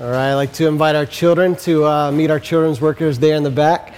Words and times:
All 0.00 0.10
right, 0.10 0.30
I'd 0.30 0.34
like 0.36 0.54
to 0.54 0.66
invite 0.66 0.96
our 0.96 1.04
children 1.04 1.54
to 1.56 1.84
uh, 1.84 2.10
meet 2.10 2.30
our 2.30 2.40
children's 2.40 2.80
workers 2.80 3.18
there 3.18 3.34
in 3.34 3.42
the 3.42 3.50
back 3.50 3.92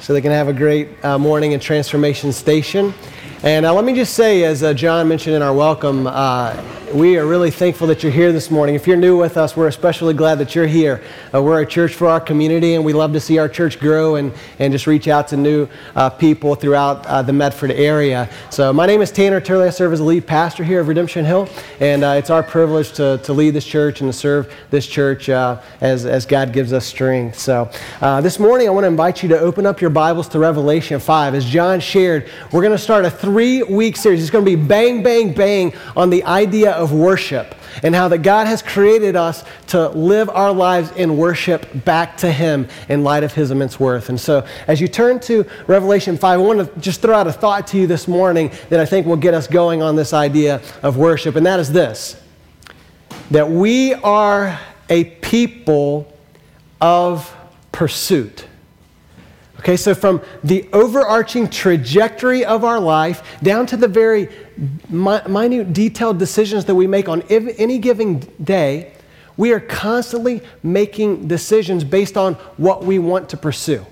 so 0.00 0.12
they 0.12 0.20
can 0.20 0.30
have 0.30 0.48
a 0.48 0.52
great 0.52 1.02
uh, 1.02 1.18
morning 1.18 1.52
in 1.52 1.60
Transformation 1.60 2.30
Station. 2.30 2.92
And 3.42 3.64
uh, 3.64 3.72
let 3.72 3.86
me 3.86 3.94
just 3.94 4.12
say, 4.12 4.44
as 4.44 4.62
uh, 4.62 4.74
John 4.74 5.08
mentioned 5.08 5.34
in 5.34 5.40
our 5.40 5.54
welcome, 5.54 6.08
uh, 6.08 6.62
we 6.96 7.18
are 7.18 7.26
really 7.26 7.50
thankful 7.50 7.86
that 7.88 8.02
you're 8.02 8.10
here 8.10 8.32
this 8.32 8.50
morning. 8.50 8.74
If 8.74 8.86
you're 8.86 8.96
new 8.96 9.18
with 9.18 9.36
us, 9.36 9.54
we're 9.54 9.66
especially 9.66 10.14
glad 10.14 10.36
that 10.36 10.54
you're 10.54 10.66
here. 10.66 11.02
Uh, 11.34 11.42
we're 11.42 11.60
a 11.60 11.66
church 11.66 11.92
for 11.92 12.06
our 12.06 12.20
community, 12.20 12.72
and 12.72 12.82
we 12.82 12.94
love 12.94 13.12
to 13.12 13.20
see 13.20 13.36
our 13.36 13.50
church 13.50 13.78
grow 13.78 14.14
and, 14.14 14.32
and 14.58 14.72
just 14.72 14.86
reach 14.86 15.06
out 15.06 15.28
to 15.28 15.36
new 15.36 15.68
uh, 15.94 16.08
people 16.08 16.54
throughout 16.54 17.04
uh, 17.04 17.20
the 17.20 17.34
Medford 17.34 17.70
area. 17.70 18.30
So, 18.48 18.72
my 18.72 18.86
name 18.86 19.02
is 19.02 19.12
Tanner 19.12 19.42
Turley. 19.42 19.66
I 19.66 19.70
serve 19.70 19.92
as 19.92 19.98
the 19.98 20.06
lead 20.06 20.26
pastor 20.26 20.64
here 20.64 20.80
of 20.80 20.88
Redemption 20.88 21.26
Hill, 21.26 21.50
and 21.80 22.02
uh, 22.02 22.14
it's 22.16 22.30
our 22.30 22.42
privilege 22.42 22.92
to, 22.92 23.20
to 23.24 23.32
lead 23.34 23.50
this 23.50 23.66
church 23.66 24.00
and 24.00 24.10
to 24.10 24.16
serve 24.16 24.50
this 24.70 24.86
church 24.86 25.28
uh, 25.28 25.60
as, 25.82 26.06
as 26.06 26.24
God 26.24 26.54
gives 26.54 26.72
us 26.72 26.86
strength. 26.86 27.38
So, 27.38 27.70
uh, 28.00 28.22
this 28.22 28.38
morning, 28.38 28.68
I 28.68 28.70
want 28.70 28.84
to 28.84 28.88
invite 28.88 29.22
you 29.22 29.28
to 29.30 29.38
open 29.38 29.66
up 29.66 29.82
your 29.82 29.90
Bibles 29.90 30.28
to 30.28 30.38
Revelation 30.38 30.98
5. 30.98 31.34
As 31.34 31.44
John 31.44 31.78
shared, 31.78 32.30
we're 32.52 32.62
going 32.62 32.72
to 32.72 32.78
start 32.78 33.04
a 33.04 33.10
three 33.10 33.62
week 33.64 33.98
series. 33.98 34.22
It's 34.22 34.30
going 34.30 34.46
to 34.46 34.50
be 34.50 34.56
bang, 34.56 35.02
bang, 35.02 35.34
bang 35.34 35.74
on 35.94 36.08
the 36.08 36.24
idea 36.24 36.72
of 36.85 36.85
worship 36.92 37.54
and 37.82 37.94
how 37.94 38.08
that 38.08 38.18
God 38.18 38.46
has 38.46 38.62
created 38.62 39.16
us 39.16 39.44
to 39.68 39.88
live 39.90 40.28
our 40.30 40.52
lives 40.52 40.90
in 40.92 41.16
worship 41.16 41.84
back 41.84 42.16
to 42.18 42.30
Him 42.30 42.68
in 42.88 43.04
light 43.04 43.24
of 43.24 43.32
His 43.32 43.50
immense 43.50 43.78
worth. 43.78 44.08
And 44.08 44.20
so, 44.20 44.46
as 44.66 44.80
you 44.80 44.88
turn 44.88 45.20
to 45.20 45.44
Revelation 45.66 46.16
5, 46.16 46.40
I 46.40 46.42
want 46.42 46.74
to 46.74 46.80
just 46.80 47.02
throw 47.02 47.14
out 47.14 47.26
a 47.26 47.32
thought 47.32 47.66
to 47.68 47.78
you 47.78 47.86
this 47.86 48.08
morning 48.08 48.50
that 48.70 48.80
I 48.80 48.86
think 48.86 49.06
will 49.06 49.16
get 49.16 49.34
us 49.34 49.46
going 49.46 49.82
on 49.82 49.96
this 49.96 50.12
idea 50.12 50.62
of 50.82 50.96
worship, 50.96 51.36
and 51.36 51.46
that 51.46 51.60
is 51.60 51.72
this 51.72 52.20
that 53.30 53.50
we 53.50 53.92
are 53.92 54.58
a 54.88 55.04
people 55.04 56.12
of 56.80 57.34
pursuit. 57.72 58.46
Okay, 59.66 59.76
so 59.76 59.96
from 59.96 60.22
the 60.44 60.68
overarching 60.72 61.48
trajectory 61.48 62.44
of 62.44 62.62
our 62.62 62.78
life 62.78 63.36
down 63.42 63.66
to 63.66 63.76
the 63.76 63.88
very 63.88 64.28
minute, 64.88 65.72
detailed 65.72 66.20
decisions 66.20 66.66
that 66.66 66.76
we 66.76 66.86
make 66.86 67.08
on 67.08 67.22
any 67.22 67.80
given 67.80 68.20
day, 68.44 68.92
we 69.36 69.52
are 69.52 69.58
constantly 69.58 70.40
making 70.62 71.26
decisions 71.26 71.82
based 71.82 72.16
on 72.16 72.34
what 72.58 72.84
we 72.84 73.00
want 73.00 73.28
to 73.30 73.36
pursue. 73.36 73.84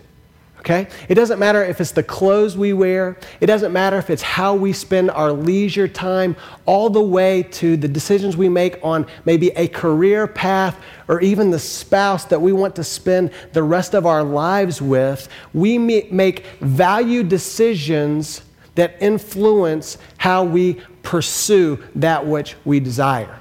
Okay? 0.65 0.89
It 1.11 1.15
doesn't 1.15 1.39
matter 1.39 1.63
if 1.63 1.79
it's 1.79 1.93
the 1.93 2.03
clothes 2.03 2.57
we 2.57 2.73
wear, 2.73 3.19
it 3.39 3.47
doesn't 3.47 3.71
matter 3.71 3.99
if 3.99 4.09
it's 4.09 4.23
how 4.23 4.55
we 4.55 4.73
spend 4.73 5.11
our 5.11 5.31
leisure 5.31 5.87
time, 5.87 6.37
all 6.65 6.89
the 6.89 7.03
way 7.03 7.43
to 7.43 7.77
the 7.77 7.87
decisions 7.87 8.35
we 8.35 8.49
make 8.49 8.79
on 8.83 9.07
maybe 9.27 9.51
a 9.57 9.69
career 9.69 10.27
path 10.27 10.81
or 11.07 11.21
even 11.21 11.51
the 11.51 11.59
spouse 11.59 12.25
that 12.25 12.41
we 12.41 12.51
want 12.51 12.75
to 12.77 12.85
spend 12.85 13.31
the 13.53 13.63
rest 13.63 13.93
of 13.93 14.07
our 14.07 14.25
lives 14.25 14.81
with. 14.81 15.29
We 15.53 15.77
make 15.77 16.47
value 16.63 17.23
decisions 17.23 18.41
that 18.75 18.97
influence 19.03 19.99
how 20.17 20.45
we 20.45 20.81
pursue 21.03 21.79
that 21.97 22.27
which 22.27 22.57
we 22.65 22.81
desire. 22.81 23.39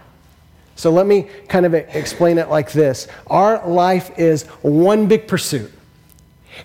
So 0.76 0.92
let 0.92 1.08
me 1.08 1.30
kind 1.48 1.66
of 1.66 1.74
explain 1.74 2.38
it 2.38 2.50
like 2.50 2.74
this 2.74 3.08
Our 3.28 3.66
life 3.66 4.20
is 4.20 4.44
one 4.62 5.08
big 5.08 5.26
pursuit 5.26 5.72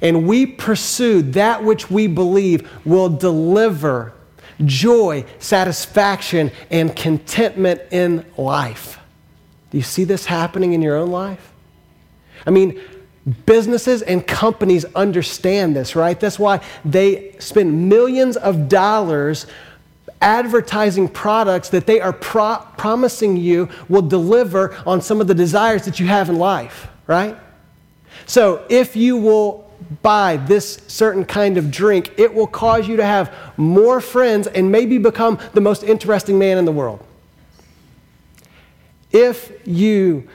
and 0.00 0.26
we 0.26 0.46
pursue 0.46 1.22
that 1.22 1.64
which 1.64 1.90
we 1.90 2.06
believe 2.06 2.68
will 2.84 3.08
deliver 3.08 4.12
joy, 4.64 5.24
satisfaction, 5.38 6.50
and 6.70 6.94
contentment 6.94 7.80
in 7.90 8.24
life. 8.36 8.98
Do 9.70 9.78
you 9.78 9.84
see 9.84 10.04
this 10.04 10.26
happening 10.26 10.72
in 10.72 10.82
your 10.82 10.96
own 10.96 11.10
life? 11.10 11.52
I 12.46 12.50
mean, 12.50 12.80
businesses 13.46 14.02
and 14.02 14.26
companies 14.26 14.84
understand 14.94 15.76
this, 15.76 15.94
right? 15.94 16.18
That's 16.18 16.38
why 16.38 16.60
they 16.84 17.34
spend 17.38 17.88
millions 17.88 18.36
of 18.36 18.68
dollars 18.68 19.46
advertising 20.20 21.08
products 21.08 21.68
that 21.68 21.86
they 21.86 22.00
are 22.00 22.12
pro- 22.12 22.64
promising 22.76 23.36
you 23.36 23.68
will 23.88 24.02
deliver 24.02 24.74
on 24.86 25.00
some 25.00 25.20
of 25.20 25.26
the 25.28 25.34
desires 25.34 25.84
that 25.84 26.00
you 26.00 26.06
have 26.06 26.28
in 26.28 26.38
life, 26.38 26.88
right? 27.06 27.36
So 28.26 28.64
if 28.68 28.96
you 28.96 29.16
will 29.16 29.67
buy 30.02 30.36
this 30.36 30.80
certain 30.86 31.24
kind 31.24 31.56
of 31.56 31.70
drink, 31.70 32.12
it 32.16 32.32
will 32.32 32.46
cause 32.46 32.88
you 32.88 32.96
to 32.96 33.04
have 33.04 33.34
more 33.56 34.00
friends 34.00 34.46
and 34.46 34.70
maybe 34.70 34.98
become 34.98 35.38
the 35.54 35.60
most 35.60 35.82
interesting 35.82 36.38
man 36.38 36.58
in 36.58 36.64
the 36.64 36.72
world. 36.72 37.04
If 39.10 39.52
you 39.66 40.28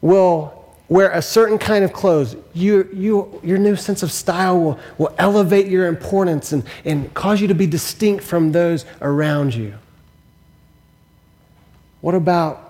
will 0.00 0.54
wear 0.88 1.10
a 1.10 1.22
certain 1.22 1.58
kind 1.58 1.84
of 1.84 1.92
clothes, 1.92 2.36
you, 2.54 2.88
you, 2.92 3.40
your 3.42 3.58
new 3.58 3.76
sense 3.76 4.02
of 4.02 4.10
style 4.10 4.58
will, 4.58 4.78
will 4.96 5.14
elevate 5.18 5.66
your 5.66 5.86
importance 5.86 6.52
and, 6.52 6.64
and 6.84 7.12
cause 7.14 7.40
you 7.40 7.48
to 7.48 7.54
be 7.54 7.66
distinct 7.66 8.24
from 8.24 8.52
those 8.52 8.84
around 9.00 9.54
you. 9.54 9.74
What 12.00 12.14
about 12.14 12.67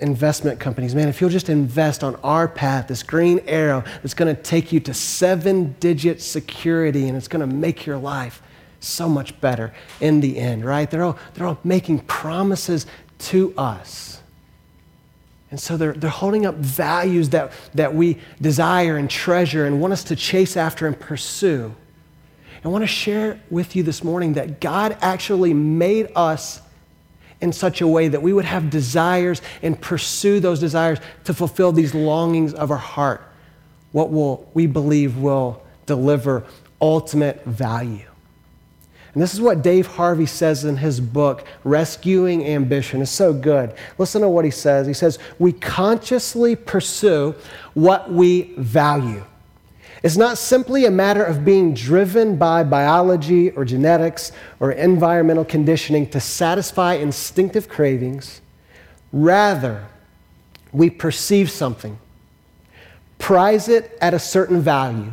investment 0.00 0.60
companies, 0.60 0.94
man, 0.94 1.08
if 1.08 1.20
you'll 1.20 1.30
just 1.30 1.48
invest 1.48 2.04
on 2.04 2.16
our 2.16 2.46
path, 2.46 2.88
this 2.88 3.02
green 3.02 3.40
arrow 3.46 3.82
that's 4.02 4.14
going 4.14 4.34
to 4.34 4.40
take 4.40 4.72
you 4.72 4.80
to 4.80 4.94
seven 4.94 5.74
digit 5.80 6.22
security 6.22 7.08
and 7.08 7.16
it's 7.16 7.28
going 7.28 7.48
to 7.48 7.52
make 7.52 7.84
your 7.84 7.98
life 7.98 8.42
so 8.80 9.08
much 9.08 9.40
better 9.40 9.74
in 10.00 10.20
the 10.20 10.38
end, 10.38 10.64
right? 10.64 10.88
They're 10.88 11.02
all, 11.02 11.18
they're 11.34 11.46
all 11.46 11.58
making 11.64 12.00
promises 12.00 12.86
to 13.18 13.52
us. 13.58 14.20
And 15.50 15.58
so 15.58 15.76
they're, 15.76 15.94
they're 15.94 16.10
holding 16.10 16.46
up 16.46 16.56
values 16.56 17.30
that, 17.30 17.52
that 17.74 17.94
we 17.94 18.18
desire 18.40 18.98
and 18.98 19.08
treasure 19.08 19.66
and 19.66 19.80
want 19.80 19.92
us 19.94 20.04
to 20.04 20.16
chase 20.16 20.56
after 20.56 20.86
and 20.86 20.98
pursue. 20.98 21.74
I 22.64 22.68
want 22.68 22.82
to 22.82 22.88
share 22.88 23.40
with 23.50 23.74
you 23.74 23.82
this 23.82 24.04
morning 24.04 24.34
that 24.34 24.60
God 24.60 24.96
actually 25.00 25.54
made 25.54 26.08
us 26.14 26.60
in 27.40 27.52
such 27.52 27.80
a 27.80 27.86
way 27.86 28.08
that 28.08 28.22
we 28.22 28.32
would 28.32 28.44
have 28.44 28.70
desires 28.70 29.40
and 29.62 29.80
pursue 29.80 30.40
those 30.40 30.58
desires 30.58 30.98
to 31.24 31.34
fulfill 31.34 31.72
these 31.72 31.94
longings 31.94 32.52
of 32.54 32.70
our 32.70 32.76
heart. 32.76 33.22
What 33.92 34.10
will 34.10 34.50
we 34.54 34.66
believe 34.66 35.16
will 35.16 35.62
deliver 35.86 36.44
ultimate 36.80 37.44
value. 37.44 38.04
And 39.14 39.22
this 39.22 39.34
is 39.34 39.40
what 39.40 39.62
Dave 39.62 39.86
Harvey 39.86 40.26
says 40.26 40.64
in 40.64 40.76
his 40.76 41.00
book, 41.00 41.46
Rescuing 41.64 42.46
Ambition. 42.46 43.02
It's 43.02 43.10
so 43.10 43.32
good. 43.32 43.74
Listen 43.96 44.22
to 44.22 44.28
what 44.28 44.44
he 44.44 44.50
says. 44.50 44.86
He 44.86 44.92
says, 44.92 45.18
We 45.38 45.52
consciously 45.52 46.54
pursue 46.54 47.34
what 47.74 48.12
we 48.12 48.54
value. 48.58 49.24
It's 50.02 50.16
not 50.16 50.38
simply 50.38 50.84
a 50.84 50.90
matter 50.90 51.24
of 51.24 51.44
being 51.44 51.74
driven 51.74 52.36
by 52.36 52.62
biology 52.62 53.50
or 53.50 53.64
genetics 53.64 54.30
or 54.60 54.70
environmental 54.70 55.44
conditioning 55.44 56.08
to 56.10 56.20
satisfy 56.20 56.94
instinctive 56.94 57.68
cravings. 57.68 58.40
Rather, 59.12 59.86
we 60.72 60.90
perceive 60.90 61.50
something, 61.50 61.98
prize 63.18 63.68
it 63.68 63.96
at 64.00 64.14
a 64.14 64.18
certain 64.18 64.60
value, 64.60 65.12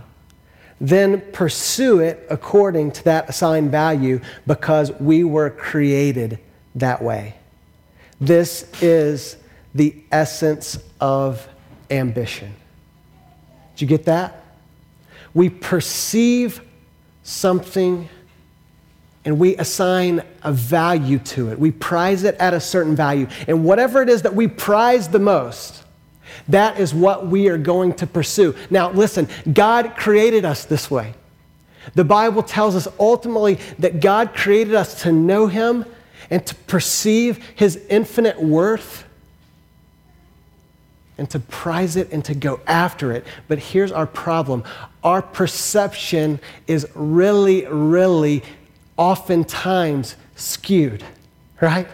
then 0.80 1.22
pursue 1.32 2.00
it 2.00 2.28
according 2.30 2.92
to 2.92 3.04
that 3.06 3.30
assigned 3.30 3.72
value 3.72 4.20
because 4.46 4.92
we 4.94 5.24
were 5.24 5.50
created 5.50 6.38
that 6.76 7.02
way. 7.02 7.36
This 8.20 8.70
is 8.82 9.38
the 9.74 9.96
essence 10.12 10.78
of 11.00 11.48
ambition. 11.90 12.54
Did 13.74 13.82
you 13.82 13.88
get 13.88 14.06
that? 14.06 14.45
We 15.36 15.50
perceive 15.50 16.62
something 17.22 18.10
and 19.26 19.38
we 19.38 19.58
assign 19.58 20.24
a 20.44 20.52
value 20.52 21.20
to 21.20 21.52
it. 21.52 21.60
We 21.60 21.72
prize 21.72 22.24
it 22.24 22.36
at 22.36 22.54
a 22.54 22.60
certain 22.60 22.96
value. 22.96 23.28
And 23.48 23.66
whatever 23.66 24.02
it 24.02 24.10
is 24.10 24.22
that 24.22 24.34
we 24.34 24.48
prize 24.48 25.10
the 25.10 25.20
most, 25.20 25.84
that 26.48 26.80
is 26.80 26.94
what 26.94 27.28
we 27.28 27.50
are 27.50 27.58
going 27.58 27.94
to 27.96 28.08
pursue. 28.08 28.56
Now, 28.70 28.92
listen, 28.92 29.28
God 29.52 29.96
created 29.98 30.46
us 30.46 30.66
this 30.66 30.90
way. 30.90 31.16
The 31.96 32.04
Bible 32.04 32.44
tells 32.44 32.76
us 32.76 32.88
ultimately 33.00 33.60
that 33.80 34.00
God 34.00 34.34
created 34.34 34.74
us 34.74 35.02
to 35.04 35.12
know 35.12 35.48
Him 35.48 35.86
and 36.30 36.46
to 36.46 36.56
perceive 36.56 37.44
His 37.56 37.78
infinite 37.90 38.42
worth 38.42 39.06
and 41.18 41.30
to 41.30 41.40
prize 41.40 41.96
it 41.96 42.12
and 42.12 42.24
to 42.26 42.36
go 42.36 42.60
after 42.68 43.12
it. 43.12 43.26
But 43.48 43.60
here's 43.60 43.92
our 43.92 44.08
problem 44.08 44.64
our 45.06 45.22
perception 45.22 46.40
is 46.66 46.88
really, 46.96 47.66
really 47.68 48.42
oftentimes 48.98 50.16
skewed, 50.36 51.06
right? 51.62 51.88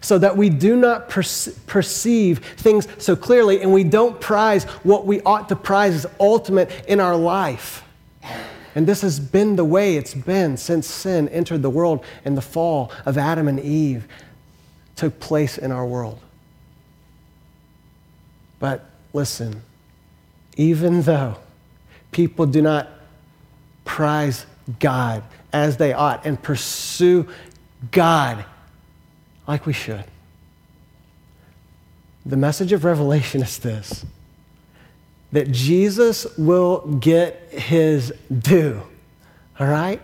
So 0.00 0.16
that 0.18 0.36
we 0.36 0.48
do 0.48 0.74
not 0.74 1.10
perceive 1.10 2.38
things 2.38 2.88
so 2.98 3.14
clearly 3.14 3.60
and 3.60 3.72
we 3.74 3.84
don't 3.84 4.20
prize 4.20 4.64
what 4.82 5.04
we 5.04 5.20
ought 5.20 5.50
to 5.50 5.56
prize 5.56 5.94
as 5.94 6.06
ultimate 6.18 6.70
in 6.88 6.98
our 6.98 7.16
life. 7.16 7.84
And 8.74 8.86
this 8.86 9.02
has 9.02 9.20
been 9.20 9.56
the 9.56 9.64
way 9.64 9.96
it's 9.96 10.14
been 10.14 10.56
since 10.56 10.86
sin 10.86 11.28
entered 11.28 11.60
the 11.60 11.70
world 11.70 12.04
and 12.24 12.36
the 12.36 12.42
fall 12.42 12.90
of 13.04 13.18
Adam 13.18 13.48
and 13.48 13.60
Eve 13.60 14.08
took 14.96 15.20
place 15.20 15.58
in 15.58 15.70
our 15.70 15.86
world. 15.86 16.18
But 18.58 18.84
listen, 19.12 19.62
even 20.56 21.02
though 21.02 21.36
people 22.14 22.46
do 22.46 22.62
not 22.62 22.88
prize 23.84 24.46
God 24.78 25.22
as 25.52 25.76
they 25.76 25.92
ought 25.92 26.24
and 26.24 26.40
pursue 26.40 27.28
God 27.90 28.44
like 29.46 29.66
we 29.66 29.74
should, 29.74 30.04
the 32.24 32.38
message 32.38 32.72
of 32.72 32.84
Revelation 32.84 33.42
is 33.42 33.58
this 33.58 34.06
that 35.32 35.50
Jesus 35.50 36.26
will 36.38 36.86
get 37.00 37.48
his 37.50 38.14
due, 38.30 38.80
all 39.58 39.66
right? 39.66 40.00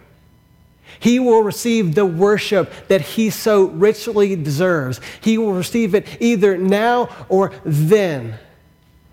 He 0.98 1.20
will 1.20 1.44
receive 1.44 1.94
the 1.94 2.04
worship 2.04 2.72
that 2.88 3.00
he 3.00 3.30
so 3.30 3.66
richly 3.66 4.34
deserves. 4.34 5.00
He 5.20 5.38
will 5.38 5.52
receive 5.52 5.94
it 5.94 6.08
either 6.20 6.58
now 6.58 7.08
or 7.28 7.52
then. 7.64 8.40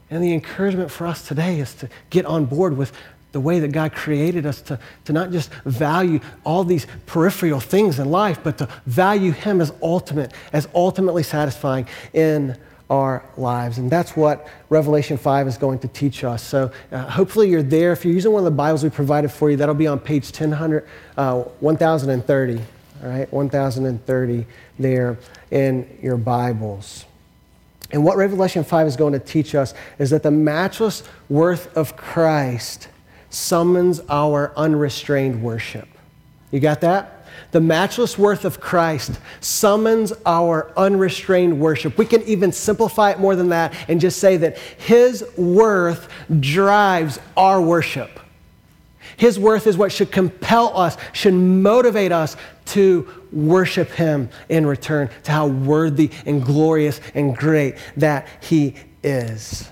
And 0.09 0.23
the 0.23 0.33
encouragement 0.33 0.89
for 0.89 1.05
us 1.05 1.27
today 1.27 1.59
is 1.59 1.73
to 1.75 1.89
get 2.09 2.25
on 2.25 2.45
board 2.45 2.77
with 2.77 2.93
the 3.33 3.41
way 3.41 3.59
that 3.59 3.71
God 3.71 3.93
created 3.93 4.45
us 4.45 4.61
to, 4.63 4.79
to 5.05 5.13
not 5.13 5.31
just 5.31 5.51
value 5.65 6.19
all 6.43 6.63
these 6.63 6.87
peripheral 7.05 7.59
things 7.59 7.99
in 7.99 8.09
life, 8.09 8.39
but 8.43 8.57
to 8.59 8.69
value 8.85 9.31
Him 9.31 9.59
as 9.61 9.71
ultimate, 9.81 10.33
as 10.53 10.67
ultimately 10.73 11.23
satisfying 11.23 11.87
in 12.13 12.57
our 12.89 13.23
lives. 13.35 13.77
And 13.77 13.91
that's 13.91 14.15
what 14.15 14.47
Revelation 14.69 15.17
5 15.17 15.47
is 15.47 15.57
going 15.57 15.79
to 15.79 15.87
teach 15.89 16.23
us. 16.23 16.41
So 16.41 16.71
uh, 16.91 17.03
hopefully 17.03 17.49
you're 17.49 17.61
there. 17.61 17.91
If 17.91 18.05
you're 18.05 18.13
using 18.13 18.31
one 18.31 18.39
of 18.39 18.45
the 18.45 18.51
Bibles 18.51 18.83
we 18.83 18.89
provided 18.89 19.29
for 19.29 19.51
you, 19.51 19.57
that'll 19.57 19.75
be 19.75 19.87
on 19.87 19.99
page 19.99 20.31
1000, 20.31 20.83
uh, 21.17 21.41
1030. 21.59 22.61
All 23.03 23.09
right, 23.09 23.31
1030 23.31 24.45
there 24.79 25.17
in 25.51 25.99
your 26.01 26.17
Bibles. 26.17 27.05
And 27.91 28.03
what 28.03 28.17
Revelation 28.17 28.63
5 28.63 28.87
is 28.87 28.95
going 28.95 29.13
to 29.13 29.19
teach 29.19 29.55
us 29.55 29.73
is 29.97 30.09
that 30.09 30.23
the 30.23 30.31
matchless 30.31 31.03
worth 31.29 31.75
of 31.77 31.95
Christ 31.95 32.89
summons 33.29 34.01
our 34.09 34.53
unrestrained 34.57 35.41
worship. 35.41 35.87
You 36.51 36.59
got 36.59 36.81
that? 36.81 37.25
The 37.51 37.61
matchless 37.61 38.17
worth 38.17 38.45
of 38.45 38.59
Christ 38.59 39.19
summons 39.39 40.11
our 40.25 40.71
unrestrained 40.75 41.59
worship. 41.59 41.97
We 41.97 42.05
can 42.05 42.23
even 42.23 42.51
simplify 42.51 43.11
it 43.11 43.19
more 43.19 43.35
than 43.35 43.49
that 43.49 43.73
and 43.87 44.01
just 44.01 44.19
say 44.19 44.37
that 44.37 44.57
His 44.57 45.23
worth 45.37 46.09
drives 46.39 47.19
our 47.35 47.61
worship. 47.61 48.19
His 49.17 49.39
worth 49.39 49.67
is 49.67 49.77
what 49.77 49.91
should 49.91 50.11
compel 50.11 50.77
us, 50.77 50.95
should 51.11 51.33
motivate 51.33 52.11
us 52.11 52.37
to 52.67 53.07
worship 53.31 53.89
Him 53.89 54.29
in 54.47 54.65
return 54.65 55.09
to 55.23 55.31
how 55.31 55.47
worthy 55.47 56.11
and 56.25 56.43
glorious 56.43 57.01
and 57.13 57.35
great 57.35 57.75
that 57.97 58.27
He 58.41 58.75
is. 59.03 59.69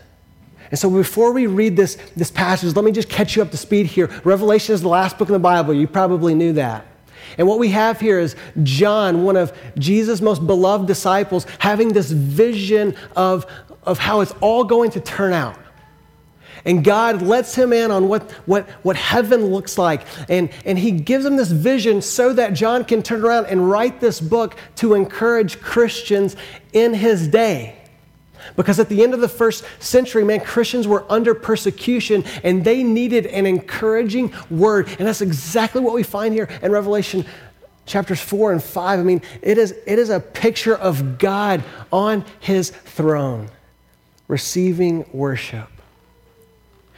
And 0.71 0.79
so 0.79 0.89
before 0.89 1.31
we 1.31 1.45
read 1.45 1.75
this, 1.75 1.95
this 2.15 2.31
passage, 2.31 2.75
let 2.75 2.83
me 2.83 2.91
just 2.91 3.07
catch 3.07 3.35
you 3.35 3.41
up 3.43 3.51
to 3.51 3.57
speed 3.57 3.85
here. 3.85 4.09
Revelation 4.23 4.73
is 4.73 4.81
the 4.81 4.89
last 4.89 5.17
book 5.17 5.29
in 5.29 5.33
the 5.33 5.39
Bible. 5.39 5.73
You 5.73 5.87
probably 5.87 6.33
knew 6.33 6.53
that. 6.53 6.85
And 7.37 7.47
what 7.47 7.59
we 7.59 7.69
have 7.69 7.99
here 7.99 8.19
is 8.19 8.35
John, 8.63 9.23
one 9.23 9.37
of 9.37 9.55
Jesus' 9.77 10.21
most 10.21 10.45
beloved 10.45 10.87
disciples, 10.87 11.45
having 11.59 11.89
this 11.89 12.09
vision 12.09 12.95
of, 13.15 13.45
of 13.83 13.99
how 13.99 14.21
it's 14.21 14.33
all 14.41 14.63
going 14.63 14.91
to 14.91 14.99
turn 14.99 15.33
out. 15.33 15.57
And 16.65 16.83
God 16.83 17.21
lets 17.21 17.53
him 17.53 17.71
in 17.71 17.91
on 17.91 18.09
what, 18.09 18.29
what, 18.47 18.67
what 18.81 18.95
heaven 18.95 19.45
looks 19.45 19.77
like. 19.77 20.01
And, 20.29 20.49
and 20.65 20.79
he 20.79 20.91
gives 20.91 21.23
him 21.23 21.35
this 21.35 21.51
vision 21.51 22.01
so 22.01 22.33
that 22.33 22.53
John 22.53 22.83
can 22.83 23.03
turn 23.03 23.23
around 23.23 23.45
and 23.45 23.69
write 23.69 23.99
this 23.99 24.19
book 24.19 24.57
to 24.77 24.95
encourage 24.95 25.61
Christians 25.61 26.35
in 26.73 26.93
his 26.95 27.27
day. 27.27 27.77
Because 28.55 28.79
at 28.79 28.89
the 28.89 29.03
end 29.03 29.13
of 29.13 29.21
the 29.21 29.29
first 29.29 29.63
century, 29.79 30.23
man, 30.23 30.39
Christians 30.39 30.87
were 30.87 31.05
under 31.09 31.33
persecution 31.33 32.23
and 32.43 32.63
they 32.63 32.83
needed 32.83 33.25
an 33.27 33.45
encouraging 33.45 34.33
word. 34.49 34.87
And 34.99 35.07
that's 35.07 35.21
exactly 35.21 35.81
what 35.81 35.93
we 35.93 36.03
find 36.03 36.33
here 36.33 36.49
in 36.61 36.71
Revelation 36.71 37.25
chapters 37.85 38.19
4 38.19 38.53
and 38.53 38.63
5. 38.63 38.99
I 38.99 39.03
mean, 39.03 39.21
it 39.41 39.57
is, 39.57 39.71
it 39.85 39.99
is 39.99 40.09
a 40.09 40.19
picture 40.19 40.75
of 40.75 41.17
God 41.17 41.63
on 41.91 42.25
his 42.39 42.71
throne 42.71 43.49
receiving 44.27 45.05
worship. 45.13 45.69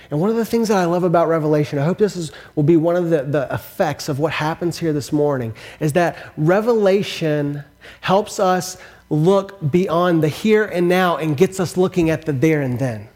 And 0.09 0.21
one 0.21 0.29
of 0.29 0.35
the 0.37 0.45
things 0.45 0.69
that 0.69 0.77
I 0.77 0.85
love 0.85 1.03
about 1.03 1.27
Revelation, 1.27 1.79
I 1.79 1.83
hope 1.83 1.97
this 1.97 2.15
is, 2.15 2.31
will 2.55 2.63
be 2.63 2.77
one 2.77 2.95
of 2.95 3.09
the, 3.09 3.23
the 3.23 3.47
effects 3.51 4.07
of 4.07 4.19
what 4.19 4.31
happens 4.31 4.77
here 4.77 4.93
this 4.93 5.11
morning, 5.11 5.53
is 5.79 5.93
that 5.93 6.31
Revelation 6.37 7.63
helps 8.01 8.39
us 8.39 8.77
look 9.09 9.71
beyond 9.71 10.23
the 10.23 10.29
here 10.29 10.65
and 10.65 10.87
now 10.87 11.17
and 11.17 11.35
gets 11.35 11.59
us 11.59 11.77
looking 11.77 12.09
at 12.09 12.25
the 12.25 12.33
there 12.33 12.61
and 12.61 12.79
then. 12.79 13.09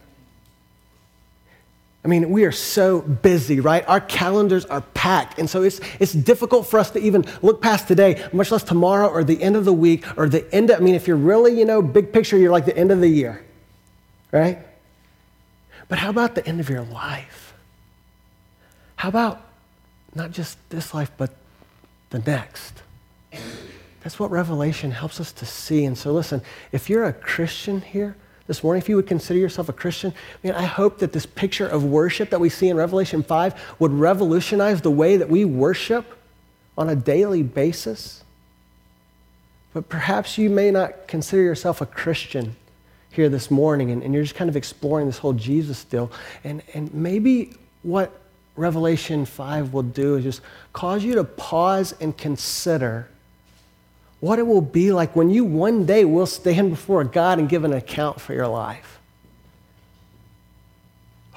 I 2.04 2.08
mean, 2.08 2.32
we 2.32 2.46
are 2.46 2.52
so 2.52 3.02
busy, 3.02 3.60
right? 3.60 3.88
Our 3.88 4.02
calendars 4.02 4.66
are 4.66 4.82
packed. 4.82 5.38
And 5.38 5.48
so 5.48 5.62
it's, 5.62 5.80
it's 6.00 6.14
difficult 6.14 6.66
for 6.66 6.80
us 6.80 6.90
to 6.92 7.00
even 7.00 7.26
look 7.44 7.62
past 7.62 7.88
today, 7.88 8.28
much 8.34 8.52
less 8.52 8.64
tomorrow 8.64 9.08
or 9.08 9.24
the 9.24 9.42
end 9.42 9.56
of 9.56 9.66
the 9.66 9.74
week 9.74 10.04
or 10.18 10.28
the 10.28 10.52
end 10.54 10.72
of, 10.72 10.78
I 10.78 10.80
mean, 10.84 10.96
if 10.96 11.08
you're 11.08 11.16
really, 11.16 11.58
you 11.58 11.66
know, 11.66 11.82
big 11.82 12.12
picture, 12.12 12.38
you're 12.38 12.52
like 12.52 12.66
the 12.66 12.76
end 12.76 12.92
of 12.92 13.02
the 13.02 13.08
year, 13.08 13.46
right? 14.32 14.60
But 15.92 16.00
how 16.00 16.10
about 16.10 16.36
the 16.36 16.48
end 16.48 16.62
of 16.62 16.70
your 16.70 16.84
life? 16.84 17.54
How 18.96 19.10
about 19.10 19.42
not 20.16 20.32
just 20.32 20.58
this 20.70 20.94
life, 20.94 21.12
but 21.18 21.32
the 22.12 22.20
next? 22.20 22.82
That's 24.00 24.18
what 24.18 24.32
Revelation 24.32 24.92
helps 24.92 25.20
us 25.20 25.34
to 25.34 25.46
see. 25.46 25.84
And 25.84 25.98
so, 25.98 26.14
listen, 26.14 26.44
if 26.72 26.90
you're 26.90 27.04
a 27.04 27.12
Christian 27.12 27.82
here 27.82 28.16
this 28.48 28.64
morning, 28.64 28.82
if 28.82 28.88
you 28.88 28.96
would 28.96 29.06
consider 29.06 29.38
yourself 29.38 29.68
a 29.68 29.74
Christian, 29.74 30.14
I 30.42 30.48
mean, 30.48 30.56
I 30.56 30.64
hope 30.64 31.00
that 31.00 31.12
this 31.12 31.26
picture 31.26 31.68
of 31.68 31.84
worship 31.84 32.30
that 32.30 32.40
we 32.40 32.48
see 32.48 32.70
in 32.70 32.78
Revelation 32.78 33.22
5 33.22 33.76
would 33.80 33.92
revolutionize 33.92 34.80
the 34.80 34.92
way 34.92 35.18
that 35.18 35.30
we 35.30 35.44
worship 35.44 36.06
on 36.78 36.88
a 36.88 36.96
daily 36.96 37.44
basis. 37.44 38.24
But 39.74 39.90
perhaps 39.90 40.38
you 40.38 40.50
may 40.50 40.72
not 40.72 41.10
consider 41.10 41.42
yourself 41.42 41.82
a 41.82 41.86
Christian 41.86 42.56
here 43.12 43.30
this 43.30 43.52
morning, 43.52 43.92
and, 43.92 44.02
and 44.04 44.14
you're 44.14 44.24
just 44.24 44.36
kind 44.36 44.50
of 44.50 44.56
exploring 44.56 45.06
this 45.06 45.18
whole 45.18 45.34
Jesus 45.34 45.84
deal. 45.84 46.12
And, 46.44 46.64
and 46.74 46.94
maybe 46.94 47.54
what 47.84 48.12
Revelation 48.56 49.26
5 49.26 49.74
will 49.74 49.84
do 49.84 50.16
is 50.16 50.24
just 50.24 50.42
cause 50.74 51.04
you 51.04 51.16
to 51.16 51.24
pause 51.24 51.94
and 52.00 52.18
consider 52.18 53.08
what 54.22 54.40
it 54.40 54.44
will 54.44 54.62
be 54.62 54.94
like 54.94 55.16
when 55.16 55.30
you 55.30 55.44
one 55.44 55.86
day 55.86 56.06
will 56.06 56.28
stand 56.28 56.70
before 56.70 57.04
God 57.04 57.40
and 57.40 57.50
give 57.50 57.64
an 57.64 57.74
account 57.74 58.22
for 58.22 58.34
your 58.34 58.48
life. 58.48 59.01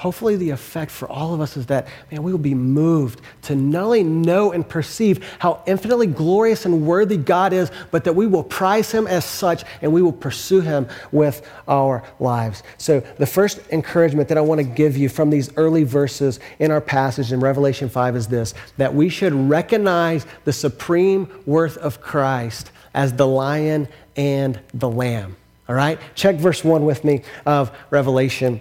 Hopefully, 0.05 0.37
the 0.37 0.51
effect 0.51 0.91
for 0.91 1.09
all 1.09 1.33
of 1.33 1.41
us 1.41 1.57
is 1.57 1.65
that, 1.65 1.89
man, 2.13 2.23
we 2.23 2.31
will 2.31 2.39
be 2.39 2.55
moved 2.55 3.23
to 3.41 3.57
not 3.57 3.85
only 3.85 4.03
know 4.03 4.53
and 4.53 4.69
perceive 4.69 5.27
how 5.39 5.63
infinitely 5.65 6.07
glorious 6.07 6.67
and 6.67 6.87
worthy 6.87 7.17
God 7.17 7.55
is, 7.55 7.71
but 7.91 8.05
that 8.05 8.13
we 8.13 8.27
will 8.27 8.45
prize 8.45 8.93
Him 8.93 9.07
as 9.07 9.25
such 9.25 9.65
and 9.81 9.91
we 9.91 10.03
will 10.03 10.13
pursue 10.13 10.61
Him 10.61 10.89
with 11.11 11.51
our 11.67 12.05
lives. 12.21 12.63
So, 12.77 13.01
the 13.01 13.25
first 13.25 13.61
encouragement 13.71 14.29
that 14.29 14.37
I 14.37 14.43
want 14.43 14.59
to 14.59 14.65
give 14.67 14.95
you 14.95 15.09
from 15.09 15.31
these 15.31 15.49
early 15.57 15.85
verses 15.85 16.39
in 16.59 16.71
our 16.71 16.83
passage 16.83 17.33
in 17.33 17.41
Revelation 17.41 17.89
5 17.89 18.15
is 18.15 18.27
this 18.27 18.53
that 18.77 18.95
we 18.95 19.09
should 19.09 19.33
recognize 19.33 20.27
the 20.45 20.53
supreme 20.53 21.27
worth 21.47 21.79
of 21.79 22.03
Christ 22.03 22.73
as 22.93 23.15
the 23.15 23.27
lion 23.27 23.89
and 24.17 24.61
the 24.75 24.91
lamb. 24.91 25.37
All 25.67 25.75
right? 25.75 25.99
Check 26.15 26.37
verse 26.37 26.63
1 26.63 26.85
with 26.85 27.05
me 27.05 27.23
of 27.47 27.75
Revelation 27.89 28.61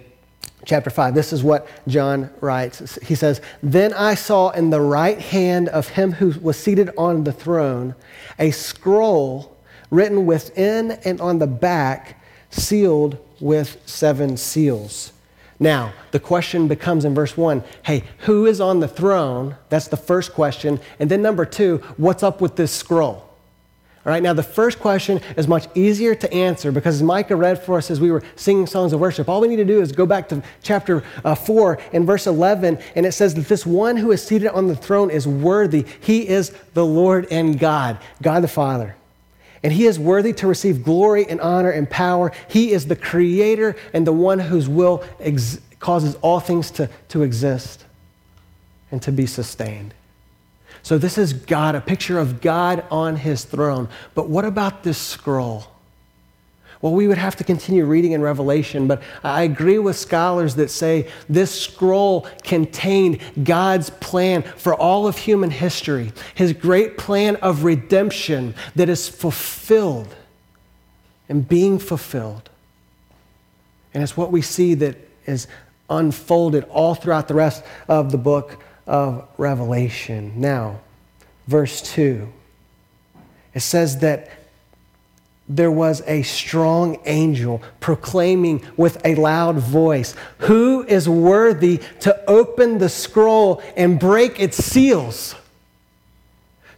chapter 0.64 0.90
5. 0.90 1.14
This 1.14 1.32
is 1.32 1.42
what 1.42 1.68
John 1.86 2.30
writes. 2.40 2.98
He 3.02 3.14
says, 3.14 3.40
Then 3.62 3.92
I 3.92 4.14
saw 4.14 4.50
in 4.50 4.70
the 4.70 4.80
right 4.80 5.18
hand 5.18 5.68
of 5.68 5.88
him 5.88 6.12
who 6.12 6.38
was 6.40 6.58
seated 6.58 6.90
on 6.96 7.24
the 7.24 7.32
throne 7.32 7.94
a 8.38 8.50
scroll 8.50 9.56
written 9.90 10.26
within 10.26 10.92
and 11.04 11.20
on 11.20 11.38
the 11.38 11.46
back, 11.46 12.20
sealed 12.50 13.18
with 13.40 13.80
seven 13.86 14.36
seals. 14.36 15.12
Now, 15.60 15.92
the 16.10 16.18
question 16.18 16.66
becomes 16.66 17.04
in 17.04 17.14
verse 17.14 17.36
1 17.36 17.62
hey, 17.84 18.04
who 18.18 18.46
is 18.46 18.60
on 18.60 18.80
the 18.80 18.88
throne? 18.88 19.56
That's 19.68 19.88
the 19.88 19.96
first 19.96 20.32
question. 20.32 20.80
And 20.98 21.10
then 21.10 21.22
number 21.22 21.44
two, 21.44 21.78
what's 21.96 22.22
up 22.22 22.40
with 22.40 22.56
this 22.56 22.72
scroll? 22.72 23.33
All 24.06 24.12
right, 24.12 24.22
now 24.22 24.34
the 24.34 24.42
first 24.42 24.80
question 24.80 25.22
is 25.34 25.48
much 25.48 25.66
easier 25.74 26.14
to 26.14 26.30
answer 26.30 26.70
because 26.70 27.02
Micah 27.02 27.36
read 27.36 27.62
for 27.62 27.78
us 27.78 27.90
as 27.90 28.02
we 28.02 28.10
were 28.10 28.22
singing 28.36 28.66
songs 28.66 28.92
of 28.92 29.00
worship, 29.00 29.30
all 29.30 29.40
we 29.40 29.48
need 29.48 29.56
to 29.56 29.64
do 29.64 29.80
is 29.80 29.92
go 29.92 30.04
back 30.04 30.28
to 30.28 30.42
chapter 30.62 31.02
uh, 31.24 31.34
4 31.34 31.78
and 31.94 32.06
verse 32.06 32.26
11, 32.26 32.78
and 32.94 33.06
it 33.06 33.12
says 33.12 33.34
that 33.34 33.48
this 33.48 33.64
one 33.64 33.96
who 33.96 34.12
is 34.12 34.22
seated 34.22 34.48
on 34.48 34.66
the 34.66 34.76
throne 34.76 35.10
is 35.10 35.26
worthy. 35.26 35.86
He 36.00 36.28
is 36.28 36.50
the 36.74 36.84
Lord 36.84 37.26
and 37.30 37.58
God, 37.58 37.98
God 38.20 38.42
the 38.42 38.48
Father. 38.48 38.94
And 39.62 39.72
he 39.72 39.86
is 39.86 39.98
worthy 39.98 40.34
to 40.34 40.46
receive 40.46 40.84
glory 40.84 41.26
and 41.26 41.40
honor 41.40 41.70
and 41.70 41.88
power. 41.88 42.30
He 42.48 42.72
is 42.72 42.86
the 42.86 42.96
creator 42.96 43.74
and 43.94 44.06
the 44.06 44.12
one 44.12 44.38
whose 44.38 44.68
will 44.68 45.02
ex- 45.18 45.58
causes 45.80 46.16
all 46.16 46.40
things 46.40 46.70
to, 46.72 46.90
to 47.08 47.22
exist 47.22 47.86
and 48.90 49.00
to 49.00 49.10
be 49.10 49.24
sustained. 49.24 49.94
So 50.84 50.98
this 50.98 51.16
is 51.16 51.32
God, 51.32 51.74
a 51.74 51.80
picture 51.80 52.18
of 52.18 52.42
God 52.42 52.84
on 52.90 53.16
his 53.16 53.44
throne. 53.44 53.88
But 54.14 54.28
what 54.28 54.44
about 54.44 54.82
this 54.82 54.98
scroll? 54.98 55.64
Well, 56.82 56.92
we 56.92 57.08
would 57.08 57.16
have 57.16 57.36
to 57.36 57.44
continue 57.44 57.86
reading 57.86 58.12
in 58.12 58.20
Revelation, 58.20 58.86
but 58.86 59.02
I 59.22 59.44
agree 59.44 59.78
with 59.78 59.96
scholars 59.96 60.56
that 60.56 60.70
say 60.70 61.08
this 61.26 61.58
scroll 61.58 62.28
contained 62.42 63.20
God's 63.42 63.88
plan 63.88 64.42
for 64.42 64.74
all 64.74 65.06
of 65.06 65.16
human 65.16 65.50
history, 65.50 66.12
his 66.34 66.52
great 66.52 66.98
plan 66.98 67.36
of 67.36 67.64
redemption 67.64 68.54
that 68.74 68.90
is 68.90 69.08
fulfilled 69.08 70.14
and 71.30 71.48
being 71.48 71.78
fulfilled. 71.78 72.50
And 73.94 74.02
it's 74.02 74.18
what 74.18 74.30
we 74.30 74.42
see 74.42 74.74
that 74.74 74.98
is 75.24 75.48
unfolded 75.88 76.64
all 76.64 76.94
throughout 76.94 77.28
the 77.28 77.34
rest 77.34 77.64
of 77.88 78.12
the 78.12 78.18
book 78.18 78.62
of 78.86 79.26
Revelation. 79.38 80.32
Now, 80.36 80.80
verse 81.46 81.80
2, 81.82 82.28
it 83.54 83.60
says 83.60 83.98
that 83.98 84.30
there 85.48 85.70
was 85.70 86.02
a 86.06 86.22
strong 86.22 86.98
angel 87.04 87.62
proclaiming 87.80 88.64
with 88.76 89.04
a 89.04 89.14
loud 89.14 89.56
voice, 89.56 90.14
Who 90.38 90.84
is 90.84 91.08
worthy 91.08 91.80
to 92.00 92.18
open 92.28 92.78
the 92.78 92.88
scroll 92.88 93.62
and 93.76 94.00
break 94.00 94.40
its 94.40 94.56
seals? 94.56 95.34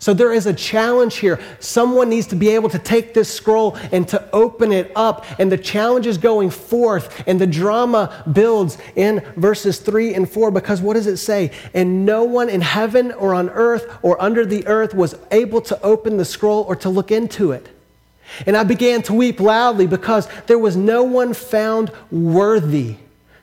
So 0.06 0.14
there 0.14 0.32
is 0.32 0.46
a 0.46 0.54
challenge 0.54 1.16
here. 1.16 1.40
Someone 1.58 2.08
needs 2.08 2.28
to 2.28 2.36
be 2.36 2.50
able 2.50 2.68
to 2.68 2.78
take 2.78 3.12
this 3.12 3.28
scroll 3.28 3.76
and 3.90 4.06
to 4.06 4.30
open 4.32 4.70
it 4.70 4.92
up. 4.94 5.26
And 5.40 5.50
the 5.50 5.58
challenge 5.58 6.06
is 6.06 6.16
going 6.16 6.50
forth, 6.50 7.24
and 7.26 7.40
the 7.40 7.46
drama 7.48 8.24
builds 8.32 8.78
in 8.94 9.20
verses 9.34 9.80
3 9.80 10.14
and 10.14 10.30
4 10.30 10.52
because 10.52 10.80
what 10.80 10.94
does 10.94 11.08
it 11.08 11.16
say? 11.16 11.50
And 11.74 12.06
no 12.06 12.22
one 12.22 12.48
in 12.48 12.60
heaven 12.60 13.10
or 13.10 13.34
on 13.34 13.50
earth 13.50 13.98
or 14.00 14.22
under 14.22 14.46
the 14.46 14.64
earth 14.68 14.94
was 14.94 15.16
able 15.32 15.60
to 15.62 15.82
open 15.82 16.18
the 16.18 16.24
scroll 16.24 16.62
or 16.68 16.76
to 16.76 16.88
look 16.88 17.10
into 17.10 17.50
it. 17.50 17.68
And 18.46 18.56
I 18.56 18.62
began 18.62 19.02
to 19.02 19.12
weep 19.12 19.40
loudly 19.40 19.88
because 19.88 20.28
there 20.46 20.60
was 20.60 20.76
no 20.76 21.02
one 21.02 21.34
found 21.34 21.90
worthy 22.12 22.94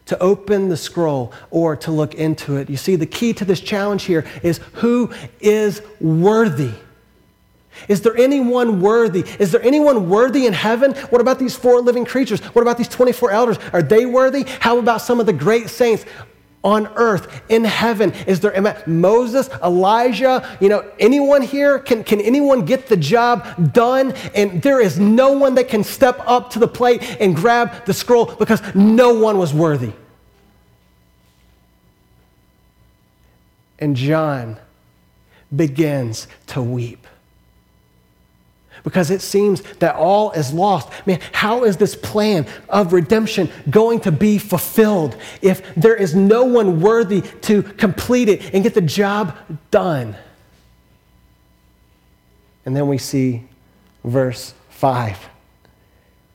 to 0.05 0.19
open 0.19 0.69
the 0.69 0.77
scroll 0.77 1.31
or 1.49 1.75
to 1.77 1.91
look 1.91 2.15
into 2.15 2.57
it. 2.57 2.69
You 2.69 2.77
see, 2.77 2.95
the 2.95 3.05
key 3.05 3.33
to 3.33 3.45
this 3.45 3.59
challenge 3.59 4.03
here 4.03 4.25
is 4.41 4.59
who 4.73 5.11
is 5.39 5.81
worthy? 5.99 6.71
Is 7.87 8.01
there 8.01 8.15
anyone 8.15 8.81
worthy? 8.81 9.25
Is 9.39 9.51
there 9.51 9.61
anyone 9.63 10.09
worthy 10.09 10.45
in 10.45 10.53
heaven? 10.53 10.93
What 11.09 11.21
about 11.21 11.39
these 11.39 11.55
four 11.55 11.81
living 11.81 12.05
creatures? 12.05 12.39
What 12.39 12.61
about 12.61 12.77
these 12.77 12.87
24 12.87 13.31
elders? 13.31 13.57
Are 13.73 13.81
they 13.81 14.05
worthy? 14.05 14.43
How 14.59 14.77
about 14.77 15.01
some 15.01 15.19
of 15.19 15.25
the 15.25 15.33
great 15.33 15.69
saints? 15.69 16.05
On 16.63 16.87
earth, 16.95 17.41
in 17.49 17.63
heaven? 17.63 18.13
Is 18.25 18.39
there 18.39 18.53
Moses, 18.87 19.49
Elijah, 19.63 20.57
you 20.59 20.69
know, 20.69 20.89
anyone 20.99 21.41
here? 21.41 21.79
Can, 21.79 22.03
can 22.03 22.21
anyone 22.21 22.65
get 22.65 22.87
the 22.87 22.97
job 22.97 23.73
done? 23.73 24.13
And 24.33 24.61
there 24.61 24.81
is 24.81 24.99
no 24.99 25.33
one 25.33 25.55
that 25.55 25.67
can 25.67 25.83
step 25.83 26.21
up 26.25 26.51
to 26.51 26.59
the 26.59 26.67
plate 26.67 27.17
and 27.19 27.35
grab 27.35 27.85
the 27.85 27.93
scroll 27.93 28.25
because 28.25 28.61
no 28.73 29.13
one 29.13 29.37
was 29.37 29.53
worthy. 29.53 29.93
And 33.79 33.95
John 33.95 34.57
begins 35.53 36.27
to 36.47 36.61
weep 36.61 37.02
because 38.83 39.09
it 39.09 39.21
seems 39.21 39.61
that 39.79 39.95
all 39.95 40.31
is 40.31 40.53
lost. 40.53 40.89
Man, 41.07 41.19
how 41.31 41.63
is 41.63 41.77
this 41.77 41.95
plan 41.95 42.45
of 42.67 42.93
redemption 42.93 43.49
going 43.69 44.01
to 44.01 44.11
be 44.11 44.37
fulfilled 44.37 45.15
if 45.41 45.73
there 45.75 45.95
is 45.95 46.13
no 46.13 46.43
one 46.43 46.81
worthy 46.81 47.21
to 47.41 47.63
complete 47.63 48.29
it 48.29 48.53
and 48.53 48.63
get 48.63 48.73
the 48.73 48.81
job 48.81 49.35
done? 49.71 50.15
And 52.65 52.75
then 52.75 52.87
we 52.87 52.97
see 52.97 53.43
verse 54.03 54.53
5. 54.69 55.29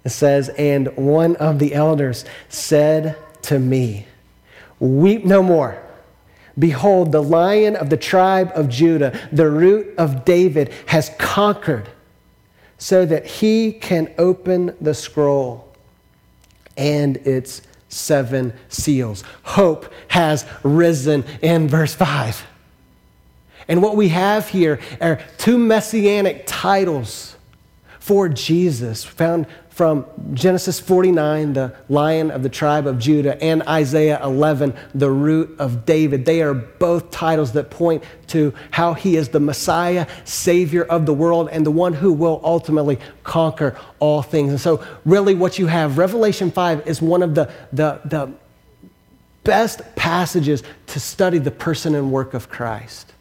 It 0.05 0.11
says, 0.11 0.49
And 0.51 0.89
one 0.97 1.37
of 1.37 1.59
the 1.59 1.75
elders 1.75 2.25
said 2.49 3.17
to 3.43 3.59
me, 3.59 4.07
Weep 4.81 5.25
no 5.25 5.43
more. 5.43 5.83
Behold, 6.59 7.13
the 7.13 7.23
lion 7.23 7.77
of 7.77 7.91
the 7.91 7.97
tribe 7.97 8.51
of 8.55 8.69
Judah, 8.69 9.19
the 9.31 9.49
root 9.49 9.95
of 9.97 10.25
David, 10.25 10.73
has 10.87 11.11
conquered 11.19 11.89
so 12.79 13.05
that 13.05 13.27
he 13.27 13.73
can 13.73 14.13
open 14.19 14.75
the 14.81 14.95
scroll 14.95 15.69
and 16.77 17.17
its 17.19 17.63
seven 17.89 18.53
seals. 18.69 19.25
Hope 19.43 19.93
has 20.09 20.47
risen 20.63 21.25
in 21.43 21.69
verse 21.69 21.95
5. 21.95 22.47
And 23.67 23.83
what 23.83 23.97
we 23.97 24.09
have 24.09 24.49
here 24.49 24.81
are 25.01 25.21
two 25.37 25.59
messianic 25.59 26.45
titles 26.47 27.37
for 27.99 28.29
Jesus 28.29 29.05
found 29.05 29.47
from 29.79 30.05
Genesis 30.35 30.81
49, 30.81 31.53
the 31.53 31.73
lion 31.89 32.33
of 32.33 32.43
the 32.43 32.49
tribe 32.49 32.89
of 32.89 32.99
Judah, 32.99 33.41
and 33.41 33.63
Isaiah 33.63 34.21
11, 34.25 34.75
the 34.93 35.09
root 35.09 35.55
of 35.61 35.87
David. 35.87 36.25
They 36.25 36.43
are 36.43 36.53
both 36.53 37.13
titles 37.13 37.53
that 37.53 37.71
point 37.71 38.03
to 38.27 38.53
how 38.73 38.95
he 38.95 39.15
is 39.15 39.29
the 39.29 39.39
Messiah, 39.39 40.09
Savior 40.25 40.83
of 40.83 41.07
the 41.07 41.15
world, 41.15 41.49
and 41.53 41.65
the 41.65 41.71
one 41.71 41.93
who 41.93 42.13
will 42.13 42.41
ultimately 42.43 42.99
conquer 43.23 43.79
all 44.01 44.21
things. 44.21 44.51
And 44.51 44.61
so, 44.61 44.85
really, 45.05 45.37
what 45.37 45.61
you 45.61 45.69
have, 45.69 45.97
Revelation 45.97 46.51
5 46.51 46.89
is 46.89 47.01
one 47.01 47.23
of 47.23 47.37
the, 47.37 47.49
the, 47.73 48.01
the 48.05 48.33
best 49.45 49.83
passages 49.95 50.65
to 50.89 50.99
study 50.99 51.39
the 51.39 51.53
person 51.53 51.95
and 51.95 52.11
work 52.11 52.35
of 52.35 52.49
Christ. 52.49 53.13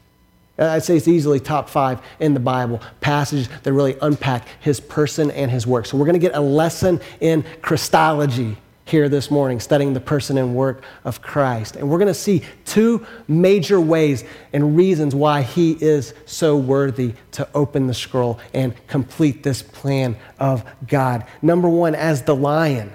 Uh, 0.59 0.67
I'd 0.67 0.83
say 0.83 0.97
it's 0.97 1.07
easily 1.07 1.39
top 1.39 1.69
five 1.69 2.01
in 2.19 2.33
the 2.33 2.39
Bible, 2.39 2.81
passages 3.01 3.49
that 3.63 3.73
really 3.73 3.95
unpack 4.01 4.47
his 4.59 4.79
person 4.79 5.31
and 5.31 5.51
his 5.51 5.67
work. 5.67 5.85
So 5.85 5.97
we're 5.97 6.05
going 6.05 6.19
to 6.19 6.19
get 6.19 6.35
a 6.35 6.41
lesson 6.41 6.99
in 7.19 7.45
Christology 7.61 8.57
here 8.87 9.09
this 9.09 9.29
morning, 9.29 9.59
studying 9.59 9.93
the 9.93 9.99
person 9.99 10.37
and 10.37 10.55
work 10.55 10.81
of 11.03 11.21
Christ. 11.21 11.75
And 11.75 11.89
we're 11.89 11.97
going 11.97 12.07
to 12.07 12.13
see 12.13 12.43
two 12.65 13.05
major 13.27 13.81
ways 13.81 14.23
and 14.53 14.77
reasons 14.77 15.13
why 15.13 15.41
he 15.41 15.73
is 15.73 16.13
so 16.25 16.55
worthy 16.55 17.13
to 17.33 17.47
open 17.53 17.87
the 17.87 17.93
scroll 17.93 18.39
and 18.53 18.73
complete 18.87 19.43
this 19.43 19.61
plan 19.61 20.15
of 20.39 20.63
God. 20.87 21.25
Number 21.41 21.67
one, 21.67 21.95
as 21.95 22.23
the 22.23 22.35
lion, 22.35 22.93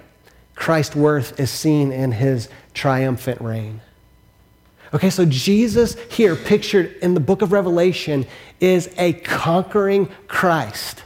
Christ's 0.55 0.97
worth 0.97 1.39
is 1.39 1.51
seen 1.51 1.93
in 1.93 2.13
his 2.13 2.49
triumphant 2.73 3.41
reign. 3.41 3.83
Okay, 4.95 5.09
so 5.09 5.25
Jesus 5.25 5.97
here, 6.11 6.37
pictured 6.37 6.97
in 7.01 7.15
the 7.15 7.21
book 7.21 7.41
of 7.41 7.53
Revelation, 7.53 8.27
is 8.61 8.93
a 8.99 9.15
conquering 9.15 10.09
Christ. 10.29 11.03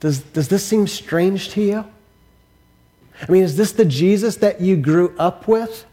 Does, 0.00 0.20
does 0.20 0.48
this 0.48 0.64
seem 0.64 0.86
strange 0.86 1.50
to 1.50 1.62
you? 1.62 1.84
I 3.20 3.30
mean, 3.30 3.42
is 3.42 3.56
this 3.56 3.72
the 3.72 3.84
Jesus 3.84 4.36
that 4.36 4.60
you 4.60 4.76
grew 4.76 5.14
up 5.18 5.46
with? 5.46 5.84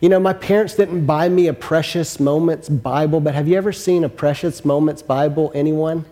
You 0.00 0.08
know, 0.08 0.18
my 0.18 0.32
parents 0.32 0.74
didn't 0.74 1.06
buy 1.06 1.28
me 1.28 1.48
a 1.48 1.54
Precious 1.54 2.18
Moments 2.18 2.68
Bible, 2.68 3.20
but 3.20 3.34
have 3.34 3.46
you 3.46 3.56
ever 3.56 3.72
seen 3.72 4.04
a 4.04 4.08
Precious 4.08 4.64
Moments 4.64 5.02
Bible? 5.02 5.52
Anyone? 5.54 6.04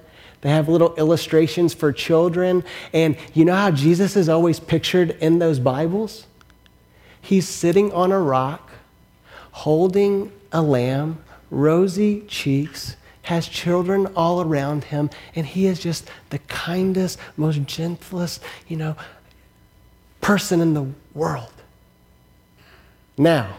They 0.42 0.50
have 0.50 0.68
little 0.68 0.94
illustrations 0.96 1.72
for 1.72 1.92
children. 1.92 2.64
And 2.92 3.16
you 3.34 3.44
know 3.44 3.54
how 3.54 3.70
Jesus 3.70 4.16
is 4.16 4.28
always 4.28 4.60
pictured 4.60 5.10
in 5.20 5.38
those 5.38 5.60
Bibles? 5.60 6.26
He's 7.20 7.48
sitting 7.48 7.92
on 7.92 8.12
a 8.12 8.18
rock 8.18 8.69
holding 9.52 10.32
a 10.52 10.62
lamb, 10.62 11.22
rosy 11.50 12.22
cheeks, 12.22 12.96
has 13.22 13.46
children 13.46 14.06
all 14.16 14.40
around 14.40 14.84
him, 14.84 15.10
and 15.34 15.46
he 15.46 15.66
is 15.66 15.78
just 15.78 16.08
the 16.30 16.38
kindest, 16.40 17.18
most 17.36 17.62
gentlest, 17.64 18.42
you 18.66 18.76
know, 18.76 18.96
person 20.20 20.60
in 20.60 20.74
the 20.74 20.86
world. 21.14 21.52
Now, 23.16 23.56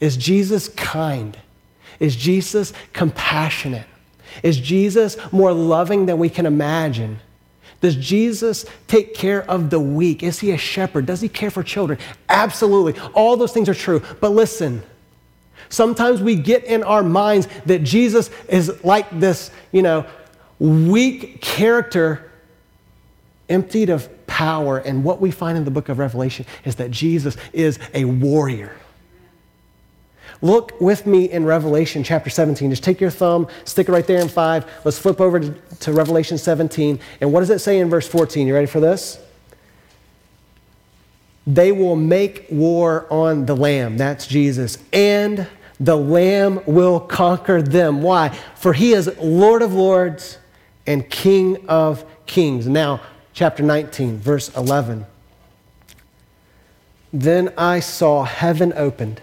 is 0.00 0.16
Jesus 0.16 0.68
kind? 0.68 1.36
Is 1.98 2.16
Jesus 2.16 2.72
compassionate? 2.92 3.86
Is 4.42 4.58
Jesus 4.58 5.16
more 5.32 5.52
loving 5.52 6.06
than 6.06 6.18
we 6.18 6.28
can 6.28 6.44
imagine? 6.44 7.20
Does 7.84 7.96
Jesus 7.96 8.64
take 8.86 9.12
care 9.12 9.42
of 9.42 9.68
the 9.68 9.78
weak? 9.78 10.22
Is 10.22 10.40
he 10.40 10.52
a 10.52 10.56
shepherd? 10.56 11.04
Does 11.04 11.20
he 11.20 11.28
care 11.28 11.50
for 11.50 11.62
children? 11.62 11.98
Absolutely. 12.30 12.98
All 13.12 13.36
those 13.36 13.52
things 13.52 13.68
are 13.68 13.74
true. 13.74 14.02
But 14.22 14.30
listen, 14.30 14.82
sometimes 15.68 16.22
we 16.22 16.34
get 16.34 16.64
in 16.64 16.82
our 16.82 17.02
minds 17.02 17.46
that 17.66 17.80
Jesus 17.80 18.30
is 18.48 18.82
like 18.82 19.20
this, 19.20 19.50
you 19.70 19.82
know, 19.82 20.06
weak 20.58 21.42
character 21.42 22.32
emptied 23.50 23.90
of 23.90 24.08
power. 24.26 24.78
And 24.78 25.04
what 25.04 25.20
we 25.20 25.30
find 25.30 25.58
in 25.58 25.66
the 25.66 25.70
book 25.70 25.90
of 25.90 25.98
Revelation 25.98 26.46
is 26.64 26.76
that 26.76 26.90
Jesus 26.90 27.36
is 27.52 27.78
a 27.92 28.06
warrior. 28.06 28.74
Look 30.44 30.78
with 30.78 31.06
me 31.06 31.30
in 31.30 31.46
Revelation 31.46 32.04
chapter 32.04 32.28
17. 32.28 32.68
Just 32.68 32.84
take 32.84 33.00
your 33.00 33.08
thumb, 33.08 33.48
stick 33.64 33.88
it 33.88 33.92
right 33.92 34.06
there 34.06 34.20
in 34.20 34.28
5. 34.28 34.70
Let's 34.84 34.98
flip 34.98 35.18
over 35.18 35.40
to, 35.40 35.52
to 35.80 35.92
Revelation 35.94 36.36
17. 36.36 37.00
And 37.22 37.32
what 37.32 37.40
does 37.40 37.48
it 37.48 37.60
say 37.60 37.78
in 37.78 37.88
verse 37.88 38.06
14? 38.06 38.46
You 38.46 38.52
ready 38.52 38.66
for 38.66 38.78
this? 38.78 39.18
They 41.46 41.72
will 41.72 41.96
make 41.96 42.44
war 42.50 43.06
on 43.10 43.46
the 43.46 43.56
Lamb. 43.56 43.96
That's 43.96 44.26
Jesus. 44.26 44.76
And 44.92 45.46
the 45.80 45.96
Lamb 45.96 46.60
will 46.66 47.00
conquer 47.00 47.62
them. 47.62 48.02
Why? 48.02 48.28
For 48.54 48.74
he 48.74 48.92
is 48.92 49.10
Lord 49.18 49.62
of 49.62 49.72
lords 49.72 50.36
and 50.86 51.08
King 51.08 51.66
of 51.68 52.04
kings. 52.26 52.68
Now, 52.68 53.00
chapter 53.32 53.62
19, 53.62 54.18
verse 54.18 54.54
11. 54.54 55.06
Then 57.14 57.50
I 57.56 57.80
saw 57.80 58.24
heaven 58.24 58.74
opened, 58.76 59.22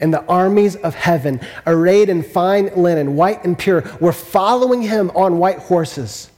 And 0.00 0.12
the 0.12 0.24
armies 0.24 0.76
of 0.76 0.94
heaven, 0.94 1.40
arrayed 1.66 2.08
in 2.08 2.22
fine 2.22 2.70
linen, 2.74 3.16
white 3.16 3.44
and 3.44 3.58
pure, 3.58 3.84
were 4.00 4.12
following 4.12 4.82
him 4.82 5.10
on 5.14 5.38
white 5.38 5.58
horses. 5.58 6.30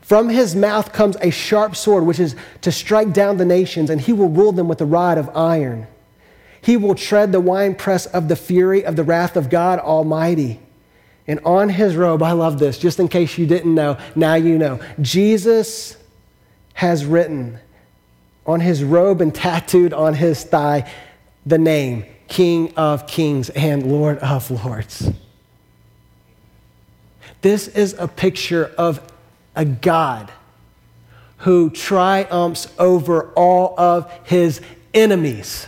From 0.00 0.28
his 0.28 0.54
mouth 0.54 0.92
comes 0.92 1.16
a 1.20 1.30
sharp 1.30 1.74
sword, 1.74 2.04
which 2.04 2.20
is 2.20 2.36
to 2.60 2.70
strike 2.70 3.12
down 3.12 3.38
the 3.38 3.44
nations, 3.44 3.90
and 3.90 4.00
he 4.00 4.12
will 4.12 4.28
rule 4.28 4.52
them 4.52 4.68
with 4.68 4.80
a 4.80 4.86
rod 4.86 5.18
of 5.18 5.34
iron. 5.36 5.86
He 6.60 6.76
will 6.76 6.94
tread 6.94 7.32
the 7.32 7.40
winepress 7.40 8.06
of 8.06 8.28
the 8.28 8.36
fury 8.36 8.84
of 8.84 8.96
the 8.96 9.02
wrath 9.02 9.36
of 9.36 9.50
God 9.50 9.78
Almighty. 9.80 10.60
And 11.26 11.40
on 11.44 11.70
his 11.70 11.96
robe, 11.96 12.22
I 12.22 12.32
love 12.32 12.58
this, 12.58 12.78
just 12.78 13.00
in 13.00 13.08
case 13.08 13.38
you 13.38 13.46
didn't 13.46 13.74
know, 13.74 13.98
now 14.14 14.34
you 14.34 14.58
know. 14.58 14.78
Jesus 15.00 15.96
has 16.74 17.04
written 17.04 17.58
on 18.46 18.60
his 18.60 18.84
robe 18.84 19.20
and 19.20 19.34
tattooed 19.34 19.92
on 19.92 20.14
his 20.14 20.44
thigh 20.44 20.90
the 21.46 21.58
name 21.58 22.04
King 22.28 22.72
of 22.76 23.06
Kings 23.06 23.50
and 23.50 23.90
Lord 23.90 24.18
of 24.18 24.50
Lords. 24.50 25.10
This 27.42 27.68
is 27.68 27.94
a 27.98 28.08
picture 28.08 28.72
of 28.78 29.00
a 29.54 29.64
God 29.64 30.32
who 31.38 31.68
triumphs 31.68 32.68
over 32.78 33.30
all 33.32 33.78
of 33.78 34.10
his 34.24 34.60
enemies. 34.94 35.66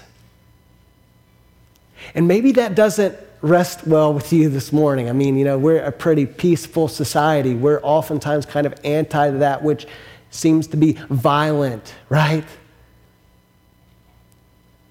And 2.14 2.26
maybe 2.26 2.52
that 2.52 2.74
doesn't 2.74 3.18
rest 3.42 3.86
well 3.86 4.14
with 4.14 4.32
you 4.32 4.48
this 4.48 4.72
morning. 4.72 5.08
I 5.08 5.12
mean, 5.12 5.36
you 5.36 5.44
know, 5.44 5.58
we're 5.58 5.82
a 5.82 5.92
pretty 5.92 6.24
peaceful 6.24 6.88
society. 6.88 7.54
We're 7.54 7.80
oftentimes 7.82 8.46
kind 8.46 8.66
of 8.66 8.74
anti 8.84 9.30
that 9.30 9.62
which 9.62 9.86
seems 10.30 10.66
to 10.68 10.76
be 10.76 10.92
violent, 11.10 11.94
right? 12.08 12.44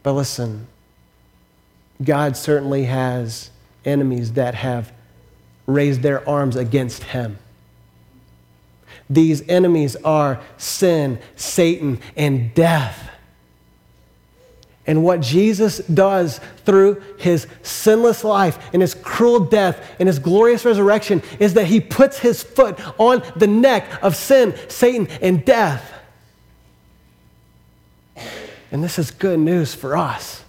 But 0.03 0.13
listen, 0.13 0.67
God 2.03 2.35
certainly 2.35 2.85
has 2.85 3.49
enemies 3.85 4.33
that 4.33 4.55
have 4.55 4.91
raised 5.67 6.01
their 6.01 6.27
arms 6.27 6.55
against 6.55 7.03
him. 7.03 7.37
These 9.09 9.47
enemies 9.47 9.95
are 9.97 10.41
sin, 10.57 11.19
Satan, 11.35 11.99
and 12.15 12.53
death. 12.53 13.11
And 14.87 15.03
what 15.03 15.19
Jesus 15.19 15.79
does 15.79 16.39
through 16.65 17.01
his 17.17 17.47
sinless 17.63 18.23
life 18.23 18.59
and 18.71 18.81
his 18.81 18.93
cruel 18.93 19.39
death 19.39 19.83
and 19.99 20.07
his 20.07 20.19
glorious 20.19 20.63
resurrection 20.63 21.23
is 21.39 21.55
that 21.55 21.65
he 21.65 21.79
puts 21.79 22.19
his 22.19 22.43
foot 22.43 22.79
on 22.99 23.23
the 23.35 23.47
neck 23.47 23.87
of 24.03 24.15
sin, 24.15 24.55
Satan, 24.67 25.07
and 25.21 25.43
death. 25.43 25.91
And 28.71 28.83
this 28.83 28.99
is 28.99 29.09
good 29.09 29.39
news 29.39 29.73
for 29.73 29.97
us. 29.97 30.44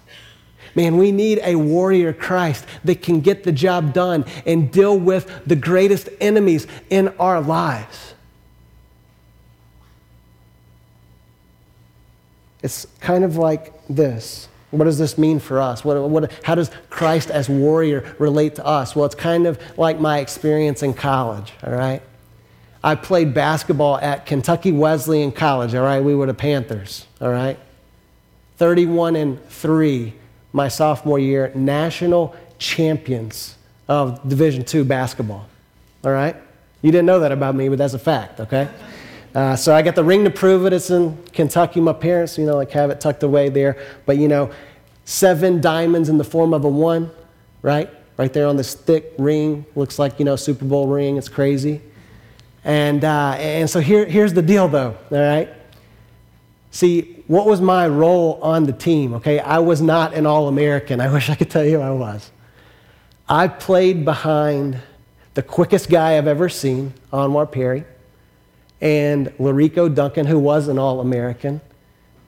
Man, 0.77 0.99
we 0.99 1.11
need 1.11 1.41
a 1.43 1.57
warrior 1.57 2.13
Christ 2.13 2.67
that 2.85 3.01
can 3.03 3.21
get 3.23 3.45
the 3.45 3.51
job 3.51 3.95
done 3.95 4.27
and 4.45 4.71
deal 4.71 4.97
with 4.97 5.47
the 5.47 5.57
greatest 5.57 6.11
enemies 6.21 6.67
in 6.91 7.09
our 7.19 7.41
lives. 7.41 8.15
It's 12.63 12.87
kind 13.01 13.25
of 13.25 13.37
like 13.37 13.73
this. 13.89 14.49
What 14.71 14.85
does 14.85 14.99
this 14.99 15.17
mean 15.17 15.39
for 15.39 15.61
us? 15.61 15.83
What, 15.83 16.11
what, 16.11 16.31
how 16.43 16.55
does 16.55 16.71
Christ 16.91 17.31
as 17.31 17.49
warrior 17.49 18.15
relate 18.19 18.57
to 18.57 18.67
us? 18.67 18.95
Well, 18.95 19.07
it's 19.07 19.15
kind 19.15 19.47
of 19.47 19.59
like 19.79 19.99
my 19.99 20.19
experience 20.19 20.83
in 20.83 20.93
college, 20.93 21.53
all 21.65 21.73
right? 21.73 22.03
I 22.85 22.97
played 22.97 23.33
basketball 23.33 23.97
at 23.99 24.27
Kentucky 24.27 24.73
Wesleyan 24.73 25.33
College, 25.33 25.75
all 25.75 25.85
right? 25.85 26.01
We 26.01 26.15
were 26.15 26.27
the 26.27 26.35
Panthers, 26.35 27.07
all 27.21 27.31
right? 27.31 27.59
31 28.59 29.17
and 29.17 29.49
3 29.49 30.13
my 30.53 30.69
sophomore 30.69 31.19
year, 31.19 31.53
national 31.55 32.35
champions 32.59 33.57
of 33.89 34.27
Division 34.29 34.65
II 34.73 34.85
basketball, 34.85 35.47
all 36.05 36.13
right? 36.13 36.37
You 36.83 36.91
didn't 36.93 37.07
know 37.07 37.21
that 37.21 37.33
about 37.33 37.55
me, 37.55 37.69
but 37.69 37.79
that's 37.79 37.95
a 37.95 37.99
fact, 37.99 38.41
okay? 38.41 38.69
Uh, 39.35 39.55
so 39.55 39.75
I 39.75 39.83
got 39.83 39.95
the 39.95 40.05
ring 40.05 40.25
to 40.25 40.31
prove 40.31 40.65
it. 40.65 40.73
It's 40.73 40.91
in 40.91 41.23
Kentucky. 41.33 41.79
My 41.81 41.93
parents, 41.93 42.39
you 42.39 42.47
know, 42.47 42.57
like 42.57 42.71
have 42.71 42.89
it 42.89 43.03
tucked 43.03 43.23
away 43.23 43.51
there. 43.51 43.77
But 44.07 44.17
you 44.17 44.29
know, 44.29 44.51
seven 45.05 45.61
diamonds 45.61 46.09
in 46.09 46.17
the 46.17 46.25
form 46.25 46.55
of 46.55 46.65
a 46.65 46.69
one, 46.69 47.11
right? 47.61 47.91
Right 48.17 48.33
there 48.33 48.47
on 48.47 48.57
this 48.57 48.75
thick 48.75 49.13
ring. 49.19 49.67
Looks 49.75 49.99
like, 49.99 50.19
you 50.19 50.25
know, 50.25 50.37
Super 50.37 50.65
Bowl 50.65 50.87
ring. 50.89 51.19
It's 51.19 51.29
crazy. 51.29 51.83
And, 52.65 53.05
uh, 53.05 53.37
and 53.39 53.69
so 53.69 53.79
here, 53.81 54.07
here's 54.07 54.33
the 54.33 54.43
deal, 54.43 54.69
though, 54.69 54.97
all 55.11 55.19
right? 55.19 55.51
See, 56.77 57.25
what 57.27 57.47
was 57.47 57.63
my 57.63 57.89
role 57.89 58.39
on 58.43 58.65
the 58.65 58.73
team? 58.75 59.15
Okay, 59.15 59.39
I 59.39 59.61
was 59.61 59.81
not 59.81 60.13
an 60.13 60.27
All 60.27 60.47
American. 60.47 61.01
I 61.01 61.11
wish 61.13 61.31
I 61.31 61.35
could 61.35 61.49
tell 61.49 61.65
you 61.65 61.81
I 61.81 61.91
was. 61.91 62.31
I 63.27 63.49
played 63.49 64.05
behind 64.05 64.79
the 65.33 65.43
quickest 65.43 65.89
guy 65.89 66.19
I've 66.19 66.27
ever 66.27 66.51
seen, 66.51 66.93
Anwar 67.15 67.51
Perry 67.51 67.87
and 68.83 69.29
Larico 69.39 69.93
Duncan, 69.93 70.27
who 70.27 70.39
was 70.39 70.69
an 70.69 70.79
All 70.79 71.01
American, 71.01 71.63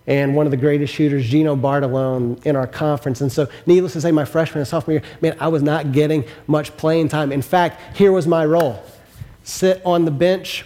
and 0.07 0.35
one 0.35 0.47
of 0.47 0.51
the 0.51 0.57
greatest 0.57 0.95
shooters, 0.95 1.29
Gino 1.29 1.55
Bartolone, 1.55 2.43
in 2.47 2.57
our 2.57 2.67
conference. 2.67 3.21
And 3.21 3.31
so, 3.31 3.49
needless 3.67 3.93
to 3.93 4.01
say, 4.01 4.13
my 4.13 4.25
freshman 4.25 4.61
and 4.61 4.67
sophomore 4.67 4.95
year, 4.95 5.03
man, 5.21 5.37
I 5.41 5.49
was 5.49 5.63
not 5.63 5.93
getting 5.93 6.25
much 6.47 6.75
playing 6.79 7.11
time. 7.11 7.33
In 7.33 7.43
fact, 7.43 7.99
here 7.99 8.13
was 8.13 8.27
my 8.27 8.47
role 8.47 8.83
sit 9.43 9.83
on 9.85 10.07
the 10.07 10.11
bench. 10.11 10.65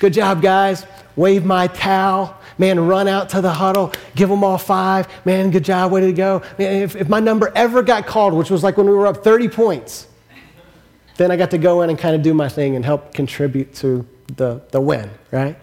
Good 0.00 0.14
job, 0.14 0.40
guys. 0.40 0.86
Wave 1.14 1.44
my 1.44 1.66
towel. 1.66 2.38
Man, 2.58 2.80
run 2.80 3.06
out 3.06 3.28
to 3.30 3.40
the 3.40 3.52
huddle, 3.52 3.92
give 4.14 4.28
them 4.28 4.42
all 4.42 4.58
five. 4.58 5.08
Man, 5.26 5.50
good 5.50 5.64
job, 5.64 5.92
way 5.92 6.00
to 6.00 6.12
go. 6.12 6.42
Man, 6.58 6.82
if, 6.82 6.96
if 6.96 7.08
my 7.08 7.20
number 7.20 7.52
ever 7.54 7.82
got 7.82 8.06
called, 8.06 8.32
which 8.34 8.50
was 8.50 8.62
like 8.62 8.76
when 8.76 8.86
we 8.86 8.94
were 8.94 9.06
up 9.06 9.22
30 9.22 9.48
points, 9.48 10.06
then 11.16 11.30
I 11.30 11.36
got 11.36 11.50
to 11.50 11.58
go 11.58 11.82
in 11.82 11.90
and 11.90 11.98
kind 11.98 12.14
of 12.14 12.22
do 12.22 12.34
my 12.34 12.48
thing 12.48 12.76
and 12.76 12.84
help 12.84 13.12
contribute 13.14 13.74
to 13.76 14.06
the, 14.36 14.62
the 14.70 14.80
win, 14.80 15.10
right? 15.30 15.56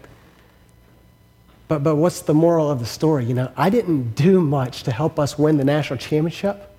But, 1.67 1.83
but 1.83 1.95
what's 1.95 2.21
the 2.21 2.33
moral 2.33 2.69
of 2.69 2.79
the 2.79 2.85
story? 2.85 3.25
You 3.25 3.33
know, 3.33 3.51
I 3.57 3.69
didn't 3.69 4.15
do 4.15 4.41
much 4.41 4.83
to 4.83 4.91
help 4.91 5.19
us 5.19 5.37
win 5.37 5.57
the 5.57 5.63
national 5.63 5.97
championship, 5.97 6.75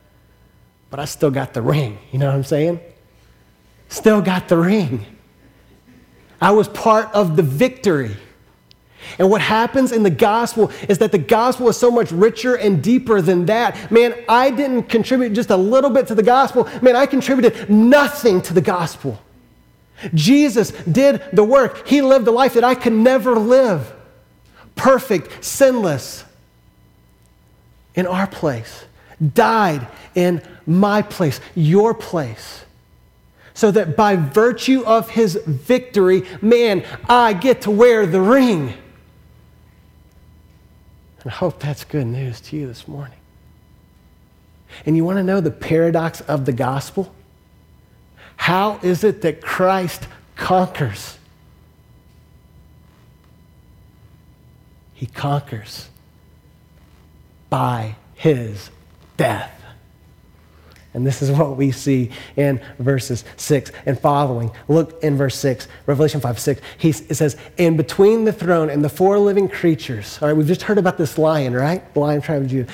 but 0.90 1.00
I 1.00 1.04
still 1.04 1.30
got 1.30 1.54
the 1.54 1.62
ring. 1.62 1.98
You 2.12 2.18
know 2.18 2.26
what 2.26 2.36
I'm 2.36 2.44
saying? 2.44 2.80
Still 3.88 4.20
got 4.20 4.48
the 4.48 4.56
ring. 4.56 5.04
I 6.40 6.50
was 6.50 6.68
part 6.68 7.12
of 7.12 7.36
the 7.36 7.42
victory. 7.42 8.16
And 9.18 9.30
what 9.30 9.40
happens 9.40 9.92
in 9.92 10.02
the 10.02 10.10
gospel 10.10 10.70
is 10.88 10.98
that 10.98 11.12
the 11.12 11.18
gospel 11.18 11.68
is 11.68 11.76
so 11.76 11.90
much 11.90 12.10
richer 12.10 12.54
and 12.54 12.82
deeper 12.82 13.20
than 13.20 13.46
that. 13.46 13.90
Man, 13.90 14.14
I 14.28 14.50
didn't 14.50 14.84
contribute 14.84 15.32
just 15.32 15.50
a 15.50 15.56
little 15.56 15.90
bit 15.90 16.06
to 16.08 16.14
the 16.14 16.22
gospel. 16.22 16.68
Man, 16.82 16.96
I 16.96 17.06
contributed 17.06 17.70
nothing 17.70 18.42
to 18.42 18.54
the 18.54 18.60
gospel. 18.60 19.20
Jesus 20.12 20.72
did 20.72 21.22
the 21.32 21.44
work. 21.44 21.86
He 21.86 22.02
lived 22.02 22.24
the 22.24 22.32
life 22.32 22.54
that 22.54 22.64
I 22.64 22.74
could 22.74 22.92
never 22.92 23.36
live 23.36 23.92
perfect, 24.76 25.44
sinless, 25.44 26.24
in 27.94 28.06
our 28.06 28.26
place, 28.26 28.84
died 29.34 29.86
in 30.14 30.42
my 30.66 31.02
place, 31.02 31.40
your 31.54 31.94
place. 31.94 32.64
So 33.54 33.70
that 33.70 33.96
by 33.96 34.16
virtue 34.16 34.82
of 34.84 35.10
his 35.10 35.36
victory, 35.46 36.24
man, 36.42 36.84
I 37.08 37.34
get 37.34 37.62
to 37.62 37.70
wear 37.70 38.04
the 38.04 38.20
ring. 38.20 38.74
And 41.24 41.32
I 41.32 41.34
hope 41.36 41.58
that's 41.58 41.84
good 41.84 42.06
news 42.06 42.40
to 42.42 42.56
you 42.56 42.66
this 42.66 42.86
morning. 42.86 43.18
And 44.86 44.96
you 44.96 45.04
want 45.04 45.18
to 45.18 45.22
know 45.22 45.40
the 45.40 45.50
paradox 45.50 46.20
of 46.22 46.44
the 46.44 46.52
gospel? 46.52 47.14
How 48.36 48.78
is 48.82 49.04
it 49.04 49.22
that 49.22 49.40
Christ 49.40 50.06
conquers? 50.36 51.18
He 54.94 55.06
conquers 55.06 55.88
by 57.48 57.96
his 58.14 58.70
death. 59.16 59.53
And 60.94 61.06
this 61.06 61.20
is 61.20 61.30
what 61.38 61.56
we 61.56 61.72
see 61.72 62.10
in 62.36 62.60
verses 62.78 63.24
6 63.36 63.72
and 63.84 63.98
following. 63.98 64.50
Look 64.68 65.02
in 65.02 65.16
verse 65.16 65.36
6, 65.36 65.68
Revelation 65.86 66.20
5 66.20 66.38
6. 66.38 66.60
He, 66.78 66.90
it 66.90 67.14
says, 67.14 67.36
And 67.58 67.76
between 67.76 68.24
the 68.24 68.32
throne 68.32 68.70
and 68.70 68.82
the 68.82 68.88
four 68.88 69.18
living 69.18 69.48
creatures, 69.48 70.18
all 70.22 70.28
right, 70.28 70.36
we've 70.36 70.46
just 70.46 70.62
heard 70.62 70.78
about 70.78 70.96
this 70.96 71.18
lion, 71.18 71.52
right? 71.52 71.92
The 71.92 72.00
lion 72.00 72.22
tribe 72.22 72.42
of 72.42 72.48
Judah. 72.48 72.72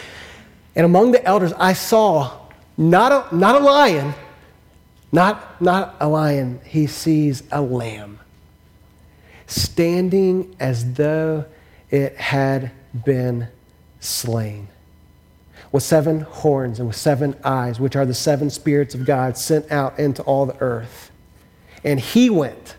And 0.77 0.85
among 0.85 1.13
the 1.13 1.25
elders, 1.25 1.53
I 1.55 1.73
saw 1.73 2.39
not 2.77 3.33
a, 3.33 3.35
not 3.35 3.61
a 3.61 3.65
lion, 3.65 4.15
not, 5.11 5.61
not 5.61 5.97
a 5.99 6.09
lion, 6.09 6.61
he 6.65 6.87
sees 6.87 7.43
a 7.51 7.61
lamb 7.61 8.21
standing 9.51 10.55
as 10.61 10.95
though 10.95 11.45
it 11.91 12.17
had 12.17 12.71
been 13.05 13.49
slain 13.99 14.69
with 15.73 15.83
seven 15.83 16.21
horns 16.21 16.79
and 16.79 16.89
with 16.89 16.97
seven 16.97 17.37
eyes, 17.45 17.79
which 17.79 17.97
are 17.97 18.07
the 18.07 18.15
seven 18.15 18.51
spirits 18.51 18.95
of 18.95 19.05
God 19.05 19.37
sent 19.37 19.71
out 19.71 19.99
into 19.99 20.23
all 20.23 20.47
the 20.47 20.57
earth. 20.61 21.11
And 21.85 22.01
he 22.01 22.29
went 22.29 22.77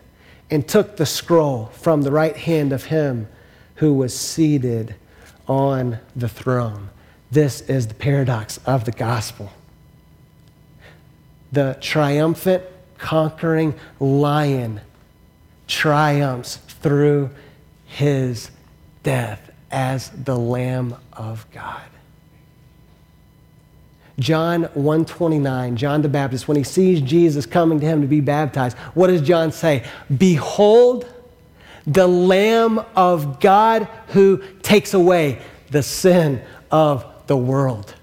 and 0.49 0.67
took 0.67 0.97
the 0.97 1.05
scroll 1.05 1.67
from 1.67 2.01
the 2.01 2.11
right 2.11 2.35
hand 2.35 2.73
of 2.73 2.85
him 2.85 3.27
who 3.75 3.93
was 3.93 4.17
seated 4.17 4.95
on 5.47 5.97
the 6.15 6.27
throne. 6.27 6.89
This 7.31 7.61
is 7.61 7.87
the 7.87 7.93
paradox 7.93 8.59
of 8.65 8.83
the 8.83 8.91
gospel. 8.91 9.51
The 11.51 11.77
triumphant, 11.79 12.63
conquering 12.97 13.73
lion 13.99 14.81
triumphs 15.67 16.57
through 16.57 17.29
his 17.85 18.51
death 19.03 19.49
as 19.71 20.09
the 20.09 20.37
Lamb 20.37 20.95
of 21.13 21.45
God. 21.51 21.81
John 24.21 24.63
129, 24.75 25.75
John 25.75 26.03
the 26.03 26.09
Baptist, 26.09 26.47
when 26.47 26.55
he 26.55 26.63
sees 26.63 27.01
Jesus 27.01 27.47
coming 27.47 27.79
to 27.79 27.85
him 27.85 28.01
to 28.01 28.07
be 28.07 28.21
baptized, 28.21 28.77
what 28.93 29.07
does 29.07 29.21
John 29.21 29.51
say? 29.51 29.83
Behold, 30.15 31.11
the 31.87 32.07
Lamb 32.07 32.79
of 32.95 33.39
God 33.39 33.87
who 34.09 34.43
takes 34.61 34.93
away 34.93 35.41
the 35.71 35.81
sin 35.81 36.41
of 36.69 37.03
the 37.25 37.35
world. 37.35 37.95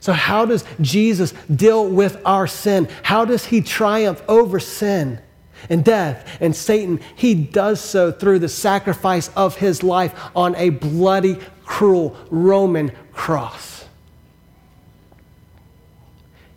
So, 0.00 0.12
how 0.12 0.44
does 0.46 0.64
Jesus 0.80 1.32
deal 1.54 1.86
with 1.86 2.20
our 2.24 2.46
sin? 2.46 2.88
How 3.02 3.24
does 3.24 3.44
he 3.44 3.60
triumph 3.60 4.22
over 4.26 4.58
sin 4.58 5.20
and 5.68 5.84
death 5.84 6.38
and 6.40 6.56
Satan? 6.56 7.00
He 7.14 7.34
does 7.34 7.80
so 7.80 8.10
through 8.10 8.40
the 8.40 8.48
sacrifice 8.48 9.28
of 9.36 9.56
his 9.56 9.82
life 9.82 10.18
on 10.34 10.56
a 10.56 10.70
bloody, 10.70 11.38
cruel 11.64 12.16
Roman 12.30 12.90
cross. 13.12 13.79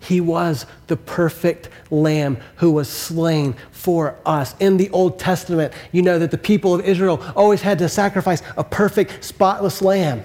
He 0.04 0.22
was 0.22 0.66
the 0.88 0.98
perfect 0.98 1.70
lamb 1.89 2.38
who 2.58 2.72
was 2.72 2.89
slain 2.89 3.56
for 3.72 4.16
us. 4.26 4.54
In 4.60 4.78
the 4.78 4.89
Old 4.89 5.18
Testament, 5.18 5.74
you 5.92 6.02
know 6.02 6.20
that 6.20 6.32
the 6.32 6.38
people 6.38 6.74
of 6.74 6.86
Israel 6.86 7.24
always 7.36 7.62
had 7.62 7.80
to 7.80 7.89
sacrifice 7.89 8.42
a 8.58 8.63
perfect, 8.63 9.24
spotless 9.24 9.82
lamb, 9.82 10.24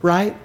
right? 0.00 0.36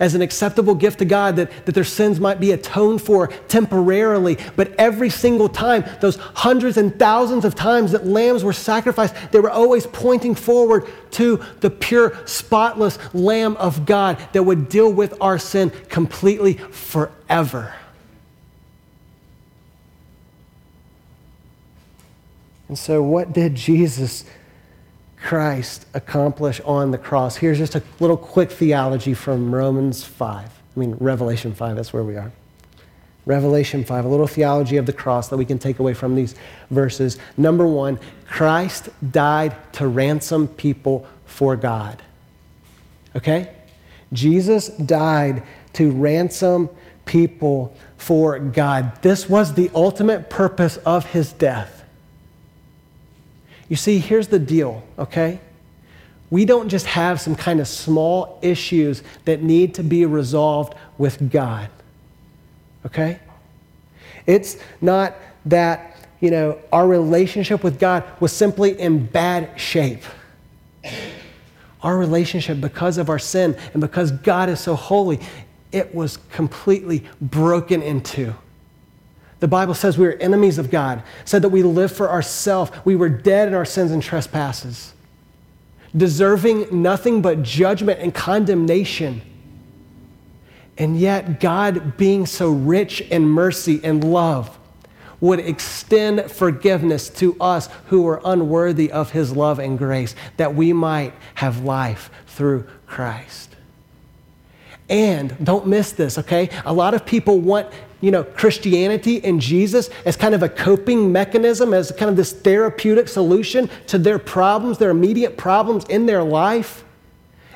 As 0.00 0.14
an 0.14 0.22
acceptable 0.22 0.74
gift 0.74 0.98
to 0.98 1.04
God 1.04 1.36
that, 1.36 1.50
that 1.66 1.74
their 1.74 1.84
sins 1.84 2.20
might 2.20 2.40
be 2.40 2.52
atoned 2.52 3.02
for 3.02 3.28
temporarily. 3.48 4.38
But 4.56 4.74
every 4.78 5.10
single 5.10 5.48
time, 5.48 5.84
those 6.00 6.16
hundreds 6.16 6.76
and 6.76 6.98
thousands 6.98 7.44
of 7.44 7.54
times 7.54 7.92
that 7.92 8.06
lambs 8.06 8.44
were 8.44 8.52
sacrificed, 8.52 9.14
they 9.32 9.40
were 9.40 9.50
always 9.50 9.86
pointing 9.86 10.34
forward 10.34 10.86
to 11.12 11.42
the 11.60 11.70
pure, 11.70 12.18
spotless 12.26 12.98
Lamb 13.14 13.56
of 13.56 13.86
God 13.86 14.18
that 14.32 14.42
would 14.42 14.68
deal 14.68 14.92
with 14.92 15.14
our 15.20 15.38
sin 15.38 15.70
completely 15.88 16.54
forever. 16.54 17.74
And 22.68 22.78
so, 22.78 23.02
what 23.02 23.32
did 23.32 23.54
Jesus 23.54 24.24
Christ 25.26 25.86
accomplish 25.92 26.60
on 26.60 26.92
the 26.92 26.98
cross? 26.98 27.34
Here's 27.34 27.58
just 27.58 27.74
a 27.74 27.82
little 27.98 28.16
quick 28.16 28.52
theology 28.52 29.12
from 29.12 29.52
Romans 29.52 30.04
5. 30.04 30.46
I 30.46 30.78
mean, 30.78 30.94
Revelation 31.00 31.52
5, 31.52 31.74
that's 31.74 31.92
where 31.92 32.04
we 32.04 32.14
are. 32.14 32.30
Revelation 33.24 33.84
5, 33.84 34.04
a 34.04 34.08
little 34.08 34.28
theology 34.28 34.76
of 34.76 34.86
the 34.86 34.92
cross 34.92 35.26
that 35.30 35.36
we 35.36 35.44
can 35.44 35.58
take 35.58 35.80
away 35.80 35.94
from 35.94 36.14
these 36.14 36.36
verses. 36.70 37.18
Number 37.36 37.66
one, 37.66 37.98
Christ 38.28 38.88
died 39.10 39.56
to 39.72 39.88
ransom 39.88 40.46
people 40.46 41.08
for 41.24 41.56
God. 41.56 42.00
Okay? 43.16 43.52
Jesus 44.12 44.68
died 44.68 45.42
to 45.72 45.90
ransom 45.90 46.70
people 47.04 47.76
for 47.96 48.38
God. 48.38 49.02
This 49.02 49.28
was 49.28 49.54
the 49.54 49.72
ultimate 49.74 50.30
purpose 50.30 50.76
of 50.86 51.06
his 51.06 51.32
death. 51.32 51.75
You 53.68 53.76
see, 53.76 53.98
here's 53.98 54.28
the 54.28 54.38
deal, 54.38 54.82
okay? 54.98 55.40
We 56.30 56.44
don't 56.44 56.68
just 56.68 56.86
have 56.86 57.20
some 57.20 57.34
kind 57.34 57.60
of 57.60 57.68
small 57.68 58.38
issues 58.42 59.02
that 59.24 59.42
need 59.42 59.74
to 59.74 59.82
be 59.82 60.06
resolved 60.06 60.74
with 60.98 61.30
God, 61.30 61.68
okay? 62.84 63.18
It's 64.26 64.56
not 64.80 65.14
that, 65.46 65.96
you 66.20 66.30
know, 66.30 66.58
our 66.72 66.86
relationship 66.86 67.62
with 67.62 67.78
God 67.78 68.04
was 68.20 68.32
simply 68.32 68.78
in 68.78 69.06
bad 69.06 69.60
shape. 69.60 70.02
Our 71.82 71.96
relationship, 71.96 72.60
because 72.60 72.98
of 72.98 73.08
our 73.08 73.18
sin 73.18 73.56
and 73.72 73.80
because 73.80 74.10
God 74.10 74.48
is 74.48 74.58
so 74.58 74.74
holy, 74.74 75.20
it 75.70 75.94
was 75.94 76.18
completely 76.32 77.04
broken 77.20 77.82
into. 77.82 78.34
The 79.40 79.48
Bible 79.48 79.74
says 79.74 79.98
we 79.98 80.06
were 80.06 80.14
enemies 80.14 80.58
of 80.58 80.70
God, 80.70 81.02
said 81.24 81.42
that 81.42 81.50
we 81.50 81.62
lived 81.62 81.94
for 81.94 82.10
ourselves. 82.10 82.70
We 82.84 82.96
were 82.96 83.08
dead 83.08 83.48
in 83.48 83.54
our 83.54 83.66
sins 83.66 83.90
and 83.90 84.02
trespasses, 84.02 84.94
deserving 85.94 86.82
nothing 86.82 87.20
but 87.20 87.42
judgment 87.42 88.00
and 88.00 88.14
condemnation. 88.14 89.20
And 90.78 90.98
yet, 90.98 91.40
God, 91.40 91.96
being 91.96 92.26
so 92.26 92.50
rich 92.50 93.00
in 93.02 93.24
mercy 93.24 93.80
and 93.82 94.02
love, 94.04 94.58
would 95.20 95.40
extend 95.40 96.30
forgiveness 96.30 97.08
to 97.08 97.36
us 97.40 97.68
who 97.86 98.02
were 98.02 98.20
unworthy 98.24 98.92
of 98.92 99.12
his 99.12 99.34
love 99.34 99.58
and 99.58 99.78
grace, 99.78 100.14
that 100.36 100.54
we 100.54 100.72
might 100.72 101.14
have 101.36 101.64
life 101.64 102.10
through 102.26 102.66
Christ. 102.86 103.56
And 104.88 105.34
don't 105.42 105.66
miss 105.66 105.92
this, 105.92 106.18
okay? 106.18 106.50
A 106.64 106.72
lot 106.72 106.94
of 106.94 107.06
people 107.06 107.40
want 107.40 107.68
you 108.00 108.10
know, 108.10 108.24
Christianity 108.24 109.24
and 109.24 109.40
Jesus 109.40 109.88
as 110.04 110.16
kind 110.16 110.34
of 110.34 110.42
a 110.42 110.48
coping 110.48 111.10
mechanism, 111.12 111.72
as 111.72 111.90
kind 111.92 112.10
of 112.10 112.16
this 112.16 112.32
therapeutic 112.32 113.08
solution 113.08 113.70
to 113.86 113.98
their 113.98 114.18
problems, 114.18 114.78
their 114.78 114.90
immediate 114.90 115.36
problems 115.36 115.84
in 115.86 116.06
their 116.06 116.22
life. 116.22 116.84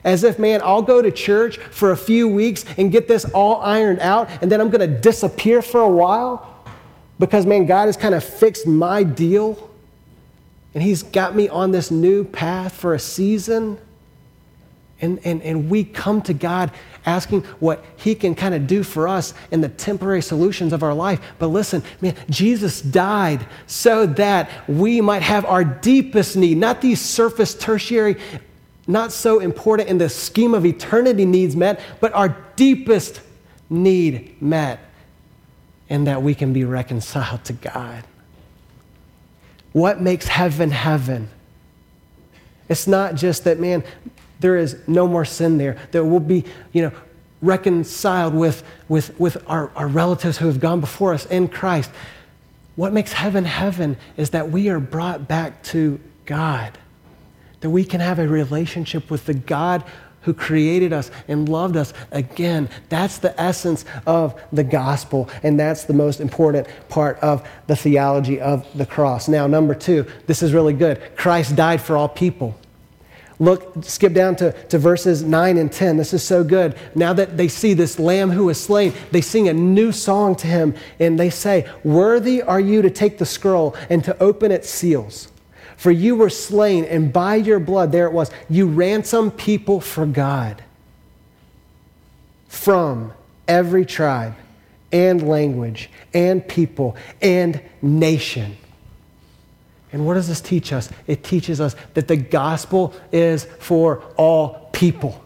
As 0.03 0.25
if, 0.25 0.39
man, 0.39 0.63
I'll 0.65 0.83
go 0.83 1.03
to 1.03 1.11
church 1.11 1.59
for 1.59 1.91
a 1.91 1.97
few 1.97 2.27
weeks 2.27 2.65
and 2.79 2.91
get 2.91 3.07
this 3.07 3.27
all 3.27 3.61
ironed 3.61 4.01
out, 4.01 4.31
and 4.41 4.51
then 4.51 4.61
I'm 4.61 4.71
going 4.71 4.81
to 4.81 5.01
disappear 5.01 5.61
for 5.61 5.81
a 5.81 5.91
while 5.91 6.65
because, 7.19 7.45
man, 7.45 7.67
God 7.67 7.87
has 7.87 7.99
kind 7.99 8.15
of 8.15 8.25
fixed 8.25 8.67
my 8.67 9.03
deal 9.03 9.71
and 10.75 10.83
He's 10.83 11.03
got 11.03 11.35
me 11.35 11.49
on 11.49 11.73
this 11.73 11.91
new 11.91 12.25
path 12.25 12.75
for 12.75 12.95
a 12.95 12.99
season. 12.99 13.79
And, 15.01 15.19
and, 15.25 15.43
and 15.43 15.71
we 15.71 15.85
come 15.85 16.23
to 16.23 16.35
God 16.35 16.71
asking 17.07 17.43
what 17.61 17.85
He 17.97 18.15
can 18.15 18.35
kind 18.35 18.55
of 18.55 18.67
do 18.67 18.83
for 18.83 19.09
us 19.09 19.35
in 19.51 19.61
the 19.61 19.69
temporary 19.69 20.23
solutions 20.23 20.73
of 20.73 20.83
our 20.83 20.95
life. 20.95 21.21
But 21.39 21.49
listen, 21.49 21.83
man, 22.01 22.15
Jesus 22.29 22.81
died 22.81 23.47
so 23.67 24.07
that 24.07 24.51
we 24.69 25.01
might 25.01 25.23
have 25.23 25.45
our 25.45 25.65
deepest 25.65 26.37
need, 26.37 26.59
not 26.59 26.81
these 26.81 27.01
surface, 27.01 27.55
tertiary, 27.55 28.17
not 28.87 29.13
so 29.13 29.39
important 29.39 29.89
in 29.89 29.99
the 29.99 30.09
scheme 30.09 30.55
of 30.55 30.67
eternity 30.67 31.25
needs 31.25 31.55
met, 31.55 31.81
but 32.01 32.13
our 32.13 32.37
deepest 32.57 33.21
need 33.69 34.41
met, 34.43 34.81
and 35.89 36.07
that 36.07 36.23
we 36.23 36.35
can 36.35 36.53
be 36.53 36.65
reconciled 36.65 37.45
to 37.45 37.53
God. 37.53 38.05
What 39.73 40.01
makes 40.01 40.27
heaven 40.27 40.71
heaven? 40.71 41.29
It's 42.69 42.87
not 42.87 43.15
just 43.15 43.45
that, 43.45 43.59
man, 43.59 43.85
there 44.41 44.57
is 44.57 44.77
no 44.87 45.07
more 45.07 45.25
sin 45.25 45.59
there. 45.59 45.79
That 45.93 46.05
we'll 46.05 46.21
be, 46.21 46.45
you 46.73 46.83
know, 46.83 46.93
reconciled 47.43 48.35
with, 48.35 48.63
with, 48.89 49.19
with 49.19 49.43
our, 49.47 49.71
our 49.77 49.89
relatives 49.89 50.39
who 50.39 50.47
have 50.47 50.61
gone 50.61 50.81
before 50.81 51.15
us 51.15 51.27
in 51.27 51.49
Christ. 51.49 51.91
What 52.77 52.93
makes 52.93 53.13
heaven 53.13 53.45
heaven 53.45 53.97
is 54.17 54.31
that 54.31 54.51
we 54.51 54.69
are 54.69 54.81
brought 54.81 55.29
back 55.29 55.63
to 55.65 56.01
God, 56.27 56.79
that 57.61 57.71
we 57.71 57.85
can 57.85 58.01
have 58.01 58.19
a 58.19 58.29
relationship 58.29 59.11
with 59.11 59.27
the 59.27 59.35
God 59.35 59.85
who 60.23 60.35
created 60.35 60.93
us 60.93 61.11
and 61.29 61.49
loved 61.49 61.77
us 61.77 61.95
again. 62.11 62.69
That's 62.91 63.19
the 63.19 63.39
essence 63.41 63.85
of 64.07 64.41
the 64.53 64.65
gospel, 64.65 65.31
and 65.43 65.59
that's 65.59 65.85
the 65.85 65.95
most 65.95 66.21
important 66.21 66.69
part 66.89 67.19
of 67.21 67.47
the 67.67 67.77
theology 67.77 68.39
of 68.39 68.67
the 68.77 68.85
cross. 68.85 69.29
Now, 69.29 69.47
number 69.47 69.75
two, 69.75 70.07
this 70.27 70.43
is 70.43 70.53
really 70.53 70.75
good 70.75 71.01
Christ 71.17 71.57
died 71.57 71.81
for 71.81 71.97
all 71.97 72.09
people. 72.09 72.55
Look, 73.41 73.85
skip 73.85 74.13
down 74.13 74.37
to, 74.37 74.53
to 74.69 74.79
verses 74.79 75.23
9 75.23 75.57
and 75.57 75.73
10. 75.73 75.97
This 75.97 76.13
is 76.13 76.23
so 76.23 76.45
good. 76.45 76.77
Now 76.95 77.15
that 77.15 77.39
they 77.39 77.49
see 77.49 77.73
this 77.73 77.99
lamb 77.99 78.31
who 78.31 78.45
was 78.45 78.63
slain, 78.63 78.93
they 79.13 79.23
sing 79.23 79.49
a 79.49 79.55
new 79.55 79.93
song 79.93 80.37
to 80.37 80.47
him 80.47 80.75
and 81.01 81.19
they 81.19 81.31
say, 81.31 81.69
Worthy 81.83 82.43
are 82.43 82.61
you 82.61 82.83
to 82.83 82.91
take 82.91 83.17
the 83.17 83.25
scroll 83.25 83.75
and 83.89 84.05
to 84.05 84.23
open 84.23 84.53
its 84.53 84.69
seals. 84.69 85.29
For 85.79 85.91
you 85.91 86.15
were 86.15 86.29
slain, 86.29 86.85
and 86.85 87.11
by 87.11 87.37
your 87.37 87.59
blood, 87.59 87.91
there 87.91 88.07
it 88.07 88.13
was, 88.13 88.31
you 88.51 88.67
ransomed 88.67 89.39
people 89.39 89.81
for 89.81 90.05
God 90.05 90.63
from 92.49 93.15
every 93.49 93.87
tribe 93.87 94.35
and 94.93 95.27
language 95.27 95.89
and 96.13 96.47
people 96.47 96.95
and 97.23 97.63
nation. 97.81 98.59
And 99.93 100.07
what 100.07 100.15
does 100.15 100.29
this 100.29 100.41
teach 100.41 100.73
us? 100.73 100.89
It 101.07 101.25
teaches 101.25 101.61
us 101.61 101.75
that 101.95 102.09
the 102.09 102.17
gospel 102.17 102.95
is 103.13 103.45
for 103.45 104.03
all 104.17 104.69
people. 104.73 105.25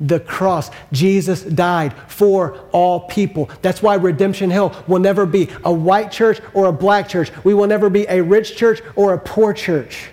The 0.00 0.20
cross, 0.20 0.70
Jesus 0.92 1.42
died 1.42 1.94
for 2.08 2.58
all 2.72 3.00
people. 3.00 3.50
That's 3.62 3.82
why 3.82 3.94
Redemption 3.94 4.50
Hill 4.50 4.74
will 4.86 4.98
never 4.98 5.26
be 5.26 5.48
a 5.64 5.72
white 5.72 6.10
church 6.10 6.40
or 6.54 6.66
a 6.66 6.72
black 6.72 7.08
church. 7.08 7.30
We 7.44 7.54
will 7.54 7.66
never 7.66 7.90
be 7.90 8.06
a 8.08 8.22
rich 8.22 8.56
church 8.56 8.80
or 8.96 9.12
a 9.12 9.18
poor 9.18 9.52
church. 9.52 10.10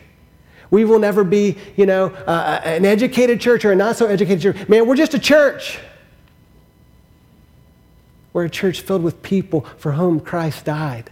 We 0.72 0.86
will 0.86 1.00
never 1.00 1.24
be, 1.24 1.58
you 1.76 1.86
know, 1.86 2.08
uh, 2.08 2.62
an 2.64 2.86
educated 2.86 3.42
church 3.42 3.66
or 3.66 3.72
a 3.72 3.76
not 3.76 3.96
so 3.96 4.06
educated 4.06 4.42
church. 4.42 4.70
Man, 4.70 4.88
we're 4.88 4.96
just 4.96 5.16
a 5.16 5.20
church. 5.20 5.80
We're 8.34 8.46
a 8.46 8.50
church 8.50 8.82
filled 8.82 9.02
with 9.04 9.24
people 9.24 9.62
for 9.78 9.94
whom 9.94 10.20
Christ 10.20 10.66
died. 10.66 11.10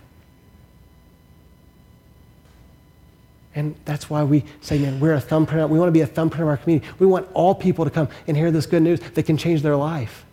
And 3.58 3.76
that's 3.86 4.08
why 4.08 4.24
we 4.24 4.44
say, 4.62 4.78
man, 4.78 5.00
we're 5.00 5.16
a 5.16 5.20
thumbprint. 5.20 5.72
We 5.72 5.80
want 5.80 5.88
to 5.88 5.92
be 5.92 6.02
a 6.02 6.08
thumbprint 6.08 6.44
of 6.44 6.48
our 6.48 6.58
community. 6.58 6.88
We 7.00 7.08
want 7.08 7.28
all 7.34 7.56
people 7.56 7.86
to 7.86 7.90
come 7.90 8.08
and 8.28 8.38
hear 8.38 8.52
this 8.52 8.68
good 8.68 8.84
news 8.84 9.00
that 9.00 9.24
can 9.24 9.36
change 9.36 9.64
their 9.64 9.76
life. 9.76 10.26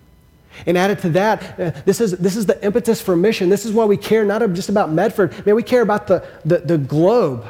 And 0.67 0.77
added 0.77 0.99
to 1.01 1.09
that, 1.11 1.59
uh, 1.59 1.71
this, 1.87 2.03
is, 2.03 2.13
this 2.19 2.37
is 2.37 2.45
the 2.45 2.63
impetus 2.63 3.01
for 3.01 3.17
mission. 3.17 3.49
This 3.49 3.65
is 3.65 3.73
why 3.73 3.87
we 3.87 3.97
care 3.97 4.27
not 4.27 4.41
just 4.53 4.69
about 4.69 4.93
Medford, 4.93 5.47
man, 5.47 5.55
we 5.55 5.63
care 5.63 5.81
about 5.81 6.07
the, 6.07 6.23
the, 6.45 6.59
the 6.59 6.77
globe. 6.77 7.47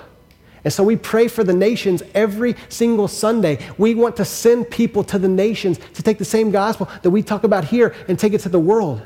And 0.62 0.72
so 0.72 0.84
we 0.84 0.94
pray 0.94 1.26
for 1.26 1.42
the 1.42 1.52
nations 1.52 2.04
every 2.14 2.54
single 2.68 3.08
Sunday. 3.08 3.58
We 3.76 3.96
want 3.96 4.14
to 4.18 4.24
send 4.24 4.70
people 4.70 5.02
to 5.02 5.18
the 5.18 5.28
nations 5.28 5.80
to 5.94 6.04
take 6.04 6.18
the 6.18 6.24
same 6.24 6.52
gospel 6.52 6.88
that 7.02 7.10
we 7.10 7.20
talk 7.20 7.42
about 7.42 7.64
here 7.64 7.96
and 8.06 8.16
take 8.16 8.32
it 8.32 8.42
to 8.42 8.48
the 8.48 8.60
world 8.60 9.02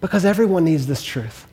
because 0.00 0.24
everyone 0.24 0.64
needs 0.64 0.88
this 0.88 1.04
truth. 1.04 1.46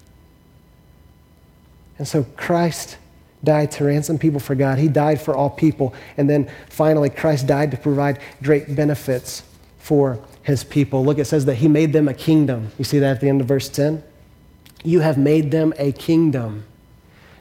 And 2.00 2.08
so 2.08 2.24
Christ 2.36 2.98
died 3.44 3.72
to 3.72 3.86
ransom 3.86 4.18
people 4.18 4.40
for 4.40 4.56
God. 4.56 4.78
He 4.78 4.88
died 4.88 5.20
for 5.20 5.36
all 5.36 5.50
people. 5.50 5.94
And 6.18 6.30
then 6.30 6.50
finally, 6.70 7.10
Christ 7.10 7.48
died 7.48 7.72
to 7.72 7.78
provide 7.78 8.20
great 8.44 8.76
benefits 8.76 9.44
for 9.80 10.20
his 10.44 10.64
people. 10.64 11.04
Look, 11.04 11.18
it 11.18 11.26
says 11.26 11.46
that 11.46 11.56
he 11.56 11.68
made 11.68 11.94
them 11.94 12.08
a 12.08 12.14
kingdom. 12.14 12.72
You 12.78 12.86
see 12.86 13.00
that 13.00 13.16
at 13.16 13.22
the 13.22 13.30
end 13.30 13.42
of 13.42 13.48
verse 13.48 13.70
10? 13.70 14.04
You 14.84 15.00
have 15.02 15.18
made 15.18 15.52
them 15.52 15.74
a 15.78 15.92
kingdom. 15.92 16.66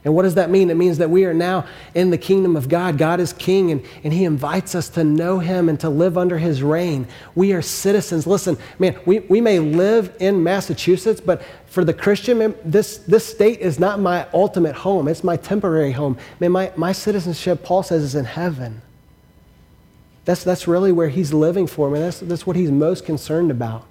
And 0.03 0.15
what 0.15 0.23
does 0.23 0.33
that 0.35 0.49
mean? 0.49 0.71
It 0.71 0.77
means 0.77 0.97
that 0.97 1.11
we 1.11 1.25
are 1.25 1.33
now 1.33 1.67
in 1.93 2.09
the 2.09 2.17
kingdom 2.17 2.55
of 2.55 2.67
God. 2.67 2.97
God 2.97 3.19
is 3.19 3.33
king, 3.33 3.69
and, 3.71 3.85
and 4.03 4.11
He 4.11 4.23
invites 4.23 4.73
us 4.73 4.89
to 4.89 5.03
know 5.03 5.37
Him 5.37 5.69
and 5.69 5.79
to 5.81 5.89
live 5.89 6.17
under 6.17 6.39
His 6.39 6.63
reign. 6.63 7.07
We 7.35 7.53
are 7.53 7.61
citizens. 7.61 8.25
Listen, 8.25 8.57
man, 8.79 8.99
we, 9.05 9.19
we 9.19 9.41
may 9.41 9.59
live 9.59 10.15
in 10.19 10.41
Massachusetts, 10.41 11.21
but 11.21 11.43
for 11.67 11.85
the 11.85 11.93
Christian, 11.93 12.39
man, 12.39 12.55
this, 12.65 12.97
this 12.97 13.25
state 13.25 13.59
is 13.59 13.79
not 13.79 13.99
my 13.99 14.27
ultimate 14.33 14.75
home, 14.75 15.07
it's 15.07 15.23
my 15.23 15.37
temporary 15.37 15.91
home. 15.91 16.17
Man, 16.39 16.51
my, 16.51 16.71
my 16.75 16.93
citizenship, 16.93 17.63
Paul 17.63 17.83
says, 17.83 18.01
is 18.01 18.15
in 18.15 18.25
heaven. 18.25 18.81
That's, 20.25 20.43
that's 20.43 20.67
really 20.67 20.91
where 20.91 21.09
He's 21.09 21.31
living 21.31 21.67
for 21.67 21.91
me. 21.91 21.99
That's, 21.99 22.21
that's 22.21 22.47
what 22.47 22.55
He's 22.55 22.71
most 22.71 23.05
concerned 23.05 23.51
about. 23.51 23.85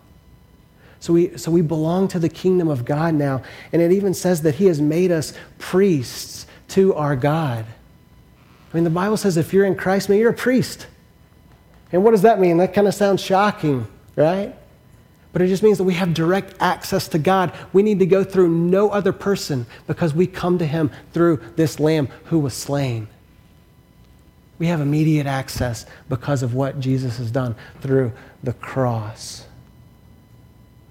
So 1.01 1.15
we, 1.15 1.37
so 1.39 1.51
we 1.51 1.63
belong 1.63 2.09
to 2.09 2.19
the 2.19 2.29
kingdom 2.29 2.69
of 2.69 2.85
God 2.85 3.15
now. 3.15 3.43
And 3.73 3.81
it 3.81 3.91
even 3.91 4.13
says 4.13 4.43
that 4.43 4.57
He 4.57 4.67
has 4.67 4.81
made 4.81 5.11
us 5.11 5.33
priests 5.59 6.47
to 6.69 6.95
our 6.95 7.17
God. 7.17 7.65
I 8.73 8.77
mean, 8.77 8.85
the 8.85 8.91
Bible 8.91 9.17
says 9.17 9.37
if 9.37 9.53
you're 9.53 9.65
in 9.65 9.75
Christ, 9.75 10.09
man, 10.09 10.19
you're 10.19 10.31
a 10.31 10.35
priest. 10.35 10.87
And 11.91 12.05
what 12.05 12.13
does 12.13 12.23
that 12.23 12.39
mean? 12.39 12.59
That 12.59 12.75
kind 12.75 12.87
of 12.87 12.95
sounds 12.95 13.21
shocking, 13.21 13.87
right? 14.15 14.55
But 15.33 15.43
it 15.43 15.49
just 15.49 15.63
means 15.63 15.79
that 15.79 15.85
we 15.85 15.95
have 15.95 16.13
direct 16.13 16.55
access 16.61 17.09
to 17.09 17.19
God. 17.19 17.53
We 17.73 17.83
need 17.83 17.99
to 18.01 18.07
go 18.07 18.23
through 18.23 18.51
no 18.51 18.91
other 18.91 19.13
person 19.13 19.67
because 19.87 20.13
we 20.13 20.27
come 20.27 20.59
to 20.59 20.67
Him 20.67 20.91
through 21.13 21.41
this 21.57 21.81
Lamb 21.81 22.09
who 22.25 22.39
was 22.39 22.55
slain. 22.55 23.09
We 24.59 24.67
have 24.67 24.81
immediate 24.81 25.27
access 25.27 25.87
because 26.09 26.43
of 26.43 26.55
what 26.55 26.79
Jesus 26.79 27.17
has 27.17 27.31
done 27.31 27.57
through 27.81 28.13
the 28.43 28.53
cross. 28.53 29.47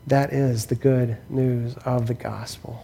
That 0.10 0.34
is 0.34 0.66
the 0.66 0.76
good 0.76 1.18
news 1.30 1.76
of 1.86 2.08
the 2.08 2.16
gospel. 2.16 2.84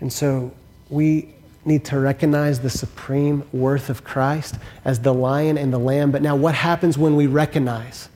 And 0.00 0.12
so 0.12 0.52
we 0.90 1.34
need 1.64 1.84
to 1.84 2.00
recognize 2.00 2.58
the 2.60 2.70
supreme 2.70 3.44
worth 3.52 3.88
of 3.88 4.02
Christ 4.02 4.56
as 4.84 5.00
the 5.00 5.14
lion 5.14 5.56
and 5.56 5.72
the 5.72 5.78
lamb. 5.78 6.10
But 6.10 6.22
now, 6.22 6.34
what 6.34 6.56
happens 6.56 6.98
when 6.98 7.14
we 7.14 7.28
recognize? 7.28 8.08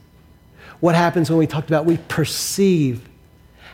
What 0.81 0.93
happens 0.93 1.29
when 1.29 1.39
we 1.39 1.47
talked 1.47 1.69
about 1.69 1.85
we 1.85 1.97
perceive 2.09 3.07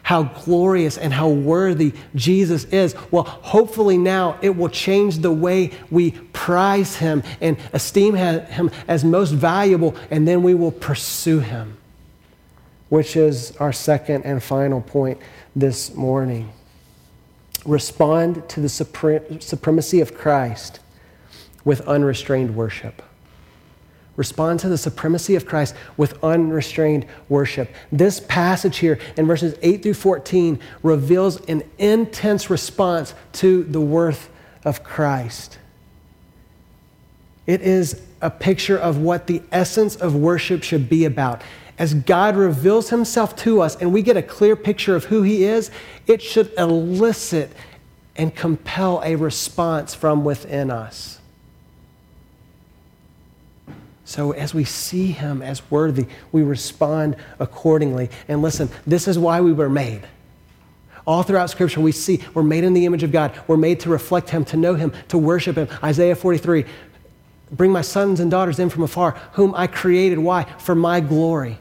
how 0.03 0.23
glorious 0.23 0.99
and 0.99 1.11
how 1.11 1.29
worthy 1.29 1.93
Jesus 2.13 2.65
is? 2.65 2.95
Well, 3.09 3.23
hopefully 3.23 3.97
now 3.97 4.37
it 4.43 4.55
will 4.55 4.69
change 4.69 5.17
the 5.17 5.31
way 5.31 5.71
we 5.89 6.11
prize 6.11 6.95
him 6.95 7.23
and 7.41 7.57
esteem 7.73 8.13
him 8.13 8.69
as 8.87 9.03
most 9.03 9.31
valuable, 9.31 9.95
and 10.11 10.27
then 10.27 10.43
we 10.43 10.53
will 10.53 10.71
pursue 10.71 11.39
him 11.39 11.75
which 12.89 13.15
is 13.15 13.55
our 13.57 13.73
second 13.73 14.23
and 14.23 14.41
final 14.41 14.81
point 14.81 15.19
this 15.55 15.93
morning. 15.93 16.51
Respond 17.65 18.47
to 18.49 18.59
the 18.59 18.69
supremacy 18.69 19.99
of 19.99 20.15
Christ 20.15 20.79
with 21.65 21.81
unrestrained 21.81 22.55
worship. 22.55 23.01
Respond 24.15 24.59
to 24.61 24.69
the 24.69 24.77
supremacy 24.77 25.35
of 25.35 25.45
Christ 25.45 25.75
with 25.95 26.23
unrestrained 26.23 27.05
worship. 27.29 27.69
This 27.91 28.19
passage 28.19 28.77
here 28.77 28.97
in 29.15 29.27
verses 29.27 29.55
8 29.61 29.83
through 29.83 29.93
14 29.93 30.59
reveals 30.81 31.37
an 31.45 31.63
intense 31.77 32.49
response 32.49 33.13
to 33.33 33.63
the 33.63 33.81
worth 33.81 34.29
of 34.65 34.83
Christ. 34.83 35.59
It 37.45 37.61
is 37.61 38.01
a 38.21 38.31
picture 38.31 38.77
of 38.77 38.97
what 38.97 39.27
the 39.27 39.43
essence 39.51 39.95
of 39.95 40.15
worship 40.15 40.63
should 40.63 40.89
be 40.89 41.05
about 41.05 41.43
as 41.79 41.93
God 41.93 42.35
reveals 42.35 42.89
himself 42.89 43.35
to 43.37 43.61
us 43.61 43.75
and 43.75 43.93
we 43.93 44.01
get 44.01 44.17
a 44.17 44.21
clear 44.21 44.55
picture 44.55 44.95
of 44.95 45.05
who 45.05 45.21
he 45.21 45.43
is, 45.43 45.69
it 46.07 46.21
should 46.21 46.51
elicit 46.57 47.51
and 48.15 48.35
compel 48.35 49.01
a 49.03 49.15
response 49.15 49.93
from 49.93 50.23
within 50.23 50.71
us. 50.71 51.19
So, 54.05 54.31
as 54.31 54.53
we 54.53 54.63
see 54.63 55.11
him 55.11 55.41
as 55.41 55.69
worthy, 55.69 56.07
we 56.31 56.41
respond 56.41 57.17
accordingly. 57.39 58.09
And 58.27 58.41
listen, 58.41 58.69
this 58.87 59.07
is 59.07 59.19
why 59.19 59.41
we 59.41 59.51
were 59.51 59.69
made. 59.69 60.07
All 61.05 61.23
throughout 61.23 61.49
Scripture, 61.49 61.81
we 61.81 61.91
see 61.91 62.21
we're 62.33 62.43
made 62.43 62.63
in 62.63 62.73
the 62.73 62.85
image 62.85 63.03
of 63.03 63.11
God. 63.11 63.37
We're 63.47 63.57
made 63.57 63.81
to 63.81 63.89
reflect 63.89 64.29
Him, 64.29 64.45
to 64.45 64.57
know 64.57 64.75
Him, 64.75 64.93
to 65.09 65.17
worship 65.17 65.57
Him. 65.57 65.67
Isaiah 65.83 66.15
43 66.15 66.65
Bring 67.51 67.71
my 67.71 67.81
sons 67.81 68.19
and 68.19 68.29
daughters 68.29 68.59
in 68.59 68.69
from 68.69 68.83
afar, 68.83 69.11
whom 69.33 69.53
I 69.55 69.67
created. 69.67 70.19
Why? 70.19 70.43
For 70.43 70.75
my 70.75 70.99
glory. 70.99 71.59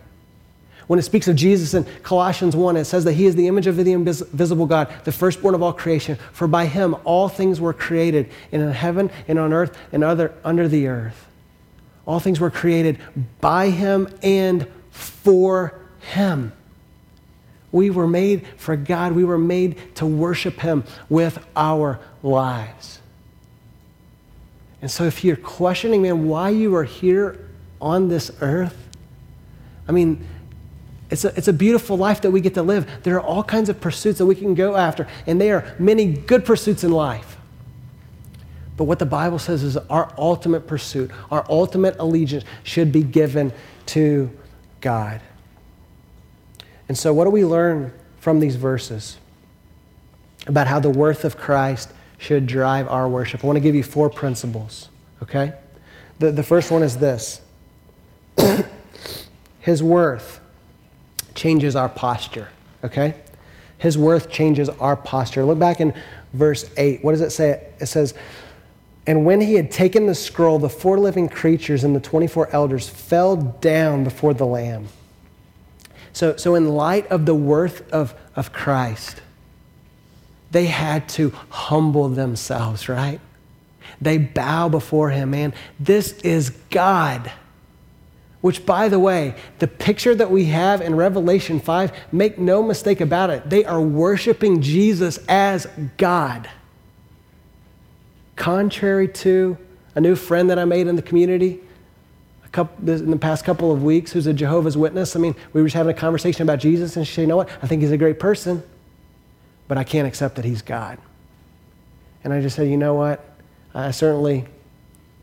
When 0.86 0.98
it 0.98 1.02
speaks 1.02 1.26
of 1.26 1.34
Jesus 1.34 1.74
in 1.74 1.84
Colossians 2.02 2.54
1, 2.54 2.76
it 2.76 2.84
says 2.84 3.04
that 3.04 3.14
he 3.14 3.26
is 3.26 3.34
the 3.34 3.48
image 3.48 3.66
of 3.66 3.76
the 3.76 3.92
invisible 3.92 4.66
God, 4.66 4.92
the 5.04 5.12
firstborn 5.12 5.54
of 5.54 5.62
all 5.62 5.72
creation. 5.72 6.16
For 6.32 6.46
by 6.46 6.66
him 6.66 6.94
all 7.04 7.28
things 7.28 7.60
were 7.60 7.72
created 7.72 8.30
in 8.52 8.70
heaven 8.70 9.10
and 9.26 9.38
on 9.38 9.52
earth 9.52 9.76
and 9.90 10.04
other, 10.04 10.32
under 10.44 10.68
the 10.68 10.86
earth. 10.86 11.26
All 12.06 12.20
things 12.20 12.38
were 12.38 12.50
created 12.50 13.00
by 13.40 13.70
him 13.70 14.08
and 14.22 14.68
for 14.90 15.74
him. 16.12 16.52
We 17.72 17.90
were 17.90 18.06
made 18.06 18.46
for 18.56 18.76
God. 18.76 19.12
We 19.12 19.24
were 19.24 19.38
made 19.38 19.96
to 19.96 20.06
worship 20.06 20.60
him 20.60 20.84
with 21.08 21.44
our 21.56 21.98
lives. 22.22 23.00
And 24.80 24.90
so 24.90 25.02
if 25.02 25.24
you're 25.24 25.34
questioning, 25.34 26.02
man, 26.02 26.28
why 26.28 26.50
you 26.50 26.76
are 26.76 26.84
here 26.84 27.48
on 27.80 28.08
this 28.08 28.30
earth, 28.40 28.76
I 29.88 29.92
mean, 29.92 30.24
it's 31.10 31.24
a, 31.24 31.28
it's 31.36 31.48
a 31.48 31.52
beautiful 31.52 31.96
life 31.96 32.20
that 32.22 32.30
we 32.30 32.40
get 32.40 32.54
to 32.54 32.62
live. 32.62 32.90
There 33.02 33.16
are 33.16 33.20
all 33.20 33.44
kinds 33.44 33.68
of 33.68 33.80
pursuits 33.80 34.18
that 34.18 34.26
we 34.26 34.34
can 34.34 34.54
go 34.54 34.76
after, 34.76 35.06
and 35.26 35.40
there 35.40 35.56
are 35.56 35.76
many 35.78 36.06
good 36.12 36.44
pursuits 36.44 36.82
in 36.82 36.90
life. 36.90 37.36
But 38.76 38.84
what 38.84 38.98
the 38.98 39.06
Bible 39.06 39.38
says 39.38 39.62
is 39.62 39.76
our 39.76 40.12
ultimate 40.18 40.66
pursuit, 40.66 41.10
our 41.30 41.46
ultimate 41.48 41.96
allegiance 41.98 42.44
should 42.62 42.92
be 42.92 43.02
given 43.02 43.52
to 43.86 44.30
God. 44.80 45.20
And 46.88 46.98
so, 46.98 47.14
what 47.14 47.24
do 47.24 47.30
we 47.30 47.44
learn 47.44 47.92
from 48.20 48.40
these 48.40 48.56
verses 48.56 49.18
about 50.46 50.66
how 50.66 50.78
the 50.78 50.90
worth 50.90 51.24
of 51.24 51.36
Christ 51.36 51.90
should 52.18 52.46
drive 52.46 52.88
our 52.88 53.08
worship? 53.08 53.42
I 53.44 53.46
want 53.46 53.56
to 53.56 53.60
give 53.60 53.74
you 53.74 53.82
four 53.82 54.10
principles, 54.10 54.88
okay? 55.22 55.54
The, 56.18 56.32
the 56.32 56.42
first 56.42 56.70
one 56.70 56.82
is 56.82 56.98
this 56.98 57.40
His 59.60 59.82
worth 59.82 60.40
changes 61.36 61.76
our 61.76 61.88
posture, 61.88 62.48
okay? 62.82 63.14
His 63.78 63.96
worth 63.96 64.30
changes 64.30 64.68
our 64.68 64.96
posture. 64.96 65.44
Look 65.44 65.58
back 65.58 65.80
in 65.80 65.94
verse 66.32 66.68
8. 66.76 67.04
What 67.04 67.12
does 67.12 67.20
it 67.20 67.30
say? 67.30 67.68
It 67.78 67.86
says, 67.86 68.14
And 69.06 69.24
when 69.24 69.40
he 69.40 69.54
had 69.54 69.70
taken 69.70 70.06
the 70.06 70.14
scroll, 70.14 70.58
the 70.58 70.68
four 70.68 70.98
living 70.98 71.28
creatures 71.28 71.84
and 71.84 71.94
the 71.94 72.00
24 72.00 72.48
elders 72.52 72.88
fell 72.88 73.36
down 73.36 74.02
before 74.02 74.34
the 74.34 74.46
Lamb. 74.46 74.88
So, 76.12 76.36
so 76.36 76.54
in 76.54 76.68
light 76.70 77.06
of 77.08 77.26
the 77.26 77.34
worth 77.34 77.90
of, 77.92 78.14
of 78.34 78.52
Christ, 78.52 79.20
they 80.50 80.66
had 80.66 81.08
to 81.10 81.30
humble 81.50 82.08
themselves, 82.08 82.88
right? 82.88 83.20
They 84.00 84.18
bow 84.18 84.68
before 84.68 85.10
him, 85.10 85.30
man. 85.30 85.52
This 85.78 86.12
is 86.20 86.50
God. 86.70 87.30
Which, 88.40 88.66
by 88.66 88.88
the 88.88 88.98
way, 88.98 89.34
the 89.58 89.66
picture 89.66 90.14
that 90.14 90.30
we 90.30 90.46
have 90.46 90.80
in 90.80 90.94
Revelation 90.94 91.58
5, 91.58 91.92
make 92.12 92.38
no 92.38 92.62
mistake 92.62 93.00
about 93.00 93.30
it, 93.30 93.48
they 93.48 93.64
are 93.64 93.80
worshiping 93.80 94.60
Jesus 94.62 95.18
as 95.28 95.66
God. 95.96 96.48
Contrary 98.36 99.08
to 99.08 99.56
a 99.94 100.00
new 100.00 100.14
friend 100.14 100.50
that 100.50 100.58
I 100.58 100.64
made 100.64 100.86
in 100.86 100.94
the 100.94 101.02
community 101.02 101.60
a 102.44 102.48
couple, 102.48 102.88
in 102.88 103.10
the 103.10 103.16
past 103.16 103.44
couple 103.44 103.72
of 103.72 103.82
weeks 103.82 104.12
who's 104.12 104.26
a 104.26 104.32
Jehovah's 104.32 104.76
Witness. 104.76 105.16
I 105.16 105.18
mean, 105.18 105.34
we 105.52 105.62
were 105.62 105.68
just 105.68 105.76
having 105.76 105.94
a 105.94 105.98
conversation 105.98 106.42
about 106.42 106.58
Jesus, 106.58 106.96
and 106.96 107.06
she 107.06 107.14
said, 107.14 107.22
You 107.22 107.28
know 107.28 107.38
what? 107.38 107.48
I 107.62 107.66
think 107.66 107.82
he's 107.82 107.90
a 107.90 107.96
great 107.96 108.20
person, 108.20 108.62
but 109.66 109.78
I 109.78 109.84
can't 109.84 110.06
accept 110.06 110.36
that 110.36 110.44
he's 110.44 110.62
God. 110.62 110.98
And 112.22 112.32
I 112.32 112.40
just 112.42 112.54
said, 112.54 112.68
You 112.68 112.76
know 112.76 112.94
what? 112.94 113.24
I 113.74 113.90
certainly 113.90 114.44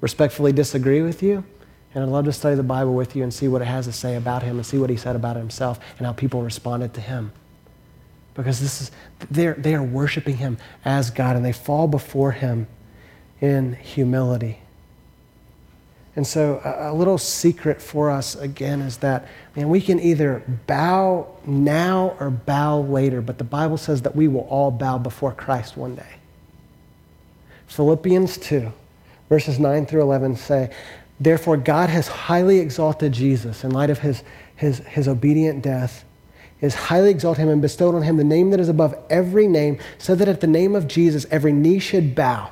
respectfully 0.01 0.51
disagree 0.51 1.01
with 1.01 1.23
you. 1.23 1.45
And 1.93 2.03
I'd 2.03 2.09
love 2.09 2.25
to 2.25 2.33
study 2.33 2.55
the 2.55 2.63
Bible 2.63 2.93
with 2.93 3.15
you 3.15 3.23
and 3.23 3.33
see 3.33 3.47
what 3.47 3.61
it 3.61 3.65
has 3.65 3.85
to 3.85 3.93
say 3.93 4.15
about 4.15 4.43
him 4.43 4.57
and 4.57 4.65
see 4.65 4.77
what 4.77 4.89
he 4.89 4.97
said 4.97 5.15
about 5.15 5.35
himself 5.35 5.79
and 5.97 6.07
how 6.07 6.13
people 6.13 6.41
responded 6.41 6.93
to 6.95 7.01
him. 7.01 7.31
Because 8.33 8.59
this 8.59 8.81
is, 8.81 8.91
they're, 9.29 9.53
they 9.53 9.75
are 9.75 9.83
worshiping 9.83 10.37
him 10.37 10.57
as 10.83 11.11
God 11.11 11.35
and 11.35 11.45
they 11.45 11.51
fall 11.51 11.87
before 11.87 12.31
him 12.31 12.67
in 13.39 13.73
humility. 13.73 14.59
And 16.15 16.25
so, 16.25 16.61
a, 16.63 16.91
a 16.91 16.93
little 16.93 17.17
secret 17.17 17.81
for 17.81 18.11
us 18.11 18.35
again 18.35 18.81
is 18.81 18.97
that, 18.97 19.27
man, 19.55 19.69
we 19.69 19.81
can 19.81 19.99
either 19.99 20.43
bow 20.67 21.27
now 21.45 22.15
or 22.19 22.29
bow 22.29 22.81
later, 22.81 23.21
but 23.21 23.39
the 23.39 23.43
Bible 23.43 23.77
says 23.77 24.03
that 24.03 24.15
we 24.15 24.27
will 24.27 24.47
all 24.49 24.69
bow 24.69 24.97
before 24.97 25.31
Christ 25.31 25.75
one 25.75 25.95
day. 25.95 26.15
Philippians 27.67 28.37
2, 28.37 28.71
verses 29.29 29.59
9 29.59 29.87
through 29.87 30.01
11 30.01 30.35
say, 30.35 30.71
Therefore, 31.23 31.55
God 31.55 31.89
has 31.89 32.09
highly 32.09 32.59
exalted 32.59 33.13
Jesus 33.13 33.63
in 33.63 33.71
light 33.71 33.89
of 33.89 33.99
his, 33.99 34.23
his, 34.57 34.79
his 34.79 35.07
obedient 35.07 35.63
death, 35.63 36.03
has 36.59 36.75
highly 36.75 37.11
exalted 37.11 37.43
him 37.43 37.49
and 37.49 37.61
bestowed 37.61 37.95
on 37.95 38.01
him 38.01 38.17
the 38.17 38.25
name 38.25 38.49
that 38.51 38.59
is 38.59 38.67
above 38.67 38.93
every 39.09 39.47
name, 39.47 39.79
so 39.97 40.15
that 40.15 40.27
at 40.27 40.41
the 40.41 40.47
name 40.47 40.75
of 40.75 40.85
Jesus 40.85 41.25
every 41.31 41.53
knee 41.53 41.79
should 41.79 42.13
bow 42.13 42.51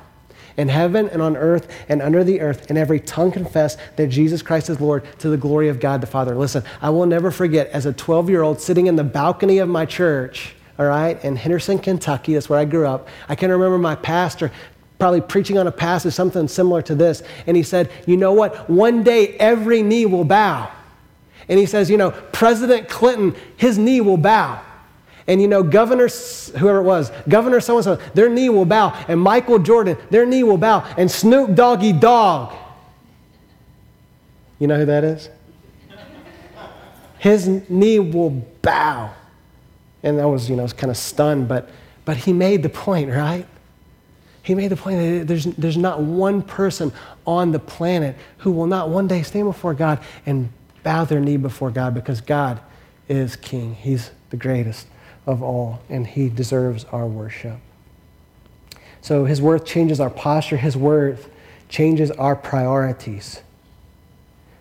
in 0.56 0.68
heaven 0.68 1.08
and 1.10 1.20
on 1.20 1.36
earth 1.36 1.70
and 1.88 2.00
under 2.00 2.24
the 2.24 2.40
earth, 2.40 2.70
and 2.70 2.78
every 2.78 2.98
tongue 2.98 3.30
confess 3.30 3.76
that 3.96 4.06
Jesus 4.06 4.40
Christ 4.40 4.70
is 4.70 4.80
Lord 4.80 5.04
to 5.18 5.28
the 5.28 5.36
glory 5.36 5.68
of 5.68 5.78
God 5.78 6.00
the 6.00 6.06
Father. 6.06 6.34
Listen, 6.34 6.64
I 6.80 6.88
will 6.90 7.06
never 7.06 7.30
forget 7.30 7.68
as 7.68 7.84
a 7.84 7.92
12 7.92 8.30
year 8.30 8.42
old 8.42 8.58
sitting 8.58 8.86
in 8.86 8.96
the 8.96 9.04
balcony 9.04 9.58
of 9.58 9.68
my 9.68 9.84
church, 9.84 10.54
all 10.78 10.86
right, 10.86 11.22
in 11.22 11.36
Henderson, 11.36 11.78
Kentucky, 11.78 12.34
that's 12.34 12.48
where 12.48 12.58
I 12.58 12.64
grew 12.64 12.86
up. 12.86 13.08
I 13.28 13.34
can 13.34 13.50
remember 13.50 13.76
my 13.76 13.96
pastor 13.96 14.50
probably 15.02 15.20
preaching 15.20 15.58
on 15.58 15.66
a 15.66 15.72
passage, 15.72 16.14
something 16.14 16.46
similar 16.46 16.80
to 16.80 16.94
this. 16.94 17.24
And 17.48 17.56
he 17.56 17.64
said, 17.64 17.90
You 18.06 18.16
know 18.16 18.32
what? 18.32 18.70
One 18.70 19.02
day 19.02 19.36
every 19.38 19.82
knee 19.82 20.06
will 20.06 20.22
bow. 20.22 20.70
And 21.48 21.58
he 21.58 21.66
says, 21.66 21.90
You 21.90 21.96
know, 21.96 22.12
President 22.30 22.88
Clinton, 22.88 23.34
his 23.56 23.78
knee 23.78 24.00
will 24.00 24.16
bow. 24.16 24.62
And 25.26 25.42
you 25.42 25.48
know, 25.48 25.64
Governor, 25.64 26.06
whoever 26.06 26.78
it 26.78 26.84
was, 26.84 27.10
Governor 27.28 27.58
so 27.58 27.78
and 27.78 27.84
so, 27.84 27.96
their 28.14 28.28
knee 28.28 28.48
will 28.48 28.64
bow. 28.64 28.96
And 29.08 29.18
Michael 29.18 29.58
Jordan, 29.58 29.96
their 30.10 30.24
knee 30.24 30.44
will 30.44 30.56
bow. 30.56 30.88
And 30.96 31.10
Snoop 31.10 31.56
Doggy 31.56 31.94
Dogg. 31.94 32.54
You 34.60 34.68
know 34.68 34.78
who 34.78 34.84
that 34.84 35.02
is? 35.02 35.30
His 37.18 37.48
knee 37.68 37.98
will 37.98 38.30
bow. 38.30 39.12
And 40.04 40.20
I 40.20 40.26
was, 40.26 40.48
you 40.48 40.54
know, 40.54 40.68
kind 40.68 40.92
of 40.92 40.96
stunned, 40.96 41.48
but, 41.48 41.70
but 42.04 42.18
he 42.18 42.32
made 42.32 42.62
the 42.62 42.68
point, 42.68 43.10
right? 43.10 43.48
He 44.42 44.54
made 44.54 44.68
the 44.68 44.76
point 44.76 44.98
that 44.98 45.28
there's, 45.28 45.44
there's 45.44 45.76
not 45.76 46.00
one 46.00 46.42
person 46.42 46.92
on 47.26 47.52
the 47.52 47.58
planet 47.58 48.16
who 48.38 48.50
will 48.50 48.66
not 48.66 48.88
one 48.88 49.06
day 49.06 49.22
stand 49.22 49.46
before 49.46 49.74
God 49.74 50.00
and 50.26 50.50
bow 50.82 51.04
their 51.04 51.20
knee 51.20 51.36
before 51.36 51.70
God 51.70 51.94
because 51.94 52.20
God 52.20 52.60
is 53.08 53.36
king. 53.36 53.74
He's 53.74 54.10
the 54.30 54.36
greatest 54.36 54.86
of 55.26 55.42
all, 55.42 55.80
and 55.88 56.06
he 56.06 56.28
deserves 56.28 56.84
our 56.86 57.06
worship. 57.06 57.58
So 59.00 59.24
his 59.24 59.40
worth 59.40 59.64
changes 59.64 60.00
our 60.00 60.10
posture, 60.10 60.56
his 60.56 60.76
worth 60.76 61.28
changes 61.68 62.10
our 62.10 62.34
priorities. 62.34 63.40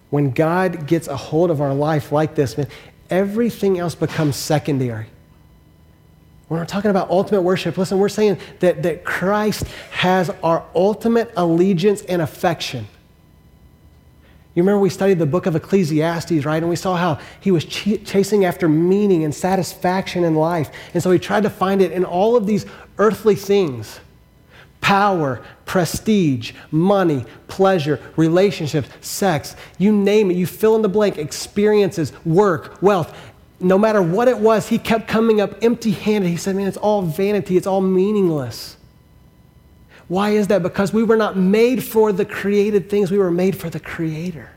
When 0.09 0.31
God 0.31 0.87
gets 0.87 1.07
a 1.07 1.15
hold 1.15 1.49
of 1.49 1.61
our 1.61 1.73
life 1.73 2.11
like 2.11 2.35
this, 2.35 2.57
man, 2.57 2.67
everything 3.09 3.79
else 3.79 3.95
becomes 3.95 4.35
secondary. 4.35 5.07
When 6.51 6.59
we're 6.59 6.65
talking 6.65 6.91
about 6.91 7.09
ultimate 7.09 7.43
worship, 7.43 7.77
listen, 7.77 7.97
we're 7.97 8.09
saying 8.09 8.37
that, 8.59 8.83
that 8.83 9.05
Christ 9.05 9.63
has 9.91 10.29
our 10.43 10.65
ultimate 10.75 11.31
allegiance 11.37 12.01
and 12.01 12.21
affection. 12.21 12.89
You 14.53 14.61
remember 14.61 14.79
we 14.81 14.89
studied 14.89 15.17
the 15.17 15.25
book 15.25 15.45
of 15.45 15.55
Ecclesiastes, 15.55 16.43
right? 16.43 16.61
And 16.61 16.69
we 16.69 16.75
saw 16.75 16.97
how 16.97 17.19
he 17.39 17.51
was 17.51 17.63
ch- 17.63 18.03
chasing 18.03 18.43
after 18.43 18.67
meaning 18.67 19.23
and 19.23 19.33
satisfaction 19.33 20.25
in 20.25 20.35
life. 20.35 20.69
And 20.93 21.01
so 21.01 21.09
he 21.09 21.19
tried 21.19 21.43
to 21.43 21.49
find 21.49 21.81
it 21.81 21.93
in 21.93 22.03
all 22.03 22.35
of 22.35 22.45
these 22.45 22.65
earthly 22.97 23.35
things 23.35 24.01
power, 24.81 25.41
prestige, 25.65 26.51
money, 26.69 27.23
pleasure, 27.47 27.97
relationships, 28.17 28.89
sex, 28.99 29.55
you 29.77 29.93
name 29.93 30.29
it, 30.29 30.35
you 30.35 30.45
fill 30.45 30.75
in 30.75 30.81
the 30.81 30.89
blank, 30.89 31.17
experiences, 31.17 32.11
work, 32.25 32.81
wealth 32.81 33.15
no 33.61 33.77
matter 33.77 34.01
what 34.01 34.27
it 34.27 34.37
was, 34.37 34.67
he 34.67 34.77
kept 34.77 35.07
coming 35.07 35.39
up 35.39 35.63
empty 35.63 35.91
handed. 35.91 36.29
He 36.29 36.37
said, 36.37 36.55
Man, 36.55 36.67
it's 36.67 36.77
all 36.77 37.01
vanity, 37.01 37.57
it's 37.57 37.67
all 37.67 37.81
meaningless. 37.81 38.77
Why 40.07 40.31
is 40.31 40.47
that? 40.47 40.61
Because 40.61 40.91
we 40.91 41.03
were 41.03 41.15
not 41.15 41.37
made 41.37 41.83
for 41.83 42.11
the 42.11 42.25
created 42.25 42.89
things, 42.89 43.11
we 43.11 43.17
were 43.17 43.31
made 43.31 43.55
for 43.55 43.69
the 43.69 43.79
Creator. 43.79 44.49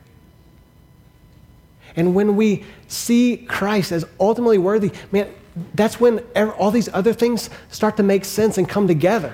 And 1.95 2.15
when 2.15 2.35
we 2.35 2.65
see 2.89 3.37
Christ 3.37 3.93
as 3.93 4.05
ultimately 4.19 4.59
worthy, 4.59 4.91
man, 5.13 5.33
that's 5.75 6.01
when 6.01 6.25
er, 6.37 6.51
all 6.55 6.73
these 6.73 6.89
other 6.93 7.13
things 7.13 7.51
start 7.71 7.97
to 7.99 8.03
make 8.03 8.25
sense 8.25 8.59
and 8.59 8.69
come 8.69 8.89
together. 8.89 9.33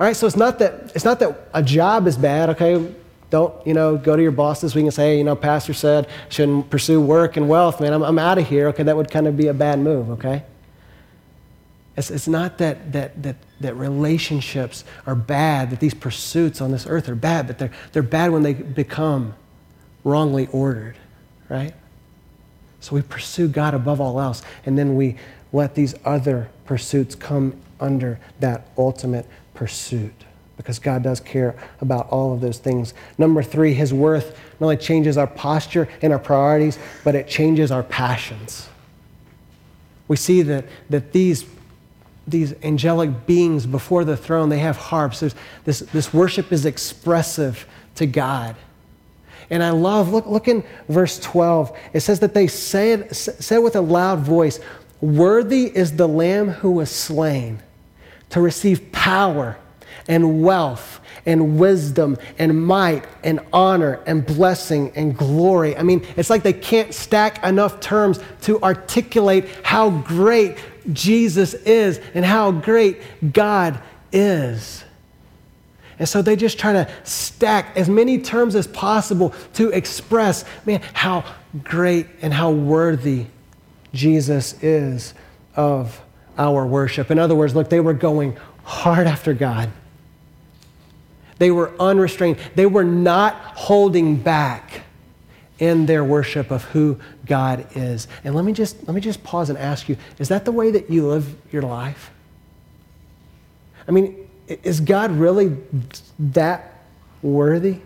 All 0.00 0.06
right, 0.06 0.16
so 0.16 0.26
it's 0.26 0.36
not 0.36 0.58
that 0.58 0.90
it's 0.96 1.04
not 1.04 1.20
that 1.20 1.48
a 1.54 1.62
job 1.62 2.08
is 2.08 2.16
bad, 2.16 2.50
okay? 2.50 2.92
Don't, 3.30 3.54
you 3.66 3.74
know, 3.74 3.96
go 3.96 4.16
to 4.16 4.22
your 4.22 4.32
boss 4.32 4.60
this 4.60 4.74
week 4.74 4.84
and 4.84 4.94
say, 4.94 5.12
hey, 5.12 5.18
you 5.18 5.24
know, 5.24 5.36
pastor 5.36 5.74
said 5.74 6.08
shouldn't 6.28 6.70
pursue 6.70 7.00
work 7.00 7.36
and 7.36 7.48
wealth, 7.48 7.80
man. 7.80 7.92
I'm, 7.92 8.02
I'm 8.02 8.18
out 8.18 8.38
of 8.38 8.48
here. 8.48 8.68
Okay, 8.68 8.82
that 8.82 8.96
would 8.96 9.10
kind 9.10 9.26
of 9.26 9.36
be 9.36 9.48
a 9.48 9.54
bad 9.54 9.78
move, 9.78 10.10
okay? 10.10 10.44
It's, 11.96 12.10
it's 12.10 12.28
not 12.28 12.58
that, 12.58 12.92
that, 12.92 13.22
that, 13.22 13.36
that 13.60 13.74
relationships 13.74 14.84
are 15.04 15.14
bad, 15.14 15.70
that 15.70 15.80
these 15.80 15.94
pursuits 15.94 16.60
on 16.60 16.70
this 16.70 16.86
earth 16.86 17.08
are 17.08 17.14
bad, 17.14 17.46
but 17.46 17.58
they're, 17.58 17.72
they're 17.92 18.02
bad 18.02 18.30
when 18.30 18.44
they 18.44 18.54
become 18.54 19.34
wrongly 20.04 20.48
ordered, 20.52 20.96
right? 21.48 21.74
So 22.80 22.94
we 22.94 23.02
pursue 23.02 23.48
God 23.48 23.74
above 23.74 24.00
all 24.00 24.20
else, 24.20 24.42
and 24.64 24.78
then 24.78 24.96
we 24.96 25.16
let 25.52 25.74
these 25.74 25.94
other 26.04 26.48
pursuits 26.64 27.14
come 27.14 27.60
under 27.80 28.20
that 28.40 28.68
ultimate 28.78 29.26
pursuit 29.54 30.24
because 30.58 30.78
God 30.78 31.02
does 31.02 31.20
care 31.20 31.54
about 31.80 32.08
all 32.10 32.34
of 32.34 32.42
those 32.42 32.58
things. 32.58 32.92
Number 33.16 33.42
three, 33.42 33.72
his 33.72 33.94
worth 33.94 34.36
not 34.60 34.66
only 34.66 34.76
changes 34.76 35.16
our 35.16 35.26
posture 35.26 35.88
and 36.02 36.12
our 36.12 36.18
priorities, 36.18 36.78
but 37.04 37.14
it 37.14 37.28
changes 37.28 37.70
our 37.70 37.84
passions. 37.84 38.68
We 40.08 40.16
see 40.16 40.42
that, 40.42 40.66
that 40.90 41.12
these, 41.12 41.46
these 42.26 42.54
angelic 42.62 43.24
beings 43.26 43.66
before 43.66 44.04
the 44.04 44.16
throne, 44.16 44.48
they 44.48 44.58
have 44.58 44.76
harps. 44.76 45.20
There's, 45.20 45.34
this, 45.64 45.78
this 45.78 46.12
worship 46.12 46.52
is 46.52 46.66
expressive 46.66 47.66
to 47.94 48.06
God. 48.06 48.56
And 49.50 49.62
I 49.62 49.70
love, 49.70 50.12
look, 50.12 50.26
look 50.26 50.48
in 50.48 50.64
verse 50.88 51.20
12. 51.20 51.74
It 51.92 52.00
says 52.00 52.20
that 52.20 52.34
they 52.34 52.48
said, 52.48 53.14
said 53.14 53.58
with 53.58 53.76
a 53.76 53.80
loud 53.80 54.18
voice, 54.18 54.60
Worthy 55.00 55.64
is 55.64 55.94
the 55.94 56.08
Lamb 56.08 56.48
who 56.48 56.72
was 56.72 56.90
slain 56.90 57.62
to 58.30 58.40
receive 58.40 58.90
power 58.90 59.56
and 60.08 60.42
wealth 60.42 61.00
and 61.26 61.58
wisdom 61.58 62.16
and 62.38 62.64
might 62.66 63.04
and 63.22 63.40
honor 63.52 64.00
and 64.06 64.24
blessing 64.24 64.90
and 64.96 65.16
glory. 65.16 65.76
I 65.76 65.82
mean, 65.82 66.04
it's 66.16 66.30
like 66.30 66.42
they 66.42 66.52
can't 66.54 66.94
stack 66.94 67.44
enough 67.44 67.80
terms 67.80 68.18
to 68.42 68.60
articulate 68.62 69.46
how 69.62 69.90
great 69.90 70.56
Jesus 70.92 71.54
is 71.54 72.00
and 72.14 72.24
how 72.24 72.50
great 72.50 73.32
God 73.32 73.80
is. 74.10 74.84
And 75.98 76.08
so 76.08 76.22
they 76.22 76.36
just 76.36 76.58
try 76.58 76.72
to 76.72 76.88
stack 77.04 77.76
as 77.76 77.88
many 77.88 78.20
terms 78.20 78.54
as 78.54 78.66
possible 78.66 79.34
to 79.54 79.70
express, 79.70 80.44
man, 80.64 80.80
how 80.92 81.24
great 81.64 82.06
and 82.22 82.32
how 82.32 82.52
worthy 82.52 83.26
Jesus 83.92 84.62
is 84.62 85.12
of 85.56 86.00
our 86.36 86.64
worship. 86.64 87.10
In 87.10 87.18
other 87.18 87.34
words, 87.34 87.54
look, 87.54 87.68
they 87.68 87.80
were 87.80 87.94
going 87.94 88.36
hard 88.62 89.06
after 89.06 89.34
God. 89.34 89.70
They 91.38 91.50
were 91.50 91.72
unrestrained. 91.80 92.38
They 92.54 92.66
were 92.66 92.84
not 92.84 93.34
holding 93.34 94.16
back 94.16 94.82
in 95.58 95.86
their 95.86 96.04
worship 96.04 96.50
of 96.50 96.64
who 96.64 96.98
God 97.26 97.66
is. 97.74 98.06
And 98.24 98.34
let 98.34 98.44
me 98.44 98.52
just 98.52 98.86
let 98.86 98.94
me 98.94 99.00
just 99.00 99.22
pause 99.24 99.50
and 99.50 99.58
ask 99.58 99.88
you, 99.88 99.96
is 100.18 100.28
that 100.28 100.44
the 100.44 100.52
way 100.52 100.70
that 100.70 100.90
you 100.90 101.06
live 101.06 101.34
your 101.52 101.62
life? 101.62 102.10
I 103.86 103.90
mean, 103.90 104.28
is 104.46 104.80
God 104.80 105.10
really 105.12 105.56
that 106.18 106.82
worthy? 107.22 107.78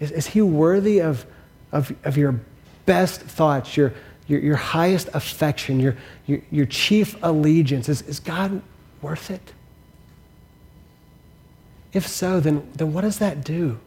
Is, 0.00 0.10
is 0.10 0.26
he 0.28 0.42
worthy 0.42 1.00
of, 1.00 1.26
of, 1.70 1.92
of 2.04 2.16
your 2.16 2.40
best 2.86 3.20
thoughts, 3.20 3.76
your, 3.76 3.92
your, 4.26 4.40
your 4.40 4.56
highest 4.56 5.08
affection, 5.14 5.78
your, 5.78 5.96
your, 6.26 6.40
your 6.50 6.66
chief 6.66 7.16
allegiance? 7.22 7.88
Is, 7.88 8.02
is 8.02 8.20
God 8.20 8.62
worth 9.00 9.30
it? 9.30 9.52
If 11.92 12.06
so, 12.06 12.40
then, 12.40 12.68
then 12.74 12.92
what 12.92 13.02
does 13.02 13.18
that 13.18 13.44
do? 13.44 13.78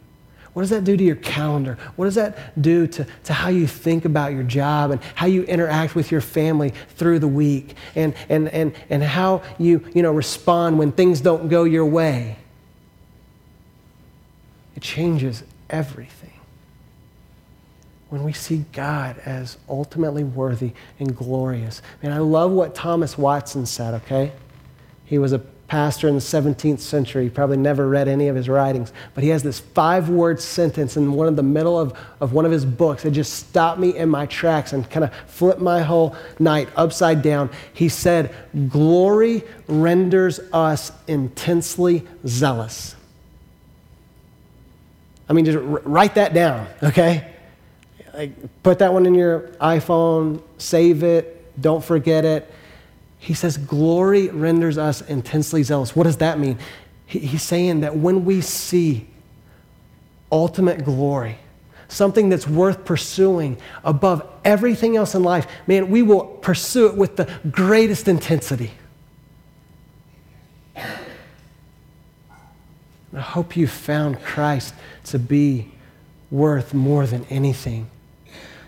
What 0.56 0.62
does 0.62 0.70
that 0.70 0.84
do 0.84 0.96
to 0.96 1.04
your 1.04 1.16
calendar? 1.16 1.76
What 1.96 2.06
does 2.06 2.14
that 2.14 2.60
do 2.62 2.86
to, 2.86 3.06
to 3.24 3.32
how 3.34 3.50
you 3.50 3.66
think 3.66 4.06
about 4.06 4.32
your 4.32 4.42
job 4.42 4.90
and 4.90 5.02
how 5.14 5.26
you 5.26 5.42
interact 5.42 5.94
with 5.94 6.10
your 6.10 6.22
family 6.22 6.72
through 6.96 7.18
the 7.18 7.28
week 7.28 7.74
and, 7.94 8.14
and, 8.30 8.48
and, 8.48 8.74
and 8.88 9.02
how 9.02 9.42
you, 9.58 9.84
you 9.94 10.00
know, 10.00 10.12
respond 10.12 10.78
when 10.78 10.92
things 10.92 11.20
don't 11.20 11.48
go 11.48 11.64
your 11.64 11.84
way? 11.84 12.38
It 14.76 14.82
changes 14.82 15.42
everything. 15.68 16.32
When 18.08 18.24
we 18.24 18.32
see 18.32 18.64
God 18.72 19.18
as 19.26 19.58
ultimately 19.68 20.24
worthy 20.24 20.72
and 20.98 21.14
glorious. 21.14 21.82
And 22.02 22.14
I 22.14 22.18
love 22.18 22.50
what 22.52 22.74
Thomas 22.74 23.18
Watson 23.18 23.66
said, 23.66 23.92
okay? 23.92 24.32
He 25.04 25.18
was 25.18 25.34
a 25.34 25.42
pastor 25.68 26.08
in 26.08 26.14
the 26.14 26.20
17th 26.20 26.80
century. 26.80 27.24
He 27.24 27.30
probably 27.30 27.56
never 27.56 27.88
read 27.88 28.08
any 28.08 28.28
of 28.28 28.36
his 28.36 28.48
writings, 28.48 28.92
but 29.14 29.24
he 29.24 29.30
has 29.30 29.42
this 29.42 29.58
five 29.58 30.08
word 30.08 30.40
sentence 30.40 30.96
in 30.96 31.12
one 31.12 31.28
of 31.28 31.36
the 31.36 31.42
middle 31.42 31.78
of, 31.78 31.98
of 32.20 32.32
one 32.32 32.44
of 32.44 32.52
his 32.52 32.64
books. 32.64 33.04
It 33.04 33.10
just 33.12 33.34
stopped 33.34 33.80
me 33.80 33.96
in 33.96 34.08
my 34.08 34.26
tracks 34.26 34.72
and 34.72 34.88
kind 34.90 35.04
of 35.04 35.14
flipped 35.26 35.60
my 35.60 35.82
whole 35.82 36.16
night 36.38 36.68
upside 36.76 37.22
down. 37.22 37.50
He 37.72 37.88
said, 37.88 38.34
Glory 38.68 39.42
renders 39.66 40.38
us 40.52 40.92
intensely 41.08 42.06
zealous. 42.26 42.94
I 45.28 45.32
mean, 45.32 45.44
just 45.44 45.58
write 45.60 46.14
that 46.14 46.34
down, 46.34 46.68
okay? 46.82 47.32
Like, 48.14 48.62
put 48.62 48.78
that 48.78 48.92
one 48.92 49.06
in 49.06 49.14
your 49.14 49.48
iPhone, 49.60 50.40
save 50.58 51.02
it, 51.02 51.60
don't 51.60 51.84
forget 51.84 52.24
it. 52.24 52.50
He 53.18 53.34
says, 53.34 53.58
Glory 53.58 54.28
renders 54.28 54.78
us 54.78 55.00
intensely 55.02 55.62
zealous. 55.62 55.96
What 55.96 56.04
does 56.04 56.18
that 56.18 56.38
mean? 56.38 56.58
He's 57.06 57.42
saying 57.42 57.80
that 57.80 57.96
when 57.96 58.24
we 58.24 58.40
see 58.40 59.06
ultimate 60.30 60.84
glory, 60.84 61.38
something 61.88 62.28
that's 62.28 62.48
worth 62.48 62.84
pursuing 62.84 63.56
above 63.84 64.26
everything 64.44 64.96
else 64.96 65.14
in 65.14 65.22
life, 65.22 65.46
man, 65.66 65.90
we 65.90 66.02
will 66.02 66.24
pursue 66.24 66.88
it 66.88 66.96
with 66.96 67.16
the 67.16 67.30
greatest 67.50 68.08
intensity. 68.08 68.72
I 73.16 73.20
hope 73.20 73.56
you 73.56 73.66
found 73.66 74.22
Christ 74.22 74.74
to 75.04 75.18
be 75.18 75.70
worth 76.30 76.74
more 76.74 77.06
than 77.06 77.24
anything, 77.30 77.88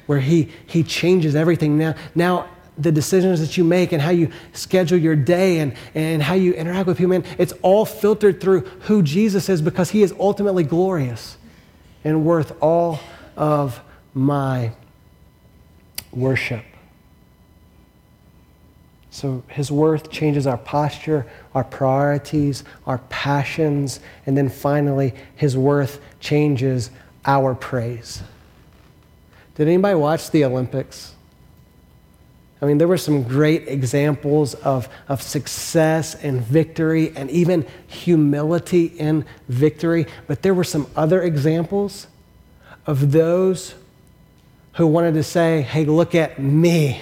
where 0.07 0.20
He, 0.20 0.49
he 0.66 0.82
changes 0.82 1.34
everything. 1.34 1.76
Now, 1.76 1.94
now 2.14 2.49
the 2.78 2.92
decisions 2.92 3.40
that 3.40 3.56
you 3.56 3.64
make 3.64 3.92
and 3.92 4.00
how 4.00 4.10
you 4.10 4.30
schedule 4.52 4.98
your 4.98 5.16
day 5.16 5.58
and, 5.58 5.74
and 5.94 6.22
how 6.22 6.34
you 6.34 6.54
interact 6.54 6.86
with 6.86 6.96
people, 6.98 7.10
man, 7.10 7.24
it's 7.36 7.52
all 7.62 7.84
filtered 7.84 8.40
through 8.40 8.60
who 8.82 9.02
Jesus 9.02 9.48
is 9.48 9.60
because 9.60 9.90
he 9.90 10.02
is 10.02 10.14
ultimately 10.18 10.62
glorious 10.62 11.36
and 12.04 12.24
worth 12.24 12.56
all 12.62 13.00
of 13.36 13.80
my 14.14 14.72
worship. 16.12 16.64
So 19.10 19.42
his 19.48 19.72
worth 19.72 20.10
changes 20.10 20.46
our 20.46 20.58
posture, 20.58 21.26
our 21.54 21.64
priorities, 21.64 22.62
our 22.86 22.98
passions, 23.08 23.98
and 24.26 24.36
then 24.36 24.48
finally, 24.48 25.14
his 25.34 25.56
worth 25.56 26.00
changes 26.20 26.90
our 27.24 27.54
praise. 27.54 28.22
Did 29.56 29.66
anybody 29.66 29.96
watch 29.96 30.30
the 30.30 30.44
Olympics? 30.44 31.16
I 32.61 32.66
mean, 32.66 32.78
there 32.78 32.88
were 32.88 32.98
some 32.98 33.22
great 33.22 33.68
examples 33.68 34.54
of, 34.54 34.88
of 35.09 35.22
success 35.22 36.16
and 36.16 36.40
victory 36.40 37.16
and 37.16 37.30
even 37.30 37.64
humility 37.86 38.86
in 38.86 39.24
victory, 39.48 40.06
but 40.26 40.42
there 40.42 40.54
were 40.54 40.64
some 40.64 40.88
other 40.96 41.22
examples 41.22 42.09
of 42.86 43.12
those 43.12 43.74
who 44.74 44.86
wanted 44.86 45.14
to 45.14 45.22
say, 45.22 45.62
hey, 45.62 45.84
look 45.84 46.14
at 46.14 46.40
me. 46.40 47.00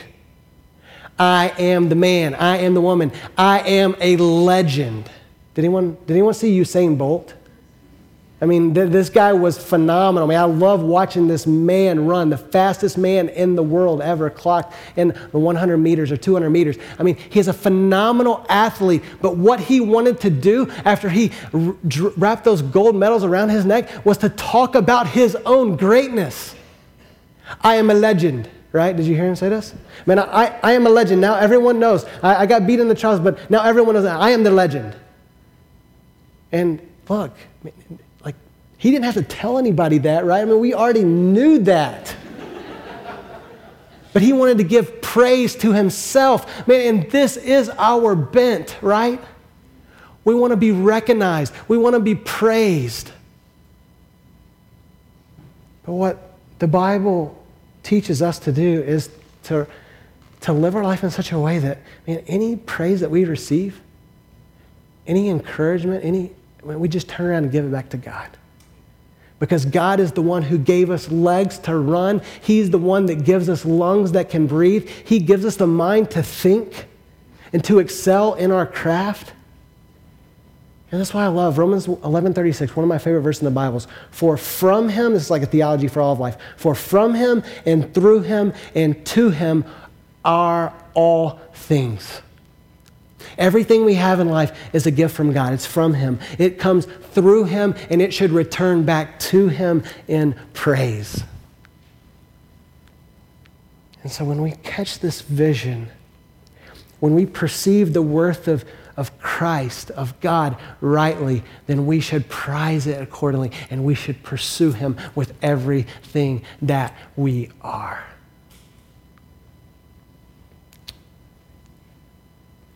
I 1.19 1.55
am 1.59 1.89
the 1.89 1.95
man. 1.95 2.35
I 2.35 2.59
am 2.59 2.75
the 2.75 2.81
woman. 2.83 3.13
I 3.39 3.61
am 3.61 3.97
a 4.01 4.17
legend. 4.19 5.11
Did 5.55 5.65
anyone, 5.65 5.97
did 6.07 6.15
anyone 6.15 6.35
see 6.35 6.59
Usain 6.59 6.99
Bolt? 6.99 7.33
I 8.39 8.45
mean, 8.45 8.75
th- 8.75 8.91
this 8.91 9.09
guy 9.09 9.33
was 9.33 9.57
phenomenal. 9.57 10.29
I 10.29 10.29
mean, 10.29 10.39
I 10.39 10.45
love 10.45 10.83
watching 10.83 11.27
this 11.27 11.47
man 11.47 12.05
run, 12.05 12.29
the 12.29 12.37
fastest 12.37 12.99
man 12.99 13.31
in 13.31 13.55
the 13.55 13.63
world 13.63 14.03
ever 14.03 14.29
clocked 14.29 14.75
in 14.97 15.09
the 15.33 15.39
100 15.39 15.79
meters 15.79 16.13
or 16.13 16.19
200 16.19 16.51
meters. 16.51 16.77
I 16.99 17.03
mean, 17.03 17.17
he's 17.31 17.49
a 17.49 17.55
phenomenal 17.55 18.45
athlete, 18.51 19.03
but 19.23 19.39
what 19.39 19.61
he 19.61 19.81
wanted 19.81 20.21
to 20.21 20.31
do 20.31 20.71
after 20.85 21.09
he 21.09 21.33
wrapped 21.53 22.45
those 22.45 22.61
gold 22.61 22.95
medals 22.95 23.25
around 23.25 23.49
his 23.49 23.65
neck 23.65 24.05
was 24.05 24.19
to 24.19 24.29
talk 24.29 24.75
about 24.75 25.09
his 25.09 25.35
own 25.47 25.77
greatness. 25.77 26.55
I 27.63 27.77
am 27.77 27.89
a 27.89 27.95
legend, 27.95 28.51
right? 28.73 28.95
Did 28.95 29.07
you 29.07 29.15
hear 29.15 29.27
him 29.27 29.37
say 29.37 29.49
this? 29.49 29.75
Man, 30.05 30.19
I, 30.19 30.59
I 30.63 30.73
am 30.73 30.87
a 30.87 30.91
legend. 30.91 31.23
Now 31.23 31.37
everyone 31.37 31.79
knows. 31.79 32.05
I, 32.23 32.43
I 32.43 32.47
got 32.47 32.67
beat 32.67 32.81
in 32.81 32.89
the 32.89 32.95
trials, 32.95 33.21
but 33.21 33.51
now 33.51 33.63
everyone 33.63 33.95
knows 33.95 34.05
I 34.05 34.31
am 34.31 34.43
the 34.43 34.51
legend. 34.51 34.95
And 36.53 36.87
look, 37.09 37.33
he 38.79 38.91
didn't 38.91 39.05
have 39.05 39.15
to 39.15 39.23
tell 39.23 39.59
anybody 39.59 39.99
that, 39.99 40.25
right? 40.25 40.43
I 40.43 40.45
mean, 40.45 40.61
we 40.61 40.75
already 40.75 41.05
knew 41.05 41.59
that. 41.61 42.15
but 44.13 44.23
he 44.23 44.33
wanted 44.33 44.59
to 44.59 44.65
give 44.65 45.01
praise 45.01 45.55
to 45.57 45.73
himself. 45.73 46.67
Man, 46.67 46.95
and 46.95 47.11
this 47.11 47.37
is 47.37 47.71
our 47.79 48.15
bent, 48.15 48.77
right? 48.83 49.21
We 50.25 50.35
want 50.35 50.51
to 50.51 50.57
be 50.57 50.73
recognized, 50.73 51.55
we 51.69 51.79
want 51.79 51.95
to 51.95 52.01
be 52.01 52.15
praised. 52.15 53.13
But 55.85 55.93
what 55.93 56.33
the 56.59 56.67
Bible 56.67 57.43
teaches 57.83 58.21
us 58.21 58.41
to 58.41 58.53
do 58.53 58.83
is 58.83 59.09
to, 59.45 59.69
to 60.41 60.53
live 60.53 60.75
our 60.75 60.83
life 60.83 61.05
in 61.05 61.11
such 61.11 61.31
a 61.31 61.39
way 61.39 61.61
that, 61.61 61.79
man, 62.09 62.25
any 62.27 62.57
praise 62.57 63.01
that 63.01 63.11
we 63.11 63.25
receive, 63.25 63.81
any 65.07 65.29
encouragement, 65.29 66.05
any, 66.05 66.33
we 66.65 66.89
just 66.89 67.09
turn 67.09 67.27
around 67.27 67.45
and 67.45 67.53
give 67.53 67.65
it 67.65 67.71
back 67.71 67.89
to 67.91 67.97
God 67.97 68.29
because 69.39 69.65
God 69.67 70.01
is 70.01 70.13
the 70.13 70.23
one 70.23 70.43
who 70.43 70.59
gave 70.59 70.91
us 70.91 71.11
legs 71.11 71.59
to 71.61 71.77
run. 71.77 72.23
He's 72.41 72.71
the 72.71 72.79
one 72.79 73.07
that 73.07 73.25
gives 73.25 73.49
us 73.49 73.65
lungs 73.65 74.13
that 74.13 74.31
can 74.31 74.47
breathe. 74.47 74.89
He 74.89 75.19
gives 75.19 75.45
us 75.45 75.57
the 75.57 75.67
mind 75.67 76.11
to 76.13 76.23
think 76.23 76.87
and 77.53 77.63
to 77.65 77.79
excel 77.79 78.35
in 78.35 78.51
our 78.51 78.67
craft. 78.67 79.33
And 80.91 81.01
that's 81.01 81.13
why 81.13 81.25
I 81.25 81.29
love 81.29 81.59
Romans 81.59 81.87
11:36, 81.87 82.77
one 82.77 82.85
of 82.85 82.89
my 82.89 82.99
favorite 82.99 83.23
verses 83.23 83.43
in 83.43 83.47
the 83.47 83.51
Bibles. 83.51 83.89
For 84.11 84.37
from 84.37 84.89
him, 84.89 85.13
this 85.13 85.25
is 85.25 85.31
like 85.31 85.43
a 85.43 85.47
theology 85.47 85.89
for 85.89 86.01
all 86.01 86.13
of 86.13 86.21
life. 86.21 86.39
For 86.57 86.75
from 86.75 87.15
him 87.15 87.43
and 87.67 87.93
through 87.93 88.21
him 88.21 88.53
and 88.75 89.05
to 89.07 89.31
him 89.31 89.65
are 90.25 90.73
all 90.95 91.41
things. 91.53 92.23
Everything 93.39 93.85
we 93.85 93.95
have 93.95 94.21
in 94.21 94.29
life 94.29 94.75
is 94.75 94.87
a 94.87 94.91
gift 94.91 95.15
from 95.15 95.33
God. 95.33 95.53
It's 95.53 95.67
from 95.67 95.95
Him. 95.95 96.19
It 96.39 96.59
comes 96.59 96.87
through 97.13 97.45
Him, 97.45 97.75
and 97.91 98.01
it 98.01 98.13
should 98.13 98.31
return 98.31 98.85
back 98.85 99.19
to 99.21 99.49
Him 99.49 99.83
in 100.09 100.35
praise. 100.53 101.23
And 104.03 104.13
so 104.13 104.25
when 104.25 104.41
we 104.41 104.53
catch 104.63 105.01
this 105.01 105.21
vision, 105.21 105.89
when 107.01 107.15
we 107.15 107.27
perceive 107.27 107.93
the 107.93 108.03
worth 108.03 108.49
of, 108.49 108.65
of 108.97 109.19
Christ, 109.19 109.91
of 109.91 110.19
God 110.21 110.57
rightly, 110.81 111.43
then 111.67 111.87
we 111.87 112.01
should 112.01 112.29
prize 112.29 112.87
it 112.87 113.03
accordingly 113.03 113.51
and 113.69 113.85
we 113.85 113.95
should 113.95 114.23
pursue 114.23 114.73
Him 114.73 114.97
with 115.15 115.35
everything 115.43 116.43
that 116.63 116.95
we 117.17 117.51
are. 117.61 118.05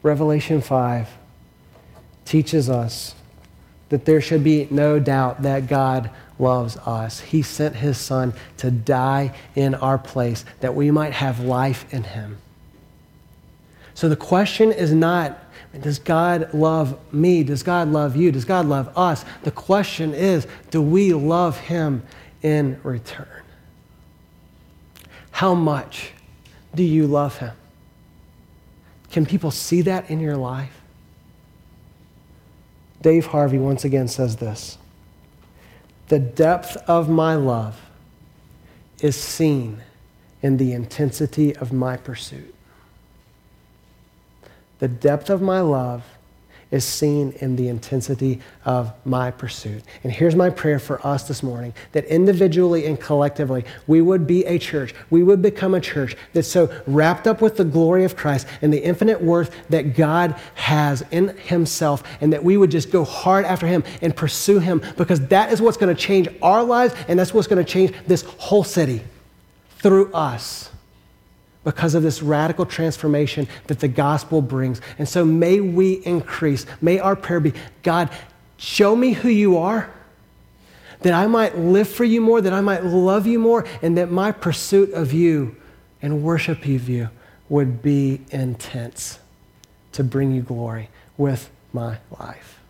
Revelation 0.02 0.60
5 0.60 1.08
teaches 2.24 2.70
us 2.70 3.14
that 3.90 4.04
there 4.04 4.20
should 4.20 4.44
be 4.44 4.68
no 4.70 4.98
doubt 4.98 5.42
that 5.42 5.66
God 5.66 6.10
loves 6.38 6.76
us. 6.78 7.20
He 7.20 7.42
sent 7.42 7.76
his 7.76 7.98
son 7.98 8.32
to 8.58 8.70
die 8.70 9.34
in 9.54 9.74
our 9.74 9.98
place 9.98 10.44
that 10.60 10.74
we 10.74 10.90
might 10.90 11.12
have 11.12 11.40
life 11.40 11.92
in 11.92 12.04
him. 12.04 12.38
So 13.94 14.08
the 14.08 14.16
question 14.16 14.72
is 14.72 14.94
not, 14.94 15.38
does 15.78 15.98
God 15.98 16.54
love 16.54 16.98
me? 17.12 17.42
Does 17.42 17.62
God 17.62 17.88
love 17.88 18.16
you? 18.16 18.32
Does 18.32 18.44
God 18.44 18.66
love 18.66 18.96
us? 18.96 19.24
The 19.42 19.50
question 19.50 20.14
is, 20.14 20.46
do 20.70 20.80
we 20.80 21.12
love 21.12 21.58
him 21.58 22.02
in 22.42 22.80
return? 22.82 23.42
How 25.32 25.54
much 25.54 26.12
do 26.74 26.82
you 26.82 27.06
love 27.06 27.36
him? 27.38 27.52
Can 29.10 29.26
people 29.26 29.50
see 29.50 29.82
that 29.82 30.08
in 30.10 30.20
your 30.20 30.36
life? 30.36 30.80
Dave 33.02 33.26
Harvey 33.26 33.58
once 33.58 33.84
again 33.84 34.08
says 34.08 34.36
this 34.36 34.78
The 36.08 36.18
depth 36.18 36.76
of 36.86 37.08
my 37.08 37.34
love 37.34 37.80
is 39.00 39.16
seen 39.16 39.82
in 40.42 40.56
the 40.56 40.72
intensity 40.72 41.56
of 41.56 41.72
my 41.72 41.96
pursuit. 41.96 42.54
The 44.78 44.88
depth 44.88 45.28
of 45.28 45.42
my 45.42 45.60
love 45.60 46.04
is 46.70 46.84
seen 46.84 47.32
in 47.40 47.56
the 47.56 47.68
intensity 47.68 48.40
of 48.64 48.92
my 49.04 49.30
pursuit. 49.30 49.82
And 50.04 50.12
here's 50.12 50.36
my 50.36 50.50
prayer 50.50 50.78
for 50.78 51.04
us 51.04 51.26
this 51.26 51.42
morning 51.42 51.74
that 51.92 52.04
individually 52.04 52.86
and 52.86 53.00
collectively, 53.00 53.64
we 53.86 54.00
would 54.00 54.26
be 54.26 54.44
a 54.44 54.58
church. 54.58 54.94
We 55.10 55.22
would 55.22 55.42
become 55.42 55.74
a 55.74 55.80
church 55.80 56.16
that's 56.32 56.48
so 56.48 56.72
wrapped 56.86 57.26
up 57.26 57.40
with 57.40 57.56
the 57.56 57.64
glory 57.64 58.04
of 58.04 58.16
Christ 58.16 58.46
and 58.62 58.72
the 58.72 58.82
infinite 58.82 59.20
worth 59.20 59.54
that 59.70 59.96
God 59.96 60.36
has 60.54 61.02
in 61.10 61.36
Himself, 61.38 62.02
and 62.20 62.32
that 62.32 62.44
we 62.44 62.56
would 62.56 62.70
just 62.70 62.90
go 62.90 63.04
hard 63.04 63.44
after 63.44 63.66
Him 63.66 63.82
and 64.00 64.14
pursue 64.14 64.60
Him 64.60 64.82
because 64.96 65.26
that 65.28 65.52
is 65.52 65.60
what's 65.60 65.76
going 65.76 65.94
to 65.94 66.00
change 66.00 66.28
our 66.40 66.62
lives, 66.62 66.94
and 67.08 67.18
that's 67.18 67.34
what's 67.34 67.48
going 67.48 67.64
to 67.64 67.70
change 67.70 67.92
this 68.06 68.22
whole 68.22 68.64
city 68.64 69.02
through 69.78 70.12
us 70.12 70.70
because 71.64 71.94
of 71.94 72.02
this 72.02 72.22
radical 72.22 72.64
transformation 72.64 73.46
that 73.66 73.80
the 73.80 73.88
gospel 73.88 74.40
brings. 74.40 74.80
And 74.98 75.08
so 75.08 75.24
may 75.24 75.60
we 75.60 75.94
increase. 76.04 76.66
May 76.80 76.98
our 76.98 77.16
prayer 77.16 77.40
be 77.40 77.52
God, 77.82 78.10
show 78.56 78.96
me 78.96 79.12
who 79.12 79.28
you 79.28 79.58
are, 79.58 79.90
that 81.00 81.12
I 81.12 81.26
might 81.26 81.58
live 81.58 81.88
for 81.88 82.04
you 82.04 82.20
more, 82.20 82.40
that 82.40 82.52
I 82.52 82.60
might 82.60 82.84
love 82.84 83.26
you 83.26 83.38
more, 83.38 83.66
and 83.82 83.96
that 83.96 84.10
my 84.10 84.32
pursuit 84.32 84.92
of 84.92 85.12
you 85.12 85.56
and 86.02 86.22
worship 86.22 86.64
of 86.66 86.88
you 86.88 87.10
would 87.48 87.82
be 87.82 88.20
intense 88.30 89.18
to 89.92 90.04
bring 90.04 90.32
you 90.32 90.42
glory 90.42 90.88
with 91.16 91.50
my 91.72 91.98
life. 92.18 92.60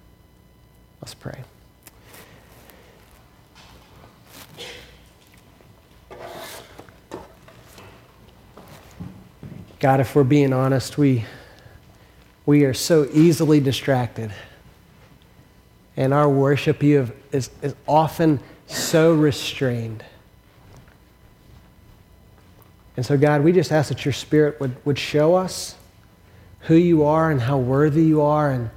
Let's 1.01 1.15
pray. 1.15 1.45
God, 9.81 10.01
if 10.01 10.15
we're 10.15 10.25
being 10.25 10.53
honest, 10.53 10.99
we, 10.99 11.25
we 12.45 12.65
are 12.65 12.75
so 12.75 13.09
easily 13.15 13.61
distracted. 13.61 14.31
And 15.97 16.13
our 16.13 16.29
worship 16.29 16.83
you 16.83 17.11
is, 17.33 17.51
is 17.63 17.75
often 17.89 18.41
so 18.67 19.15
restrained. 19.15 20.05
And 22.97 23.07
so, 23.07 23.17
God, 23.17 23.43
we 23.43 23.53
just 23.53 23.73
ask 23.73 23.89
that 23.89 24.05
your 24.05 24.13
Spirit 24.13 24.61
would, 24.61 24.77
would 24.85 24.99
show 24.99 25.35
us 25.35 25.77
who 26.61 26.75
you 26.75 27.05
are 27.05 27.31
and 27.31 27.41
how 27.41 27.57
worthy 27.57 28.05
you 28.05 28.21
are, 28.21 28.51
and, 28.51 28.69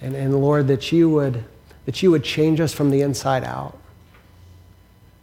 and, 0.00 0.14
and 0.14 0.40
Lord, 0.40 0.68
that 0.68 0.92
you, 0.92 1.10
would, 1.10 1.44
that 1.84 2.00
you 2.00 2.12
would 2.12 2.22
change 2.22 2.60
us 2.60 2.72
from 2.72 2.90
the 2.90 3.02
inside 3.02 3.42
out 3.42 3.76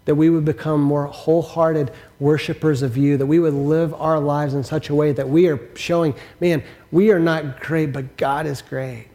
that 0.06 0.16
we 0.16 0.30
would 0.30 0.46
become 0.46 0.82
more 0.82 1.06
wholehearted 1.06 1.92
worshipers 2.20 2.82
of 2.82 2.98
you, 2.98 3.18
that 3.18 3.26
we 3.26 3.40
would 3.40 3.54
live 3.54 3.94
our 3.94 4.20
lives 4.20 4.54
in 4.54 4.64
such 4.64 4.90
a 4.90 4.96
way 4.96 5.12
that 5.12 5.30
we 5.30 5.48
are 5.48 5.60
showing, 5.76 6.16
man, 6.40 6.64
we 6.92 7.12
are 7.12 7.20
not 7.20 7.60
great, 7.60 7.94
but 7.94 8.18
God 8.18 8.46
is 8.46 8.62
great. 8.62 9.08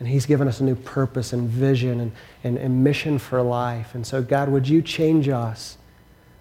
And 0.00 0.08
He's 0.08 0.26
given 0.26 0.48
us 0.48 0.60
a 0.60 0.64
new 0.64 0.74
purpose 0.74 1.32
and 1.32 1.48
vision 1.48 2.00
and, 2.00 2.12
and, 2.42 2.58
and 2.58 2.82
mission 2.82 3.18
for 3.18 3.40
life. 3.40 3.94
And 3.94 4.04
so, 4.06 4.22
God, 4.22 4.48
would 4.48 4.68
you 4.68 4.82
change 4.82 5.28
us 5.28 5.78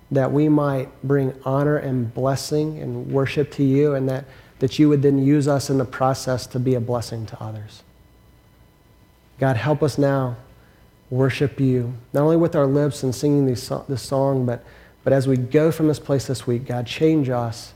that 0.10 0.32
we 0.32 0.50
might 0.50 0.90
bring 1.04 1.34
honor 1.46 1.78
and 1.78 2.12
blessing 2.14 2.80
and 2.80 3.12
worship 3.12 3.52
to 3.52 3.64
you, 3.64 3.94
and 3.94 4.10
that, 4.10 4.26
that 4.60 4.80
you 4.80 4.90
would 4.90 5.02
then 5.04 5.24
use 5.24 5.48
us 5.48 5.70
in 5.70 5.78
the 5.78 5.86
process 5.86 6.48
to 6.48 6.60
be 6.60 6.74
a 6.74 6.80
blessing 6.80 7.26
to 7.28 7.42
others? 7.42 7.84
God, 9.40 9.58
help 9.58 9.84
us 9.84 9.98
now 9.98 10.38
worship 11.14 11.60
you, 11.60 11.94
not 12.12 12.24
only 12.24 12.38
with 12.38 12.56
our 12.56 12.66
lips 12.66 13.04
and 13.04 13.14
singing 13.14 13.46
this 13.46 13.72
song, 14.02 14.46
but, 14.46 14.64
but 15.04 15.14
as 15.14 15.28
we 15.28 15.38
go 15.38 15.72
from 15.72 15.88
this 15.88 16.00
place 16.00 16.26
this 16.26 16.48
week, 16.48 16.66
God, 16.66 16.88
change 16.88 17.30
us 17.30 17.74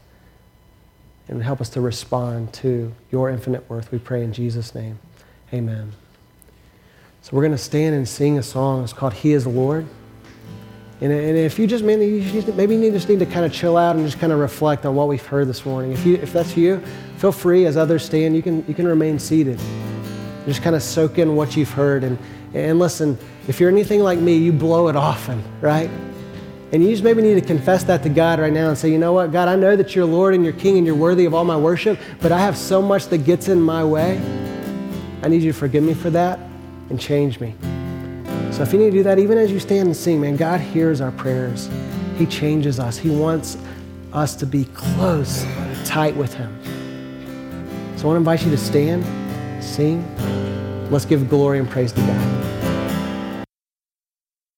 and 1.28 1.44
help 1.44 1.62
us 1.62 1.70
to 1.70 1.82
respond 1.82 2.52
to 2.54 2.92
your 3.12 3.30
infinite 3.30 3.70
worth. 3.70 3.92
We 3.92 4.00
pray 4.00 4.24
in 4.24 4.34
Jesus' 4.34 4.74
name. 4.74 4.98
Amen. 5.54 5.92
So 7.22 7.36
we're 7.36 7.44
going 7.44 7.52
to 7.52 7.58
stand 7.58 7.96
and 7.96 8.08
sing 8.08 8.40
a 8.40 8.44
song. 8.44 8.84
It's 8.84 8.94
called 8.94 9.14
He 9.14 9.34
is 9.34 9.44
the 9.44 9.50
Lord. 9.50 9.86
And, 11.00 11.12
and 11.12 11.38
if 11.38 11.60
you 11.60 11.68
just 11.68 11.84
maybe 11.84 12.08
you 12.08 12.92
just 12.92 13.08
need 13.08 13.20
to 13.20 13.26
kind 13.28 13.46
of 13.46 13.54
chill 13.54 13.78
out 13.78 13.98
and 13.98 14.06
just 14.06 14.20
kind 14.20 14.34
of 14.34 14.40
reflect 14.40 14.84
on 14.84 14.96
what 14.96 15.08
we've 15.08 15.24
heard 15.24 15.48
this 15.48 15.64
morning. 15.64 15.92
If, 15.92 16.04
you, 16.08 16.16
if 16.16 16.34
that's 16.34 16.58
you, 16.58 16.82
feel 17.18 17.32
free 17.32 17.68
as 17.68 17.78
others 17.78 18.04
stand. 18.04 18.36
You 18.36 18.42
can, 18.42 18.66
you 18.68 18.74
can 18.74 18.88
remain 18.88 19.20
seated. 19.20 19.60
Just 20.48 20.64
kind 20.64 20.76
of 20.76 20.82
soak 20.82 21.20
in 21.20 21.36
what 21.36 21.56
you've 21.56 21.70
heard. 21.70 22.04
And, 22.04 22.18
and 22.66 22.80
listen, 22.80 23.18
if 23.48 23.60
you're 23.60 23.70
anything 23.70 24.02
like 24.02 24.20
me, 24.20 24.36
you 24.38 24.52
blow 24.52 24.88
it 24.88 24.96
often, 24.96 25.44
right? 25.62 25.90
And 26.72 26.84
you 26.84 26.90
just 26.92 27.04
maybe 27.04 27.22
need 27.22 27.36
to 27.36 27.42
confess 27.42 27.84
that 27.86 28.04
to 28.04 28.10
God 28.10 28.40
right 28.40 28.52
now 28.52 28.68
and 28.68 28.78
say, 28.78 28.92
you 28.92 28.98
know 28.98 29.14
what, 29.14 29.32
God, 29.32 29.48
I 29.48 29.56
know 29.56 29.76
that 29.76 29.96
you're 29.96 30.06
Lord 30.06 30.34
and 30.34 30.44
you're 30.44 30.54
King 30.54 30.78
and 30.78 30.86
you're 30.86 30.96
worthy 30.96 31.26
of 31.26 31.34
all 31.34 31.46
my 31.46 31.56
worship, 31.56 31.98
but 32.20 32.32
I 32.32 32.40
have 32.40 32.58
so 32.58 32.82
much 32.82 33.08
that 33.08 33.20
gets 33.20 33.48
in 33.48 33.62
my 33.62 33.84
way. 33.84 34.18
I 35.24 35.30
need 35.30 35.42
you 35.44 35.54
to 35.54 35.58
forgive 35.58 35.84
me 35.84 35.94
for 35.94 36.10
that 36.10 36.40
and 36.90 37.00
change 37.00 37.40
me. 37.40 37.56
So 38.52 38.64
if 38.64 38.74
you 38.74 38.80
need 38.80 38.92
to 38.92 38.98
do 38.98 39.04
that, 39.04 39.20
even 39.20 39.38
as 39.38 39.52
you 39.52 39.60
stand 39.60 39.88
and 39.88 39.96
sing, 39.96 40.20
man, 40.20 40.36
God 40.36 40.60
hears 40.60 41.00
our 41.00 41.12
prayers. 41.12 41.70
He 42.18 42.26
changes 42.26 42.80
us. 42.80 42.98
He 42.98 43.10
wants 43.10 43.58
us 44.14 44.36
to 44.36 44.46
be 44.46 44.66
close, 44.74 45.46
tight 45.86 46.16
with 46.16 46.34
Him. 46.34 46.60
So 47.98 48.04
I 48.04 48.08
want 48.08 48.16
to 48.16 48.18
invite 48.18 48.44
you 48.44 48.52
to 48.52 48.58
stand, 48.58 49.06
sing. 49.64 50.04
Let's 50.90 51.06
give 51.06 51.30
glory 51.30 51.60
and 51.60 51.70
praise 51.70 51.92
to 51.94 52.02
God. 52.02 52.37